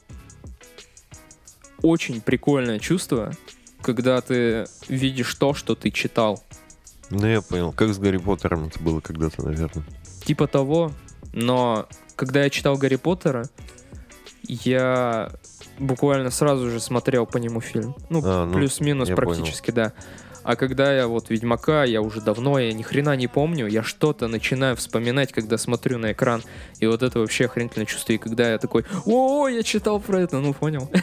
очень 1.81 2.21
прикольное 2.21 2.79
чувство, 2.79 3.31
когда 3.81 4.21
ты 4.21 4.65
видишь 4.87 5.33
то, 5.35 5.53
что 5.53 5.75
ты 5.75 5.91
читал. 5.91 6.43
Ну, 7.09 7.27
я 7.27 7.41
понял. 7.41 7.71
Как 7.71 7.93
с 7.93 7.99
Гарри 7.99 8.17
Поттером 8.17 8.67
это 8.67 8.79
было 8.79 8.99
когда-то, 9.01 9.43
наверное. 9.45 9.83
типа 10.25 10.47
того, 10.47 10.91
но 11.33 11.87
когда 12.15 12.43
я 12.43 12.49
читал 12.49 12.77
Гарри 12.77 12.95
Поттера, 12.95 13.45
я 14.47 15.31
буквально 15.79 16.29
сразу 16.31 16.69
же 16.69 16.79
смотрел 16.79 17.25
по 17.25 17.37
нему 17.37 17.61
фильм. 17.61 17.95
Ну, 18.09 18.21
А, 18.23 18.45
ну, 18.45 18.53
плюс-минус 18.53 19.09
практически, 19.09 19.71
да. 19.71 19.93
А 20.43 20.55
когда 20.55 20.93
я 20.93 21.07
вот 21.07 21.29
Ведьмака, 21.29 21.83
я 21.85 22.01
уже 22.01 22.21
давно, 22.21 22.59
я 22.59 22.73
ни 22.73 22.81
хрена 22.83 23.15
не 23.15 23.27
помню, 23.27 23.67
я 23.67 23.81
что-то 23.83 24.27
начинаю 24.27 24.75
вспоминать, 24.75 25.31
когда 25.31 25.57
смотрю 25.57 25.97
на 25.99 26.11
экран, 26.11 26.43
и 26.79 26.87
вот 26.87 27.01
это 27.03 27.19
вообще 27.19 27.45
охренительное 27.45 27.85
чувство, 27.85 28.13
и 28.13 28.17
когда 28.17 28.51
я 28.51 28.57
такой, 28.57 28.85
о, 29.05 29.47
я 29.47 29.63
читал 29.63 29.99
про 29.99 30.21
это, 30.21 30.39
ну, 30.39 30.53
понял. 30.53 30.89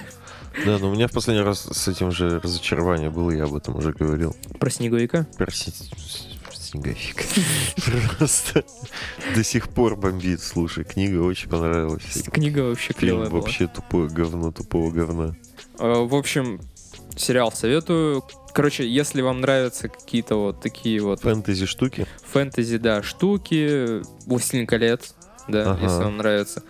Да, 0.66 0.78
но 0.78 0.90
у 0.90 0.94
меня 0.94 1.06
в 1.06 1.12
последний 1.12 1.44
раз 1.44 1.60
с 1.70 1.86
этим 1.86 2.10
же 2.10 2.40
разочарование 2.40 3.08
было, 3.08 3.30
я 3.30 3.44
об 3.44 3.54
этом 3.54 3.76
уже 3.76 3.92
говорил. 3.92 4.34
Про 4.58 4.68
Снеговика? 4.68 5.24
Перси... 5.38 5.72
Снеговик. 6.52 7.24
Просто 8.18 8.64
до 9.34 9.44
сих 9.44 9.68
пор 9.68 9.94
бомбит. 9.94 10.40
Слушай, 10.42 10.82
книга 10.84 11.20
очень 11.22 11.48
понравилась. 11.48 12.24
Книга 12.32 12.60
вообще 12.60 12.88
Фильм 12.94 12.98
клевая 12.98 13.30
была. 13.30 13.40
вообще 13.42 13.68
тупое 13.68 14.08
говно, 14.08 14.50
тупого 14.50 14.90
говна. 14.90 15.36
Э, 15.78 16.04
В 16.04 16.14
общем, 16.16 16.60
сериал 17.16 17.52
советую. 17.52 18.24
Короче, 18.52 18.88
если 18.88 19.22
вам 19.22 19.40
нравятся 19.40 19.88
какие-то 19.88 20.36
вот 20.36 20.60
такие 20.60 21.00
вот 21.00 21.20
Фэнтези 21.20 21.66
штуки. 21.66 22.06
фэнтези, 22.24 22.78
да, 22.78 23.02
штуки, 23.02 24.02
Властелин 24.26 24.66
колец, 24.66 25.14
да, 25.48 25.72
Ага. 25.72 25.84
если 25.84 26.02
вам 26.02 26.16
нравится, 26.16 26.62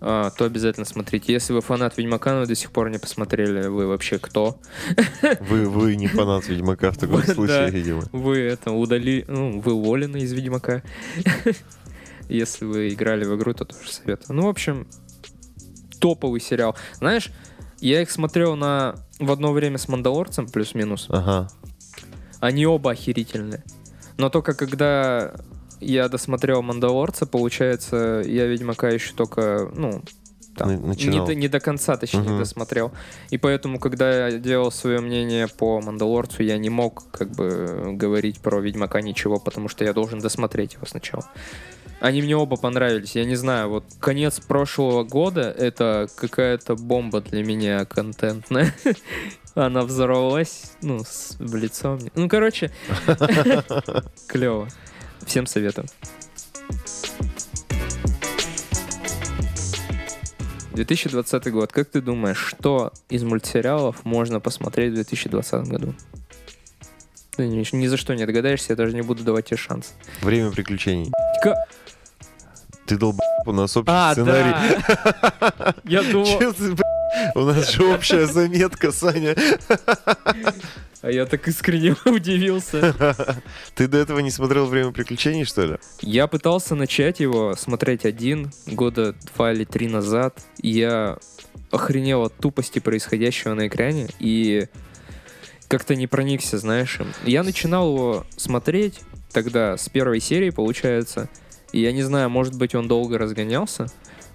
а, 0.00 0.30
то 0.30 0.44
обязательно 0.44 0.86
смотрите. 0.86 1.32
Если 1.32 1.52
вы 1.52 1.60
фанат 1.60 1.98
Ведьмака, 1.98 2.34
но 2.34 2.46
до 2.46 2.54
сих 2.54 2.70
пор 2.70 2.88
не 2.90 2.98
посмотрели, 2.98 3.66
вы 3.66 3.88
вообще 3.88 4.18
кто? 4.20 4.60
Вы, 5.40 5.68
вы 5.68 5.96
не 5.96 6.06
фанат 6.06 6.46
Ведьмака 6.48 6.92
в 6.92 6.98
таком 6.98 7.22
случае, 7.24 7.70
видимо. 7.70 8.04
Вы 8.12 8.38
это 8.38 8.70
удали, 8.70 9.24
ну, 9.26 9.60
вы 9.60 9.72
уволены 9.72 10.18
из 10.18 10.32
Ведьмака. 10.32 10.82
Если 12.28 12.64
вы 12.64 12.90
играли 12.90 13.24
в 13.24 13.34
игру, 13.36 13.54
то 13.54 13.64
тоже 13.64 13.90
советую. 13.90 14.36
Ну, 14.36 14.42
в 14.42 14.48
общем, 14.48 14.86
топовый 15.98 16.40
сериал. 16.40 16.76
Знаешь, 16.98 17.30
я 17.80 18.02
их 18.02 18.10
смотрел 18.10 18.56
на 18.56 18.96
в 19.18 19.30
одно 19.32 19.52
время 19.52 19.78
с 19.78 19.88
Мандалорцем, 19.88 20.48
плюс-минус. 20.48 21.06
Ага. 21.08 21.48
Они 22.40 22.66
оба 22.66 22.92
охерительные. 22.92 23.64
Но 24.16 24.30
только 24.30 24.54
когда 24.54 25.32
я 25.80 26.08
досмотрел 26.08 26.62
Мандалорца, 26.62 27.26
получается, 27.26 28.22
я 28.24 28.46
Ведьмака 28.46 28.88
еще 28.90 29.12
только, 29.14 29.70
ну, 29.74 30.02
там, 30.56 30.90
не, 30.90 31.24
до, 31.24 31.34
не 31.36 31.46
до 31.46 31.60
конца, 31.60 31.96
точнее, 31.96 32.22
Мгм. 32.22 32.38
досмотрел. 32.38 32.90
И 33.30 33.38
поэтому, 33.38 33.78
когда 33.78 34.28
я 34.28 34.38
делал 34.38 34.72
свое 34.72 35.00
мнение 35.00 35.46
по 35.46 35.80
Мандалорцу, 35.80 36.42
я 36.42 36.58
не 36.58 36.68
мог, 36.68 37.04
как 37.12 37.30
бы, 37.30 37.92
говорить 37.92 38.40
про 38.40 38.58
Ведьмака 38.60 39.00
ничего, 39.00 39.38
потому 39.38 39.68
что 39.68 39.84
я 39.84 39.92
должен 39.92 40.18
досмотреть 40.18 40.74
его 40.74 40.84
сначала. 40.86 41.24
Они 42.00 42.22
мне 42.22 42.36
оба 42.36 42.56
понравились. 42.56 43.16
Я 43.16 43.24
не 43.24 43.34
знаю, 43.34 43.70
вот 43.70 43.84
конец 43.98 44.40
прошлого 44.40 45.02
года 45.02 45.50
это 45.50 46.08
какая-то 46.16 46.76
бомба 46.76 47.20
для 47.20 47.42
меня 47.42 47.84
контентная. 47.84 48.72
Она 49.54 49.82
взорвалась, 49.82 50.72
ну, 50.80 51.00
с, 51.00 51.36
в 51.40 51.56
лицо 51.56 51.96
мне. 51.96 52.12
Ну, 52.14 52.28
короче, 52.28 52.70
клево. 54.28 54.68
Всем 55.26 55.46
советую. 55.46 55.86
2020 60.72 61.50
год. 61.50 61.72
Как 61.72 61.90
ты 61.90 62.00
думаешь, 62.00 62.38
что 62.38 62.92
из 63.08 63.24
мультсериалов 63.24 64.04
можно 64.04 64.38
посмотреть 64.38 64.92
в 64.92 64.94
2020 64.94 65.66
году? 65.66 65.94
Ты 67.38 67.46
ни, 67.46 67.86
за 67.86 67.96
что 67.96 68.14
не 68.16 68.26
догадаешься, 68.26 68.72
я 68.72 68.76
даже 68.76 68.94
не 68.96 69.02
буду 69.02 69.22
давать 69.22 69.46
тебе 69.46 69.56
шанс. 69.58 69.94
Время 70.22 70.50
приключений. 70.50 71.12
Ка- 71.40 71.54
Ты 72.84 72.96
долб... 72.98 73.20
у 73.46 73.52
нас 73.52 73.76
общий 73.76 73.92
А, 73.92 74.12
сценарий. 74.12 74.52
да! 74.88 75.74
Я 75.84 76.02
думал... 76.02 76.26
У 77.36 77.40
нас 77.40 77.70
же 77.70 77.84
общая 77.84 78.26
заметка, 78.26 78.90
Саня. 78.90 79.36
А 81.00 81.12
я 81.12 81.26
так 81.26 81.46
искренне 81.46 81.94
удивился. 82.06 82.92
Ты 83.76 83.86
до 83.86 83.98
этого 83.98 84.18
не 84.18 84.32
смотрел 84.32 84.66
«Время 84.66 84.90
приключений», 84.90 85.44
что 85.44 85.64
ли? 85.64 85.76
Я 86.02 86.26
пытался 86.26 86.74
начать 86.74 87.20
его 87.20 87.54
смотреть 87.54 88.04
один, 88.04 88.50
года 88.66 89.14
два 89.36 89.52
или 89.52 89.62
три 89.62 89.86
назад. 89.86 90.40
Я 90.60 91.18
охренел 91.70 92.24
от 92.24 92.34
тупости 92.36 92.80
происходящего 92.80 93.54
на 93.54 93.68
экране 93.68 94.08
и 94.18 94.66
как-то 95.68 95.94
не 95.94 96.06
проникся, 96.06 96.58
знаешь. 96.58 96.98
Я 97.24 97.42
начинал 97.42 97.94
его 97.94 98.26
смотреть 98.36 99.00
тогда 99.32 99.76
с 99.76 99.88
первой 99.88 100.20
серии, 100.20 100.50
получается. 100.50 101.28
И 101.72 101.80
я 101.80 101.92
не 101.92 102.02
знаю, 102.02 102.30
может 102.30 102.56
быть, 102.56 102.74
он 102.74 102.88
долго 102.88 103.18
разгонялся, 103.18 103.86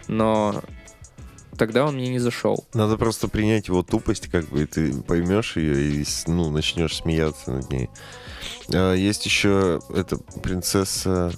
но 0.08 0.62
тогда 1.58 1.86
он 1.86 1.96
мне 1.96 2.10
не 2.10 2.20
зашел. 2.20 2.66
Надо 2.74 2.98
просто 2.98 3.28
принять 3.28 3.68
его 3.68 3.82
тупость, 3.82 4.28
как 4.28 4.46
бы, 4.50 4.64
и 4.64 4.66
ты 4.66 4.94
поймешь 5.02 5.58
ее 5.58 6.02
и 6.02 6.06
ну, 6.28 6.52
начнешь 6.52 6.98
смеяться 6.98 7.52
над 7.52 7.70
ней. 7.72 7.90
А, 8.74 8.94
есть 8.94 9.26
еще 9.26 9.82
эта 9.94 10.18
принцесса... 10.18 11.32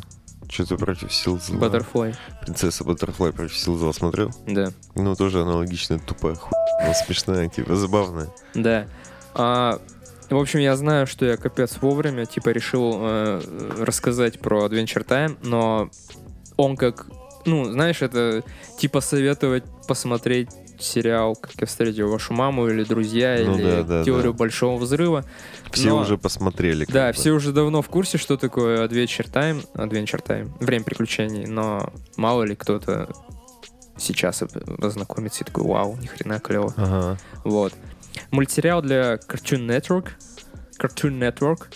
Что-то 0.48 0.78
против 0.78 1.12
сил 1.12 1.40
зла. 1.40 1.58
Баттерфлай, 1.58 2.14
Принцесса 2.44 2.84
Баттерфлай 2.84 3.34
против 3.34 3.58
сил 3.58 3.78
зла 3.78 3.92
смотрел? 3.94 4.32
да. 4.46 4.72
Ну, 4.94 5.16
тоже 5.16 5.42
аналогично 5.42 5.98
тупая 5.98 6.36
хуй, 6.36 6.54
но 6.86 6.94
смешная, 6.94 7.50
типа, 7.50 7.76
забавная. 7.76 8.30
Да. 8.54 8.88
А, 9.36 9.80
в 10.30 10.38
общем, 10.38 10.60
я 10.60 10.76
знаю, 10.76 11.06
что 11.08 11.26
я 11.26 11.38
капец 11.38 11.78
вовремя, 11.82 12.26
типа, 12.26 12.50
решил 12.50 12.96
э, 13.00 13.42
рассказать 13.80 14.40
про 14.40 14.66
Adventure 14.66 15.06
Time, 15.06 15.38
но 15.44 15.90
он 16.58 16.78
как, 16.78 17.08
ну, 17.46 17.66
знаешь, 17.66 18.02
это 18.02 18.44
типа 18.80 19.02
советовать 19.02 19.64
посмотреть 19.88 20.50
сериал 20.80 21.36
«Как 21.36 21.52
я 21.60 21.68
встретил 21.68 22.10
вашу 22.12 22.34
маму» 22.34 22.68
или 22.68 22.84
«Друзья», 22.84 23.38
Ну 23.46 23.56
или 23.56 23.64
да, 23.64 23.84
да, 23.84 24.04
«Теорию 24.04 24.34
да. 24.34 24.38
большого 24.38 24.78
взрыва». 24.78 25.24
Все 25.72 25.90
Но- 25.90 26.02
уже 26.02 26.18
посмотрели. 26.18 26.86
Да, 26.90 27.08
бы. 27.08 27.14
все 27.14 27.32
уже 27.32 27.52
давно 27.54 27.82
в 27.82 27.88
курсе, 27.90 28.18
что 28.18 28.36
такое 28.38 28.86
Adventure 28.86 29.32
Time, 29.32 29.66
Adventure 29.74 30.22
Time, 30.26 30.52
время 30.60 30.84
приключений, 30.84 31.46
но 31.46 31.94
мало 32.18 32.44
ли 32.44 32.56
кто-то 32.56 33.10
сейчас 33.98 34.44
ознакомится 34.82 35.44
и 35.44 35.48
такой, 35.48 35.64
вау, 35.64 35.98
ни 36.02 36.08
хрена 36.08 36.40
клево. 36.40 36.74
Ага. 36.76 37.18
Вот. 37.46 37.74
Мультсериал 38.36 38.82
для 38.82 39.14
Cartoon 39.16 39.66
Network. 39.66 40.10
Cartoon 40.78 41.18
Network. 41.18 41.70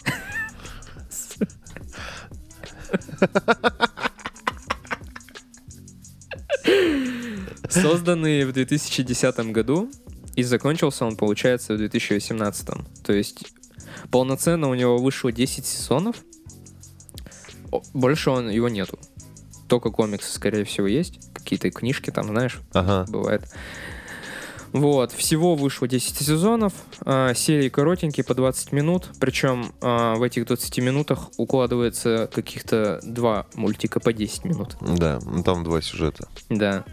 Созданный 7.70 8.46
в 8.46 8.54
2010 8.54 9.52
году, 9.52 9.92
и 10.36 10.44
закончился 10.44 11.06
он, 11.06 11.16
получается, 11.16 11.74
в 11.74 11.78
2018. 11.78 12.68
То 13.04 13.14
есть 13.14 13.54
полноценно 14.12 14.70
у 14.70 14.74
него 14.74 14.98
вышло 14.98 15.32
10 15.32 15.66
сезонов. 15.66 16.18
Больше 17.94 18.32
он 18.32 18.50
его 18.50 18.70
нету. 18.70 18.98
Только 19.68 19.92
комиксы, 19.92 20.32
скорее 20.34 20.64
всего, 20.64 20.88
есть. 20.88 21.20
Какие-то 21.34 21.70
книжки 21.70 22.10
там, 22.10 22.28
знаешь, 22.28 22.60
Ага. 22.74 23.06
бывает. 23.10 23.44
Вот, 24.74 25.12
всего 25.12 25.56
вышло 25.56 25.88
10 25.88 26.18
сезонов, 26.26 26.74
а, 27.02 27.34
серии 27.34 27.70
коротенькие, 27.70 28.24
по 28.24 28.34
20 28.36 28.72
минут, 28.72 29.10
причем 29.20 29.72
а, 29.82 30.16
в 30.16 30.24
этих 30.24 30.46
20 30.46 30.78
минутах 30.80 31.30
укладывается 31.38 32.30
каких-то 32.34 33.00
два 33.04 33.48
мультика 33.56 34.00
по 34.00 34.14
10 34.14 34.46
минут. 34.46 34.76
Да, 34.82 35.20
ну 35.26 35.44
там 35.44 35.64
два 35.64 35.82
сюжета. 35.82 36.28
Да. 36.50 36.84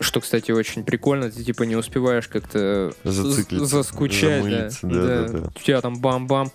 Что, 0.00 0.20
кстати, 0.20 0.50
очень 0.50 0.84
прикольно, 0.84 1.30
ты 1.30 1.42
типа 1.44 1.62
не 1.62 1.76
успеваешь 1.76 2.28
как-то 2.28 2.92
Зациклиться, 3.04 3.64
з- 3.66 3.70
заскучать, 3.70 4.44
да. 4.44 4.70
замылиться, 4.70 4.86
да-да-да. 4.86 5.48
У 5.54 5.60
тебя 5.60 5.80
там 5.80 5.96
бам-бам. 6.00 6.50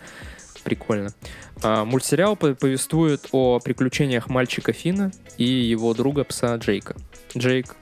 Прикольно. 0.64 1.12
А, 1.64 1.86
мультсериал 1.86 2.36
по- 2.36 2.54
повествует 2.54 3.28
о 3.32 3.60
приключениях 3.60 4.28
мальчика 4.30 4.74
Фина 4.74 5.12
и 5.38 5.46
его 5.46 5.94
друга 5.94 6.24
пса 6.26 6.56
Джейка. 6.58 6.96
Джейк, 7.36 7.76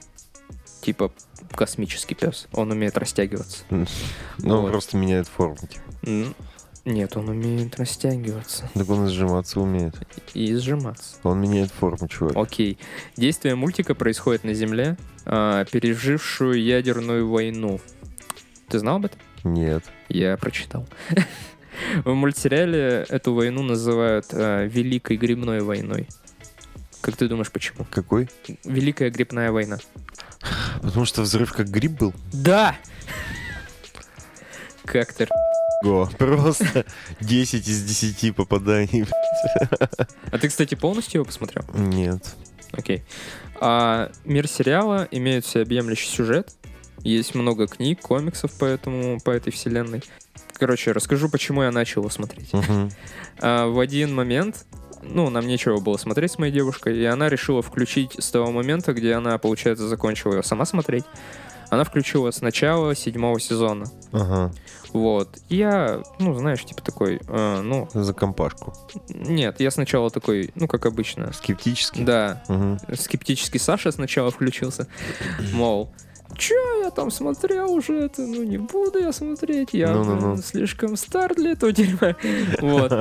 типа, 0.80 1.12
космический 1.54 2.14
пес. 2.14 2.48
Он 2.52 2.70
умеет 2.70 2.96
растягиваться. 2.98 3.64
Он 3.70 3.86
Вот. 4.38 4.70
просто 4.70 4.96
меняет 4.96 5.28
форму. 5.28 5.56
типа. 5.56 6.34
Нет, 6.84 7.16
он 7.18 7.28
умеет 7.28 7.76
растягиваться 7.76 8.70
Так 8.72 8.88
он 8.88 9.06
и 9.06 9.10
сжиматься 9.10 9.60
умеет. 9.60 9.94
и 10.32 10.54
сжиматься. 10.54 11.16
Он 11.22 11.38
меняет 11.40 11.70
форму, 11.70 12.08
чувак. 12.08 12.34
Окей. 12.36 12.78
Действие 13.16 13.54
мультика 13.56 13.94
происходит 13.94 14.44
на 14.44 14.54
Земле, 14.54 14.96
а, 15.26 15.64
пережившую 15.66 16.62
ядерную 16.62 17.28
войну. 17.28 17.78
Ты 18.68 18.78
знал 18.78 18.96
об 18.96 19.04
этом? 19.06 19.18
Нет. 19.44 19.84
Я 20.08 20.36
прочитал. 20.38 20.86
В 22.04 22.14
мультсериале 22.14 23.04
эту 23.08 23.34
войну 23.34 23.62
называют 23.62 24.26
а, 24.32 24.64
Великой 24.64 25.16
грибной 25.18 25.60
войной. 25.60 26.08
Как 27.00 27.16
ты 27.16 27.28
думаешь, 27.28 27.50
почему? 27.50 27.86
Какой? 27.90 28.28
Великая 28.64 29.10
грибная 29.10 29.52
война. 29.52 29.78
Потому 30.82 31.04
что 31.04 31.22
взрыв 31.22 31.52
как 31.52 31.68
гриб 31.68 31.92
был? 31.92 32.12
Да! 32.32 32.76
Как 34.84 35.12
ты... 35.12 35.28
Го. 35.84 36.10
Просто 36.18 36.84
10 37.20 37.68
из 37.68 37.84
10 37.84 38.34
попаданий. 38.34 39.06
А 40.32 40.38
ты, 40.38 40.48
кстати, 40.48 40.74
полностью 40.74 41.18
его 41.20 41.24
посмотрел? 41.24 41.64
Нет. 41.72 42.34
Окей. 42.72 43.04
А 43.60 44.10
мир 44.24 44.48
сериала 44.48 45.06
имеет 45.10 45.44
всеобъемлющий 45.44 46.08
сюжет. 46.08 46.52
Есть 47.02 47.34
много 47.34 47.68
книг, 47.68 48.00
комиксов 48.00 48.52
по, 48.58 48.64
этому, 48.64 49.20
по 49.20 49.30
этой 49.30 49.52
вселенной. 49.52 50.02
Короче, 50.54 50.90
расскажу, 50.92 51.28
почему 51.28 51.62
я 51.62 51.70
начал 51.70 52.02
его 52.02 52.10
смотреть. 52.10 52.52
Мгм. 52.52 52.90
А, 53.38 53.68
в 53.68 53.78
один 53.78 54.14
момент, 54.14 54.66
ну, 55.02 55.30
нам 55.30 55.46
нечего 55.46 55.80
было 55.80 55.96
смотреть 55.96 56.32
с 56.32 56.38
моей 56.38 56.52
девушкой, 56.52 56.96
и 56.98 57.04
она 57.04 57.28
решила 57.28 57.62
включить 57.62 58.16
с 58.18 58.30
того 58.30 58.50
момента, 58.50 58.92
где 58.92 59.14
она, 59.14 59.38
получается, 59.38 59.86
закончила 59.88 60.34
ее 60.36 60.42
сама 60.42 60.64
смотреть. 60.64 61.04
Она 61.70 61.84
включила 61.84 62.30
с 62.30 62.40
начала 62.40 62.94
седьмого 62.94 63.38
сезона. 63.38 63.84
Ага. 64.12 64.52
Вот. 64.94 65.36
И 65.50 65.56
Я, 65.56 66.02
ну, 66.18 66.32
знаешь, 66.34 66.64
типа 66.64 66.80
такой, 66.82 67.20
э, 67.28 67.60
ну, 67.60 67.88
За 67.92 68.14
компашку. 68.14 68.72
нет, 69.10 69.60
я 69.60 69.70
сначала 69.70 70.08
такой, 70.10 70.50
ну, 70.54 70.66
как 70.66 70.86
обычно. 70.86 71.30
Скептически. 71.34 72.02
Да, 72.02 72.42
Мгм. 72.48 72.78
скептический 72.96 73.60
Саша 73.60 73.92
сначала 73.92 74.30
включился, 74.30 74.86
мол, 75.52 75.92
Че 76.38 76.54
я 76.84 76.90
там 76.90 77.10
смотрел 77.10 77.72
уже 77.72 77.94
это, 78.04 78.22
ну 78.22 78.42
не 78.44 78.58
буду 78.58 78.98
я 79.00 79.12
смотреть, 79.12 79.70
я 79.72 79.92
Ну-ну-ну. 79.92 80.32
блин, 80.34 80.42
слишком 80.42 80.96
стар 80.96 81.34
для 81.34 81.52
этого 81.52 81.72
дерьма. 81.72 82.14
Вот. 82.60 82.92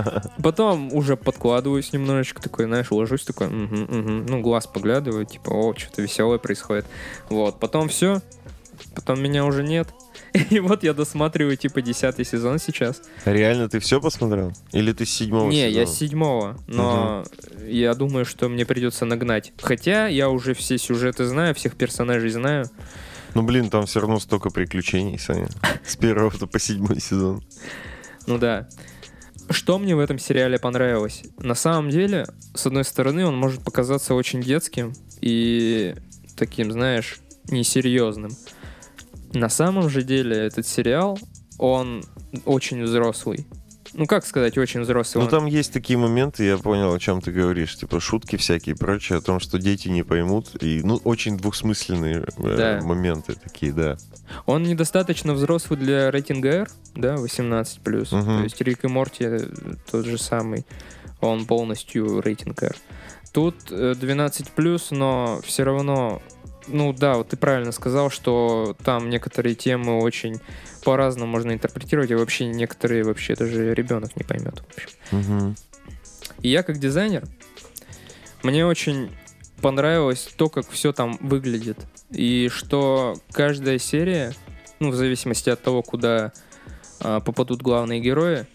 Потом 0.43 0.91
уже 0.93 1.15
подкладываюсь 1.15 1.93
немножечко, 1.93 2.41
такой, 2.41 2.65
знаешь, 2.65 2.89
ложусь 2.91 3.23
такой, 3.23 3.47
ну 3.49 4.41
глаз 4.41 4.65
поглядываю, 4.67 5.25
типа, 5.25 5.51
о, 5.51 5.73
что-то 5.77 6.01
веселое 6.01 6.39
происходит. 6.39 6.85
Вот, 7.29 7.59
потом 7.59 7.89
все, 7.89 8.21
потом 8.95 9.21
меня 9.21 9.45
уже 9.45 9.63
нет. 9.63 9.87
И 10.49 10.59
вот 10.59 10.83
я 10.83 10.93
досматриваю, 10.93 11.55
типа, 11.57 11.81
десятый 11.81 12.25
сезон 12.25 12.57
сейчас. 12.59 13.01
Реально 13.25 13.69
ты 13.69 13.79
все 13.79 14.01
посмотрел? 14.01 14.51
Или 14.71 14.91
ты 14.93 15.05
с 15.05 15.11
седьмого 15.11 15.49
Не, 15.49 15.69
я 15.69 15.85
сезона? 15.85 15.85
с 15.87 15.97
седьмого, 15.97 16.57
но 16.67 17.23
я 17.67 17.93
думаю, 17.93 18.25
что 18.25 18.49
мне 18.49 18.65
придется 18.65 19.05
нагнать. 19.05 19.53
Хотя 19.61 20.07
я 20.07 20.29
уже 20.29 20.53
все 20.55 20.77
сюжеты 20.79 21.25
знаю, 21.25 21.53
всех 21.53 21.75
персонажей 21.75 22.31
знаю. 22.31 22.65
Ну, 23.37 23.43
блин, 23.43 23.69
там 23.69 23.85
все 23.85 23.99
равно 23.99 24.19
столько 24.19 24.49
приключений, 24.49 25.19
Саня. 25.19 25.47
С 25.85 25.95
первого 25.95 26.47
по 26.47 26.57
седьмой 26.57 26.99
сезон. 26.99 27.43
Ну 28.25 28.39
да. 28.39 28.67
Что 29.51 29.77
мне 29.77 29.95
в 29.95 29.99
этом 29.99 30.17
сериале 30.17 30.57
понравилось? 30.57 31.21
На 31.37 31.53
самом 31.53 31.91
деле, 31.91 32.25
с 32.55 32.65
одной 32.65 32.83
стороны, 32.83 33.27
он 33.27 33.37
может 33.37 33.63
показаться 33.63 34.15
очень 34.15 34.41
детским 34.41 34.91
и 35.21 35.93
таким, 36.35 36.71
знаешь, 36.71 37.19
несерьезным. 37.51 38.31
На 39.33 39.49
самом 39.49 39.87
же 39.87 40.01
деле 40.01 40.35
этот 40.35 40.65
сериал, 40.65 41.19
он 41.59 42.03
очень 42.43 42.81
взрослый. 42.81 43.45
Ну, 43.93 44.05
как 44.05 44.25
сказать, 44.25 44.57
очень 44.57 44.81
взрослый. 44.81 45.23
Ну, 45.23 45.29
там 45.29 45.45
есть 45.45 45.73
такие 45.73 45.97
моменты, 45.97 46.43
я 46.43 46.57
понял, 46.57 46.93
о 46.93 46.99
чем 46.99 47.21
ты 47.21 47.31
говоришь. 47.31 47.75
Типа 47.75 47.99
шутки 47.99 48.35
всякие 48.35 48.75
и 48.75 48.77
прочее, 48.77 49.19
о 49.19 49.21
том, 49.21 49.39
что 49.39 49.57
дети 49.59 49.87
не 49.87 50.03
поймут. 50.03 50.61
И, 50.61 50.81
ну, 50.83 50.99
очень 51.03 51.37
двухсмысленные 51.37 52.25
э, 52.37 52.55
Да. 52.57 52.81
моменты 52.85 53.35
такие, 53.35 53.71
да. 53.71 53.97
Он 54.45 54.63
недостаточно 54.63 55.33
взрослый 55.33 55.79
для 55.79 56.11
рейтинга 56.11 56.49
R, 56.49 56.69
да, 56.95 57.15
18+. 57.15 57.79
Мгм. 58.11 58.37
То 58.37 58.43
есть 58.43 58.61
Рик 58.61 58.83
и 58.83 58.87
Морти 58.87 59.23
э, 59.25 59.39
тот 59.91 60.05
же 60.05 60.17
самый. 60.17 60.65
Он 61.21 61.45
полностью 61.45 62.21
рейтинг 62.21 62.61
R. 62.63 62.75
Тут 63.33 63.55
э, 63.71 63.93
12+, 63.93 64.79
но 64.91 65.39
все 65.43 65.63
равно... 65.63 66.21
Ну 66.67 66.93
да, 66.93 67.15
вот 67.15 67.29
ты 67.29 67.37
правильно 67.37 67.71
сказал, 67.71 68.09
что 68.09 68.75
там 68.83 69.09
некоторые 69.09 69.55
темы 69.55 69.99
очень 69.99 70.39
по-разному 70.83 71.31
можно 71.31 71.51
интерпретировать, 71.51 72.11
и 72.11 72.15
вообще 72.15 72.45
некоторые 72.45 73.03
вообще 73.03 73.35
даже 73.35 73.73
ребенок 73.73 74.15
не 74.15 74.23
поймет. 74.23 74.63
Мгм. 75.11 75.55
И 76.41 76.49
я 76.49 76.63
как 76.63 76.77
дизайнер, 76.79 77.23
мне 78.43 78.65
очень 78.65 79.11
понравилось 79.61 80.29
то, 80.37 80.49
как 80.49 80.69
все 80.69 80.93
там 80.93 81.17
выглядит. 81.21 81.77
И 82.11 82.49
что 82.51 83.15
каждая 83.31 83.79
серия, 83.79 84.33
ну, 84.79 84.91
в 84.91 84.95
зависимости 84.95 85.49
от 85.49 85.61
того, 85.61 85.81
куда 85.81 86.31
а, 86.99 87.19
попадут 87.19 87.61
главные 87.61 87.99
герои, 87.99 88.45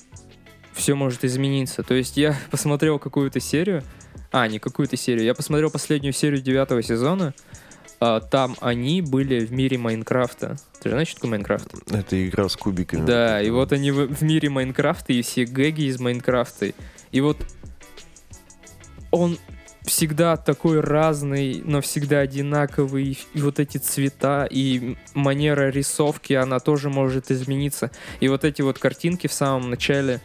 все 0.72 0.94
может 0.94 1.24
измениться. 1.24 1.82
То 1.82 1.94
есть 1.94 2.16
я 2.16 2.36
посмотрел 2.50 2.98
какую-то 2.98 3.40
серию, 3.40 3.82
а, 4.30 4.46
не 4.48 4.58
какую-то 4.58 4.96
серию, 4.96 5.24
я 5.24 5.34
посмотрел 5.34 5.70
последнюю 5.70 6.12
серию 6.12 6.40
девятого 6.40 6.82
сезона, 6.82 7.34
а, 8.04 8.18
там 8.18 8.56
они 8.60 9.00
были 9.00 9.44
в 9.44 9.52
мире 9.52 9.78
Майнкрафта. 9.78 10.56
Ты 10.80 10.88
же 10.88 10.94
знаешь, 10.94 11.06
что 11.06 11.18
такое 11.18 11.30
Майнкрафт? 11.30 11.68
Это 11.88 12.28
игра 12.28 12.48
с 12.48 12.56
кубиками. 12.56 13.06
Да, 13.06 13.40
и 13.40 13.48
вот 13.50 13.70
они 13.70 13.92
в, 13.92 14.12
в 14.12 14.22
мире 14.22 14.50
Майнкрафта, 14.50 15.12
и 15.12 15.22
все 15.22 15.44
гэги 15.44 15.82
из 15.82 16.00
Майнкрафта. 16.00 16.72
И 17.12 17.20
вот 17.20 17.36
он 19.12 19.38
всегда 19.82 20.36
такой 20.36 20.80
разный, 20.80 21.62
но 21.64 21.80
всегда 21.80 22.18
одинаковый. 22.18 23.20
И 23.34 23.40
вот 23.40 23.60
эти 23.60 23.78
цвета, 23.78 24.48
и 24.50 24.96
манера 25.14 25.70
рисовки, 25.70 26.32
она 26.32 26.58
тоже 26.58 26.88
может 26.88 27.30
измениться. 27.30 27.92
И 28.18 28.26
вот 28.26 28.44
эти 28.44 28.62
вот 28.62 28.80
картинки 28.80 29.28
в 29.28 29.32
самом 29.32 29.70
начале, 29.70 30.20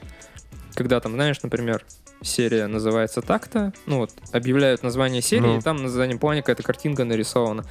когда 0.74 1.00
там, 1.00 1.12
знаешь, 1.12 1.44
например, 1.44 1.86
серия 2.22 2.68
называется 2.68 3.22
так-то, 3.22 3.74
ну 3.86 3.98
вот, 4.00 4.12
объявляют 4.32 4.84
название 4.84 5.22
серии, 5.22 5.42
Ну. 5.42 5.58
и 5.60 5.62
там 5.62 5.78
на 5.78 5.90
заднем 5.90 6.20
плане 6.20 6.42
какая-то 6.42 6.64
картинка 6.64 7.04
нарисована. 7.04 7.64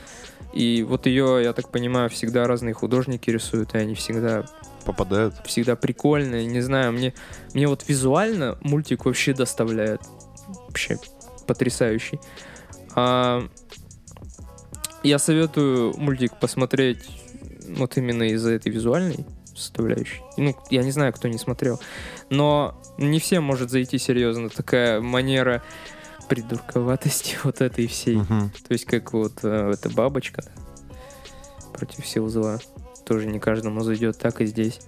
И 0.53 0.83
вот 0.83 1.07
ее, 1.07 1.41
я 1.43 1.53
так 1.53 1.71
понимаю, 1.71 2.09
всегда 2.09 2.47
разные 2.47 2.73
художники 2.75 3.29
рисуют, 3.29 3.75
и 3.75 3.79
они 3.79 3.95
всегда 3.95 4.47
Попадают. 4.85 5.35
всегда 5.45 5.77
прикольные. 5.77 6.47
Не 6.47 6.61
знаю, 6.61 6.93
мне, 6.93 7.13
мне 7.53 7.67
вот 7.69 7.87
визуально 7.89 8.57
мультик 8.63 9.05
вообще 9.05 9.35
доставляет. 9.35 10.01
Вообще 10.69 10.99
потрясающий. 11.47 12.21
А, 12.95 13.47
я 15.03 15.19
советую 15.19 15.95
мультик 15.99 16.39
посмотреть 16.41 17.05
вот 17.77 17.97
именно 17.99 18.23
из-за 18.25 18.53
этой 18.53 18.71
визуальной 18.73 19.27
составляющей. 19.55 20.21
Ну, 20.37 20.55
я 20.71 20.83
не 20.83 20.91
знаю, 20.91 21.13
кто 21.13 21.29
не 21.29 21.39
смотрел. 21.39 21.81
Но 22.31 22.81
не 22.99 23.21
всем 23.21 23.45
может 23.45 23.71
зайти 23.71 23.99
серьезно 23.99 24.49
такая 24.49 25.01
манера 25.01 25.63
придурковатости 26.29 27.37
вот 27.45 27.61
этой 27.61 27.87
всей. 27.87 28.17
Мгм. 28.17 28.51
То 28.51 28.73
есть 28.73 28.85
как 28.85 29.13
вот 29.13 29.41
э, 29.43 29.73
эта 29.75 29.91
бабочка 29.91 30.43
против 31.73 32.07
сил 32.07 32.29
зла. 32.29 32.59
Тоже 33.05 33.27
не 33.27 33.39
каждому 33.39 33.83
зайдет, 33.83 34.19
так 34.19 34.41
и 34.41 34.47
здесь. 34.47 34.81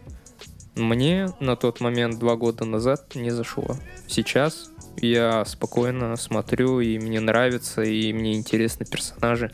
Мне 0.74 1.32
на 1.40 1.56
тот 1.56 1.80
момент, 1.80 2.18
два 2.18 2.36
года 2.36 2.64
назад, 2.64 3.14
не 3.14 3.30
зашло. 3.30 3.76
Сейчас 4.06 4.70
я 4.96 5.44
спокойно 5.44 6.16
смотрю, 6.16 6.80
и 6.80 6.98
мне 6.98 7.20
нравится, 7.20 7.82
и 7.82 8.12
мне 8.12 8.34
интересны 8.34 8.84
персонажи. 8.86 9.50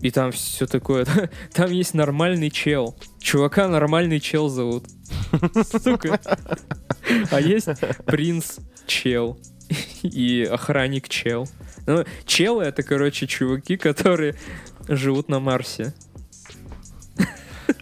И 0.00 0.10
там 0.10 0.32
все 0.32 0.66
такое. 0.66 1.06
Там 1.52 1.70
есть 1.70 1.92
нормальный 1.92 2.50
чел. 2.50 2.96
Чувака 3.18 3.68
нормальный 3.68 4.18
чел 4.18 4.48
зовут. 4.48 4.86
Сука. 5.82 6.20
А 7.30 7.40
есть 7.40 7.68
принц 8.06 8.58
чел. 8.86 9.38
И 10.02 10.48
охранник 10.50 11.08
чел. 11.08 11.48
Ну, 11.86 12.04
челы 12.26 12.64
это, 12.64 12.82
короче, 12.82 13.26
чуваки, 13.26 13.76
которые 13.76 14.34
живут 14.88 15.28
на 15.28 15.40
Марсе. 15.40 15.94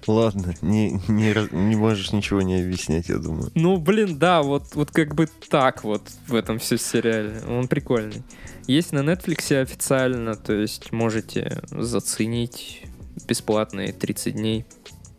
Ладно, 0.06 0.54
не, 0.62 0.92
не, 1.08 1.34
не 1.54 1.76
можешь 1.76 2.12
ничего 2.12 2.40
не 2.40 2.60
объяснять, 2.60 3.08
я 3.08 3.18
думаю. 3.18 3.50
Ну, 3.54 3.76
блин, 3.76 4.18
да, 4.18 4.42
вот, 4.42 4.74
вот 4.74 4.90
как 4.90 5.14
бы 5.14 5.28
так 5.50 5.84
вот 5.84 6.02
в 6.26 6.34
этом 6.34 6.58
все 6.58 6.78
сериале. 6.78 7.42
Он 7.46 7.68
прикольный. 7.68 8.22
Есть 8.66 8.92
на 8.92 9.00
Netflix 9.00 9.54
официально, 9.54 10.34
то 10.34 10.54
есть 10.54 10.92
можете 10.92 11.62
заценить 11.70 12.84
бесплатные 13.26 13.92
30 13.92 14.34
дней. 14.34 14.64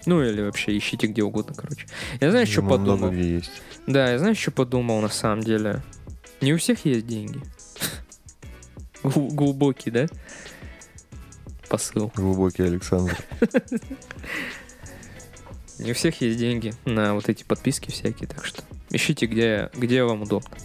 Ну, 0.10 0.24
или 0.24 0.42
вообще 0.42 0.76
ищите 0.76 1.06
где 1.06 1.22
угодно, 1.22 1.54
короче. 1.54 1.86
Я 2.20 2.32
знаю, 2.32 2.48
что 2.48 2.64
подумал. 2.64 3.12
есть. 3.12 3.62
Да, 3.86 4.10
я 4.12 4.18
знаю, 4.18 4.34
что 4.34 4.50
подумал 4.50 5.02
на 5.02 5.10
самом 5.10 5.42
деле. 5.44 5.84
Не 6.42 6.52
у 6.54 6.58
всех 6.58 6.84
есть 6.84 7.06
деньги. 7.06 7.40
Гл- 9.04 9.28
Глубокий, 9.28 9.92
да? 9.92 10.08
Посыл. 11.70 12.12
Глубокий 12.16 12.64
Александр. 12.64 13.16
Не 15.78 15.92
у 15.92 15.94
всех 15.94 16.20
есть 16.22 16.40
деньги 16.40 16.74
на 16.86 17.14
вот 17.14 17.30
эти 17.30 17.44
подписки 17.44 17.92
всякие, 17.92 18.28
так 18.28 18.44
что 18.46 18.64
ищите, 18.90 19.28
где, 19.28 19.70
где 19.76 20.04
вам 20.04 20.24
удобно. 20.24 20.58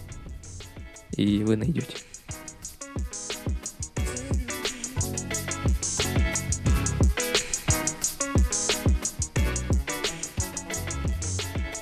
И 1.15 1.43
вы 1.43 1.55
найдете. 1.55 1.97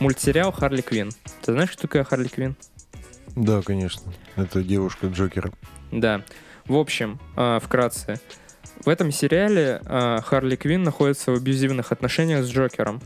Мультсериал 0.03 0.51
Харли 0.51 0.81
Квин. 0.81 1.11
Ты 1.43 1.53
знаешь, 1.53 1.69
что 1.71 1.83
такое 1.83 2.03
Харли 2.03 2.27
Квин? 2.27 2.57
Да, 3.37 3.61
конечно. 3.61 4.11
Это 4.35 4.61
девушка 4.61 5.07
Джокера. 5.07 5.53
Да. 5.93 6.23
В 6.65 6.75
общем, 6.75 7.21
а, 7.37 7.61
вкратце. 7.61 8.19
В 8.83 8.89
этом 8.89 9.13
сериале 9.13 9.79
а, 9.85 10.19
Харли 10.19 10.57
Квин 10.57 10.83
находится 10.83 11.31
в 11.31 11.35
абьюзивных 11.35 11.93
отношениях 11.93 12.43
с 12.43 12.49
Джокером. 12.49 13.01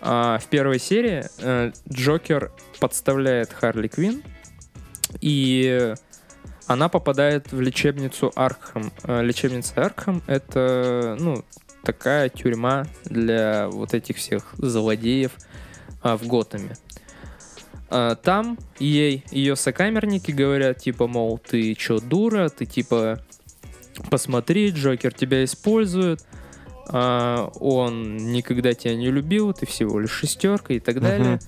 А, 0.00 0.38
В 0.38 0.46
первой 0.46 0.78
серии 0.78 1.24
э, 1.38 1.72
Джокер 1.92 2.52
подставляет 2.78 3.52
Харли 3.52 3.88
Квин, 3.88 4.22
и 5.20 5.92
она 6.68 6.88
попадает 6.88 7.50
в 7.50 7.60
лечебницу 7.60 8.30
Аркхам. 8.36 8.92
Э, 9.02 9.22
Лечебница 9.24 9.84
Аркхам— 9.84 10.22
это, 10.28 11.16
ну, 11.18 11.44
такая 11.82 12.28
тюрьма 12.28 12.86
для 13.04 13.66
вот 13.68 13.92
этих 13.92 14.18
всех 14.18 14.54
злодеев 14.56 15.32
а, 16.02 16.16
в 16.16 16.26
Готэме. 16.26 16.76
А, 17.90 18.14
Там 18.16 18.58
ей 18.78 19.24
ее 19.30 19.56
сокамерники 19.56 20.30
говорят, 20.30 20.78
типа, 20.78 21.06
мол, 21.06 21.38
ты 21.38 21.74
чё, 21.74 22.00
дура, 22.00 22.48
ты, 22.48 22.66
типа, 22.66 23.20
посмотри, 24.10 24.70
Джокер 24.70 25.12
тебя 25.12 25.44
использует, 25.44 26.24
а, 26.90 27.50
он 27.60 28.16
никогда 28.16 28.72
тебя 28.74 28.96
не 28.96 29.10
любил, 29.10 29.52
ты 29.52 29.66
всего 29.66 30.00
лишь 30.00 30.12
шестерка 30.12 30.74
и 30.74 30.80
так 30.80 31.00
далее. 31.00 31.38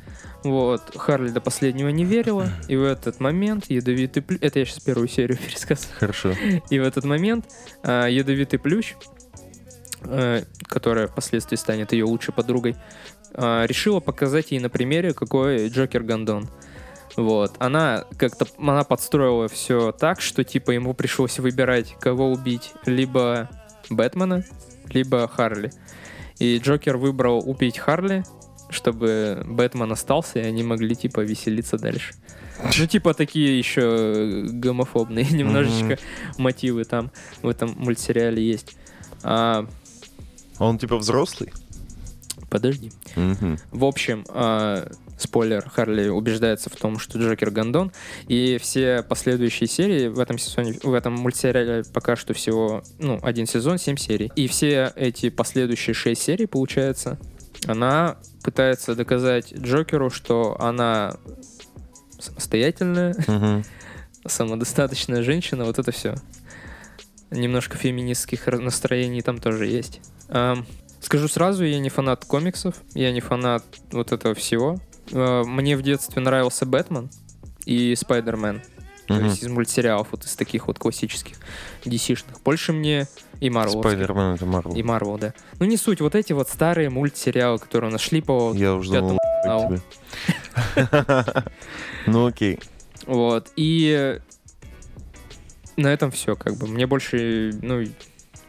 Вот, 0.43 0.97
Харли 0.97 1.29
до 1.29 1.43
последнего 1.43 1.91
не 1.91 2.05
верила, 2.05 2.49
и 2.67 2.75
в 2.75 2.83
этот 2.83 3.21
момент 3.21 3.67
ядовитый 3.69 4.23
плющ... 4.23 4.39
Это 4.41 4.59
я 4.59 4.65
сейчас 4.65 4.81
первую 4.81 5.09
серию 5.09 5.37
пересказываю. 5.47 5.97
Хорошо. 5.99 6.35
И 6.71 6.79
в 6.79 6.83
этот 6.83 7.05
момент 7.05 7.45
а, 7.83 8.07
ядовитый 8.07 8.59
плющ, 8.59 8.95
э, 10.05 10.45
которая 10.63 11.09
впоследствии 11.09 11.57
станет 11.57 11.93
ее 11.93 12.05
лучшей 12.07 12.33
подругой, 12.33 12.75
а, 12.75 13.20
решила 13.35 14.01
показать 14.01 14.51
ей 14.51 14.61
на 14.61 14.69
примере, 14.69 15.15
какой 15.15 15.69
Джокер 15.69 16.03
Гондон. 16.03 16.49
Вот. 17.17 17.55
Она 17.59 18.05
как-то 18.17 18.47
она 18.59 18.85
подстроила 18.85 19.49
все 19.49 19.93
так, 19.93 20.21
что 20.21 20.45
типа 20.45 20.73
ему 20.73 20.95
пришлось 20.95 21.39
выбирать, 21.39 21.97
кого 22.01 22.31
убить. 22.31 22.73
Либо 22.87 23.49
Бэтмена, 23.89 24.45
либо 24.89 25.27
Харли. 25.29 25.73
И 26.39 26.59
Джокер 26.59 26.97
выбрал 26.97 27.43
убить 27.49 27.79
Харли, 27.79 28.25
чтобы 28.71 29.43
Бэтмен 29.47 29.93
остался, 29.93 30.39
и 30.39 30.43
они 30.43 30.63
могли 30.63 30.95
типа 30.95 31.21
веселиться 31.21 31.77
дальше. 31.77 32.15
Ну, 32.79 32.87
типа 32.87 33.15
такие 33.15 33.59
еще 33.59 34.45
гомофобные 34.51 35.25
немножечко 35.31 35.99
мотивы 36.39 36.85
там 36.85 37.11
в 37.43 37.49
этом 37.49 37.75
мультсериале 37.77 38.43
есть. 38.43 38.77
А, 39.23 39.67
А 40.59 40.65
он 40.65 40.79
типа 40.79 40.97
взрослый? 40.97 41.53
Подожди. 42.51 42.93
В 43.71 43.85
общем, 43.85 44.25
а, 44.29 44.91
спойлер, 45.17 45.69
Харли 45.69 46.09
убеждается 46.09 46.71
в 46.71 46.77
том, 46.77 46.99
что 46.99 47.19
Джокер 47.19 47.51
гондон, 47.51 47.93
и 48.29 48.59
все 48.61 49.03
последующие 49.03 49.69
серии 49.69 50.09
в 50.09 50.19
этом 50.19 50.39
сезоне, 50.39 50.75
в 50.83 50.93
этом 50.93 51.15
мультсериале 51.15 51.85
пока 51.93 52.17
что 52.17 52.35
всего, 52.35 52.83
ну, 52.99 53.19
один 53.23 53.47
сезон, 53.47 53.79
семь 53.79 53.97
серий. 53.97 54.31
И 54.37 54.49
все 54.49 54.93
эти 54.97 55.31
последующие 55.31 55.95
шесть 55.95 56.23
серий, 56.23 56.47
получается, 56.47 57.19
она 57.67 58.17
пытается 58.43 58.95
доказать 58.95 59.53
Джокеру, 59.55 60.11
что 60.11 60.57
она 60.61 61.17
самостоятельная, 62.19 63.15
самодостаточная 64.27 65.23
женщина, 65.23 65.65
вот 65.65 65.79
это 65.79 65.93
все. 65.93 66.15
Немножко 67.31 67.77
феминистских 67.77 68.47
настроений 68.47 69.23
там 69.23 69.39
тоже 69.39 69.67
есть. 69.67 70.01
Скажу 71.01 71.29
сразу, 71.29 71.65
я 71.65 71.79
не 71.79 71.89
фанат 71.89 72.25
комиксов, 72.25 72.75
я 72.95 73.11
не 73.13 73.21
фанат 73.21 73.65
вот 73.91 74.13
этого 74.13 74.35
всего. 74.35 74.79
А, 75.13 75.45
Мне 75.45 75.77
в 75.77 75.83
детстве 75.83 76.21
нравился 76.23 76.67
Бэтмен 76.67 77.11
и 77.65 77.95
Спайдермен. 77.95 78.63
То 79.07 79.15
Мгм. 79.15 79.25
есть 79.27 79.43
из 79.43 79.49
мультсериалов, 79.49 80.09
вот 80.13 80.25
из 80.25 80.37
таких 80.37 80.69
вот 80.69 80.79
классических 80.79 81.37
DC-шных. 81.85 82.37
Больше 82.45 82.73
мне 82.73 83.09
и 83.41 83.51
Марвел. 83.51 83.81
Спайдермен 83.81 84.35
это 84.35 84.47
Марвел. 84.47 84.75
И 84.77 84.83
Марвел, 84.85 85.19
да. 85.19 85.35
Ну 85.59 85.67
не 85.67 85.77
суть, 85.77 86.01
вот 86.01 86.15
эти 86.15 86.33
вот 86.33 86.49
старые 86.49 86.91
мультсериалы, 86.91 87.59
которые 87.59 87.89
у 87.89 87.93
нас 87.93 88.03
шли 88.03 88.21
по 88.21 88.53
Я 88.55 88.75
уже 88.75 88.93
думал. 89.01 89.19
Ну 92.07 92.27
окей. 92.27 92.59
Вот. 93.07 93.51
И 93.57 94.19
на 95.77 95.89
этом 95.93 96.11
все, 96.11 96.37
как 96.37 96.57
бы. 96.57 96.67
Мне 96.67 96.87
больше, 96.87 97.53
ну, 97.63 97.83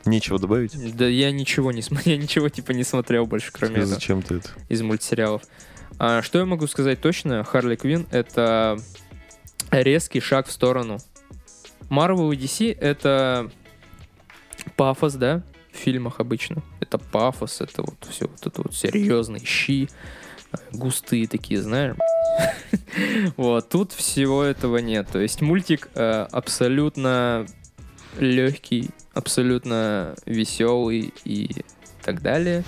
Нечего 0.05 0.39
добавить? 0.39 0.95
да 0.95 1.07
я 1.07 1.31
ничего 1.31 1.71
не 1.71 1.81
смотрел, 1.81 2.15
я 2.15 2.21
ничего 2.21 2.49
типа 2.49 2.71
не 2.71 2.83
смотрел 2.83 3.25
больше, 3.25 3.51
кроме 3.51 3.75
этого, 3.75 3.87
Зачем 3.87 4.21
ты 4.21 4.35
это? 4.35 4.49
из 4.69 4.81
мультсериалов. 4.81 5.43
А, 5.99 6.21
что 6.21 6.39
я 6.39 6.45
могу 6.45 6.67
сказать 6.67 7.01
точно? 7.01 7.43
Харли 7.43 7.75
Квин 7.75 8.07
это 8.11 8.79
резкий 9.69 10.19
шаг 10.19 10.47
в 10.47 10.51
сторону. 10.51 10.97
Marvel 11.89 12.33
и 12.33 12.37
DC 12.37 12.77
это 12.79 13.51
пафос, 14.75 15.13
да, 15.13 15.43
в 15.71 15.77
фильмах 15.77 16.19
обычно. 16.19 16.63
Это 16.79 16.97
пафос, 16.97 17.61
это 17.61 17.81
вот 17.83 18.07
все 18.09 18.27
вот 18.27 18.45
это 18.45 18.61
вот 18.61 18.73
серьезные 18.73 19.45
щи, 19.45 19.89
э, 20.51 20.57
густые 20.71 21.27
такие, 21.27 21.61
знаешь. 21.61 21.95
Вот, 23.37 23.69
тут 23.69 23.91
всего 23.91 24.43
этого 24.43 24.77
нет. 24.77 25.07
То 25.11 25.19
есть 25.19 25.41
мультик 25.41 25.89
э, 25.95 26.27
абсолютно 26.31 27.45
легкий, 28.17 28.89
абсолютно 29.13 30.15
веселый 30.25 31.13
и 31.25 31.63
так 32.03 32.21
далее. 32.21 32.63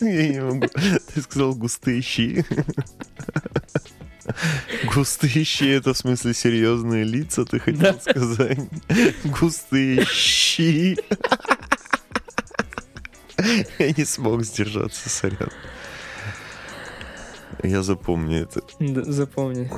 Я 0.00 0.28
не 0.28 0.40
могу. 0.42 0.66
Ты 1.14 1.22
сказал 1.22 1.54
густые 1.54 2.02
щи. 2.02 2.44
Густые 4.94 5.44
щи 5.44 5.68
это 5.70 5.94
в 5.94 5.98
смысле 5.98 6.34
серьезные 6.34 7.04
лица, 7.04 7.44
ты 7.44 7.58
хотел 7.60 7.80
Да. 7.80 8.00
сказать. 8.00 8.58
Густые 9.24 10.04
щи. 10.06 10.96
Я 13.78 13.92
не 13.92 14.04
смог 14.04 14.42
сдержаться, 14.44 15.08
сорян. 15.08 15.50
Я 17.62 17.82
запомню 17.82 18.42
это. 18.42 18.62
Да, 18.80 19.02
запомни. 19.04 19.70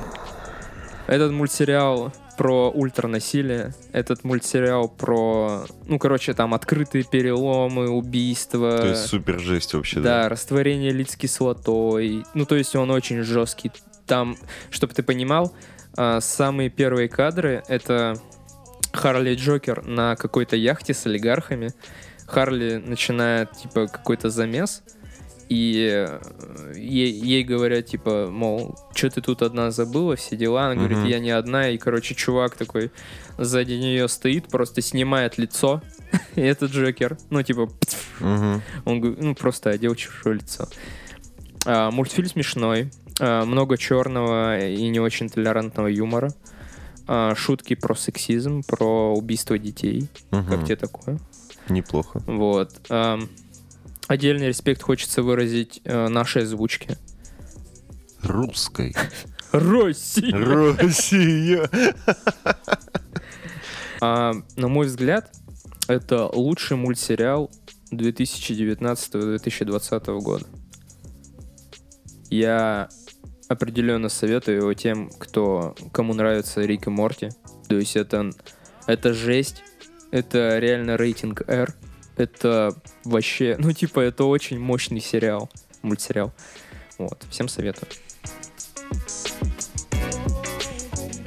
Этот 1.07 1.31
мультсериал 1.31 2.13
про 2.39 2.69
ультранасилие, 2.69 3.73
этот 3.91 4.23
мультсериал 4.23 4.87
про, 4.87 5.65
ну, 5.87 5.99
короче, 5.99 6.33
там 6.33 6.53
открытые 6.53 7.03
переломы, 7.03 7.89
убийства. 7.89 8.77
То 8.77 8.87
есть 8.87 9.07
супер 9.07 9.41
жесть 9.41 9.73
вообще, 9.73 9.99
да, 9.99 10.29
растворение 10.29 10.93
лиц 10.93 11.17
кислотой. 11.17 12.23
Ну, 12.33 12.45
то 12.45 12.55
есть 12.55 12.77
он 12.77 12.91
очень 12.91 13.23
жесткий. 13.23 13.73
Там, 14.05 14.37
чтобы 14.69 14.93
ты 14.93 15.03
понимал, 15.03 15.53
а, 15.97 16.21
самые 16.21 16.69
первые 16.69 17.09
кадры— 17.09 17.61
это 17.67 18.15
Харли 18.93 19.35
Джокер 19.35 19.85
на 19.85 20.15
какой-то 20.15 20.55
яхте 20.55 20.93
с 20.93 21.05
олигархами. 21.05 21.73
Харли 22.25 22.77
начинает, 22.77 23.51
типа, 23.51 23.87
какой-то 23.87 24.29
замес, 24.29 24.81
и 25.49 26.07
ей, 26.75 27.11
ей 27.11 27.43
говорят, 27.43 27.87
типа, 27.87 28.29
мол, 28.31 28.77
что 28.93 29.09
ты 29.09 29.21
тут 29.21 29.41
одна 29.41 29.71
забыла, 29.71 30.15
все 30.15 30.37
дела. 30.37 30.67
Она 30.67 30.75
говорит, 30.75 30.99
я 31.05 31.19
не 31.19 31.31
одна. 31.31 31.69
И, 31.69 31.77
короче, 31.79 32.13
чувак 32.13 32.55
такой 32.55 32.91
сзади 33.39 33.73
нее 33.73 34.07
стоит, 34.07 34.47
просто 34.47 34.81
снимает 34.81 35.39
лицо. 35.39 35.81
И 36.35 36.41
это 36.41 36.67
Джокер. 36.67 37.17
Ну, 37.31 37.41
типа, 37.41 37.67
он 38.21 39.15
ну, 39.19 39.33
просто 39.33 39.71
одел 39.71 39.95
чужое 39.95 40.35
лицо. 40.35 40.67
А, 41.65 41.89
мультфильм 41.89 42.27
смешной. 42.27 42.91
а, 43.19 43.43
много 43.43 43.75
черного 43.75 44.59
и 44.59 44.87
не 44.87 44.99
очень 44.99 45.29
толерантного 45.29 45.87
юмора. 45.87 46.31
а, 47.07 47.33
шутки 47.33 47.73
про 47.73 47.95
сексизм, 47.95 48.61
про 48.61 49.15
убийство 49.15 49.57
детей. 49.57 50.09
Как 50.29 50.63
тебе 50.65 50.75
такое? 50.75 51.17
Неплохо. 51.69 52.21
Вот. 52.27 52.71
Отдельный 54.09 54.47
респект 54.47 54.81
хочется 54.81 55.21
выразить 55.21 55.81
э, 55.83 56.07
нашей 56.07 56.41
озвучке. 56.41 56.97
Русской. 58.23 58.95
Россия! 59.51 60.75
Россия. 60.75 61.69
А, 64.01 64.31
на 64.55 64.69
мой 64.69 64.87
взгляд, 64.87 65.29
это 65.89 66.25
лучший 66.25 66.77
мультсериал 66.77 67.51
2019-2020 67.91 70.19
года. 70.21 70.45
Я 72.29 72.87
определенно 73.49 74.07
советую 74.07 74.59
его 74.59 74.73
тем, 74.73 75.09
кто, 75.09 75.75
кому 75.91 76.13
нравится 76.13 76.61
Рик 76.61 76.87
и 76.87 76.89
Морти. 76.89 77.31
То 77.67 77.75
есть 77.75 77.97
это, 77.97 78.29
это 78.87 79.13
жесть, 79.13 79.63
это 80.11 80.59
реально 80.59 80.95
рейтинг 80.95 81.41
R. 81.49 81.75
Это 82.19 82.75
вообще, 83.05 83.55
ну 83.59 83.71
типа, 83.71 84.01
это 84.01 84.25
очень 84.25 84.59
мощный 84.59 84.99
сериал, 84.99 85.49
мультсериал. 85.81 86.33
Вот, 86.97 87.25
всем 87.29 87.47
советую. 87.47 87.87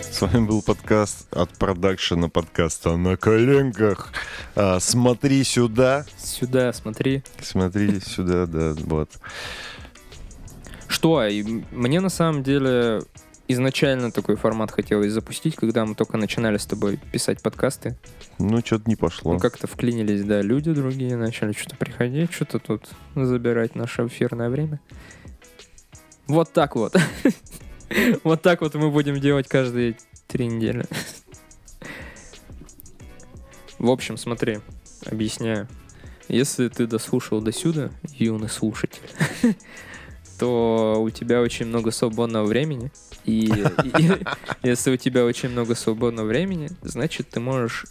С 0.02 0.20
вами 0.20 0.46
был 0.46 0.60
подкаст 0.60 1.32
от 1.34 1.48
продакшена 1.56 2.28
подкаста 2.28 2.98
на 2.98 3.16
коленках. 3.16 4.12
А, 4.54 4.80
смотри 4.80 5.42
сюда. 5.44 6.04
Сюда, 6.18 6.74
смотри. 6.74 7.24
Смотри 7.40 7.98
сюда, 8.00 8.44
да, 8.44 8.74
вот. 8.84 9.10
Что, 10.88 11.26
мне 11.70 12.00
на 12.00 12.10
самом 12.10 12.42
деле 12.42 13.00
изначально 13.48 14.10
такой 14.10 14.36
формат 14.36 14.70
хотелось 14.70 15.12
запустить, 15.12 15.56
когда 15.56 15.84
мы 15.84 15.94
только 15.94 16.16
начинали 16.16 16.56
с 16.56 16.66
тобой 16.66 16.98
писать 17.12 17.42
подкасты. 17.42 17.96
Ну, 18.38 18.60
что-то 18.64 18.88
не 18.88 18.96
пошло. 18.96 19.34
Ну, 19.34 19.38
как-то 19.38 19.66
вклинились, 19.66 20.24
да, 20.24 20.42
люди 20.42 20.72
другие, 20.72 21.16
начали 21.16 21.52
что-то 21.52 21.76
приходить, 21.76 22.32
что-то 22.32 22.58
тут 22.58 22.88
забирать 23.14 23.74
наше 23.74 24.06
эфирное 24.06 24.50
время. 24.50 24.80
Вот 26.26 26.52
так 26.52 26.76
вот. 26.76 26.96
Вот 28.24 28.40
так 28.40 28.62
вот 28.62 28.74
мы 28.74 28.90
будем 28.90 29.20
делать 29.20 29.48
каждые 29.48 29.96
три 30.26 30.46
недели. 30.46 30.86
В 33.78 33.90
общем, 33.90 34.16
смотри, 34.16 34.60
объясняю. 35.04 35.68
Если 36.28 36.68
ты 36.68 36.86
дослушал 36.86 37.42
до 37.42 37.52
сюда, 37.52 37.90
юный 38.14 38.48
слушатель, 38.48 39.02
то 40.38 40.96
у 41.02 41.10
тебя 41.10 41.42
очень 41.42 41.66
много 41.66 41.90
свободного 41.90 42.46
времени. 42.46 42.90
И, 43.24 43.46
и 43.84 44.10
если 44.62 44.92
у 44.92 44.96
тебя 44.96 45.24
очень 45.24 45.50
много 45.50 45.74
свободного 45.74 46.26
времени, 46.26 46.70
значит, 46.82 47.30
ты 47.30 47.40
можешь 47.40 47.86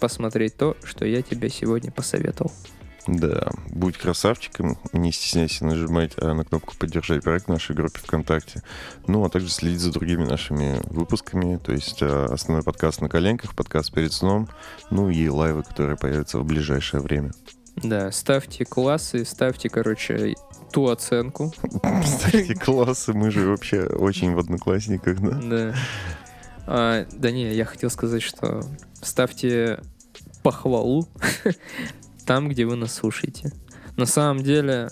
посмотреть 0.00 0.56
то, 0.56 0.76
что 0.84 1.04
я 1.04 1.22
тебе 1.22 1.48
сегодня 1.48 1.90
посоветовал. 1.90 2.52
Да, 3.06 3.52
будь 3.68 3.96
красавчиком, 3.96 4.78
не 4.92 5.12
стесняйся 5.12 5.64
нажимать 5.64 6.12
а, 6.16 6.34
на 6.34 6.44
кнопку 6.44 6.74
«Поддержать 6.76 7.22
проект» 7.22 7.46
в 7.46 7.50
нашей 7.50 7.76
группе 7.76 8.00
ВКонтакте. 8.00 8.62
Ну, 9.06 9.24
а 9.24 9.30
также 9.30 9.48
следить 9.48 9.80
за 9.80 9.92
другими 9.92 10.24
нашими 10.24 10.80
выпусками, 10.90 11.56
то 11.56 11.72
есть 11.72 12.02
а, 12.02 12.26
основной 12.32 12.64
подкаст 12.64 13.00
на 13.00 13.08
коленках, 13.08 13.54
подкаст 13.54 13.92
перед 13.92 14.12
сном, 14.12 14.48
ну 14.90 15.08
и 15.08 15.28
лайвы, 15.28 15.62
которые 15.62 15.96
появятся 15.96 16.40
в 16.40 16.44
ближайшее 16.44 17.00
время. 17.00 17.30
Да, 17.76 18.10
ставьте 18.10 18.64
классы, 18.64 19.24
ставьте, 19.24 19.68
короче, 19.68 20.34
ту 20.76 20.88
оценку. 20.88 21.54
Кстати, 22.02 22.52
классы, 22.52 23.14
мы 23.14 23.30
же 23.30 23.48
вообще 23.48 23.84
очень 23.84 24.34
в 24.34 24.38
одноклассниках, 24.38 25.18
да? 25.20 25.40
Да. 25.42 25.74
А, 26.66 27.06
да 27.10 27.30
не, 27.30 27.50
я 27.54 27.64
хотел 27.64 27.88
сказать, 27.88 28.20
что 28.20 28.60
ставьте 29.00 29.80
похвалу 30.42 31.08
там, 32.26 32.50
где 32.50 32.66
вы 32.66 32.76
нас 32.76 32.92
слушаете. 32.92 33.54
На 33.96 34.04
самом 34.04 34.42
деле, 34.42 34.90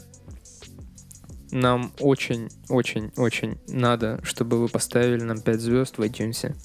нам 1.50 1.92
очень-очень-очень 2.00 3.58
надо, 3.68 4.20
чтобы 4.22 4.58
вы 4.58 4.68
поставили 4.68 5.22
нам 5.22 5.38
5 5.38 5.60
звезд 5.60 5.98
в 5.98 6.00
iTunes. 6.00 6.56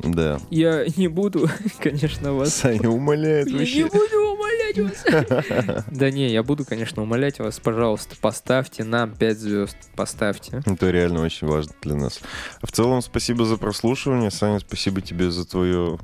Да. 0.00 0.40
Я 0.50 0.86
не 0.96 1.06
буду, 1.06 1.48
конечно, 1.78 2.32
вас... 2.32 2.52
Саня 2.52 2.88
умоляет 2.88 3.46
Я 3.46 3.52
не 3.52 3.58
вообще. 3.60 3.84
буду 3.84 4.29
умолять 4.70 5.00
вас. 5.30 5.84
Да 5.90 6.10
не, 6.10 6.28
я 6.30 6.42
буду, 6.42 6.64
конечно, 6.64 7.02
умолять 7.02 7.38
вас. 7.38 7.58
Пожалуйста, 7.60 8.16
поставьте 8.20 8.84
нам 8.84 9.14
5 9.14 9.38
звезд. 9.38 9.76
Поставьте. 9.96 10.62
Это 10.64 10.90
реально 10.90 11.22
очень 11.22 11.46
важно 11.46 11.72
для 11.82 11.94
нас. 11.94 12.20
А 12.60 12.66
в 12.66 12.72
целом, 12.72 13.02
спасибо 13.02 13.44
за 13.44 13.56
прослушивание. 13.56 14.30
Саня, 14.30 14.60
спасибо 14.60 15.00
тебе 15.00 15.30
за 15.30 15.46
твое 15.46 15.98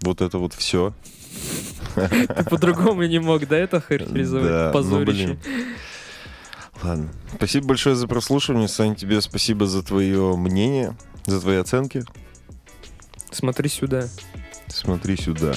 вот 0.00 0.20
это 0.20 0.38
вот 0.38 0.54
все. 0.54 0.94
Ты 1.94 2.44
по-другому 2.44 3.04
не 3.04 3.18
мог, 3.18 3.46
да, 3.46 3.56
это 3.56 3.80
характеризовать? 3.80 4.48
Да, 4.48 4.66
ну, 4.66 4.72
Позорище. 4.72 5.38
Ладно. 6.82 7.08
Спасибо 7.36 7.68
большое 7.68 7.94
за 7.94 8.08
прослушивание. 8.08 8.68
Саня, 8.68 8.94
тебе 8.94 9.20
спасибо 9.20 9.66
за 9.66 9.82
твое 9.82 10.36
мнение, 10.36 10.96
за 11.26 11.40
твои 11.40 11.56
оценки. 11.56 12.04
Смотри 13.30 13.68
сюда. 13.68 14.08
Смотри 14.68 15.16
сюда. 15.16 15.54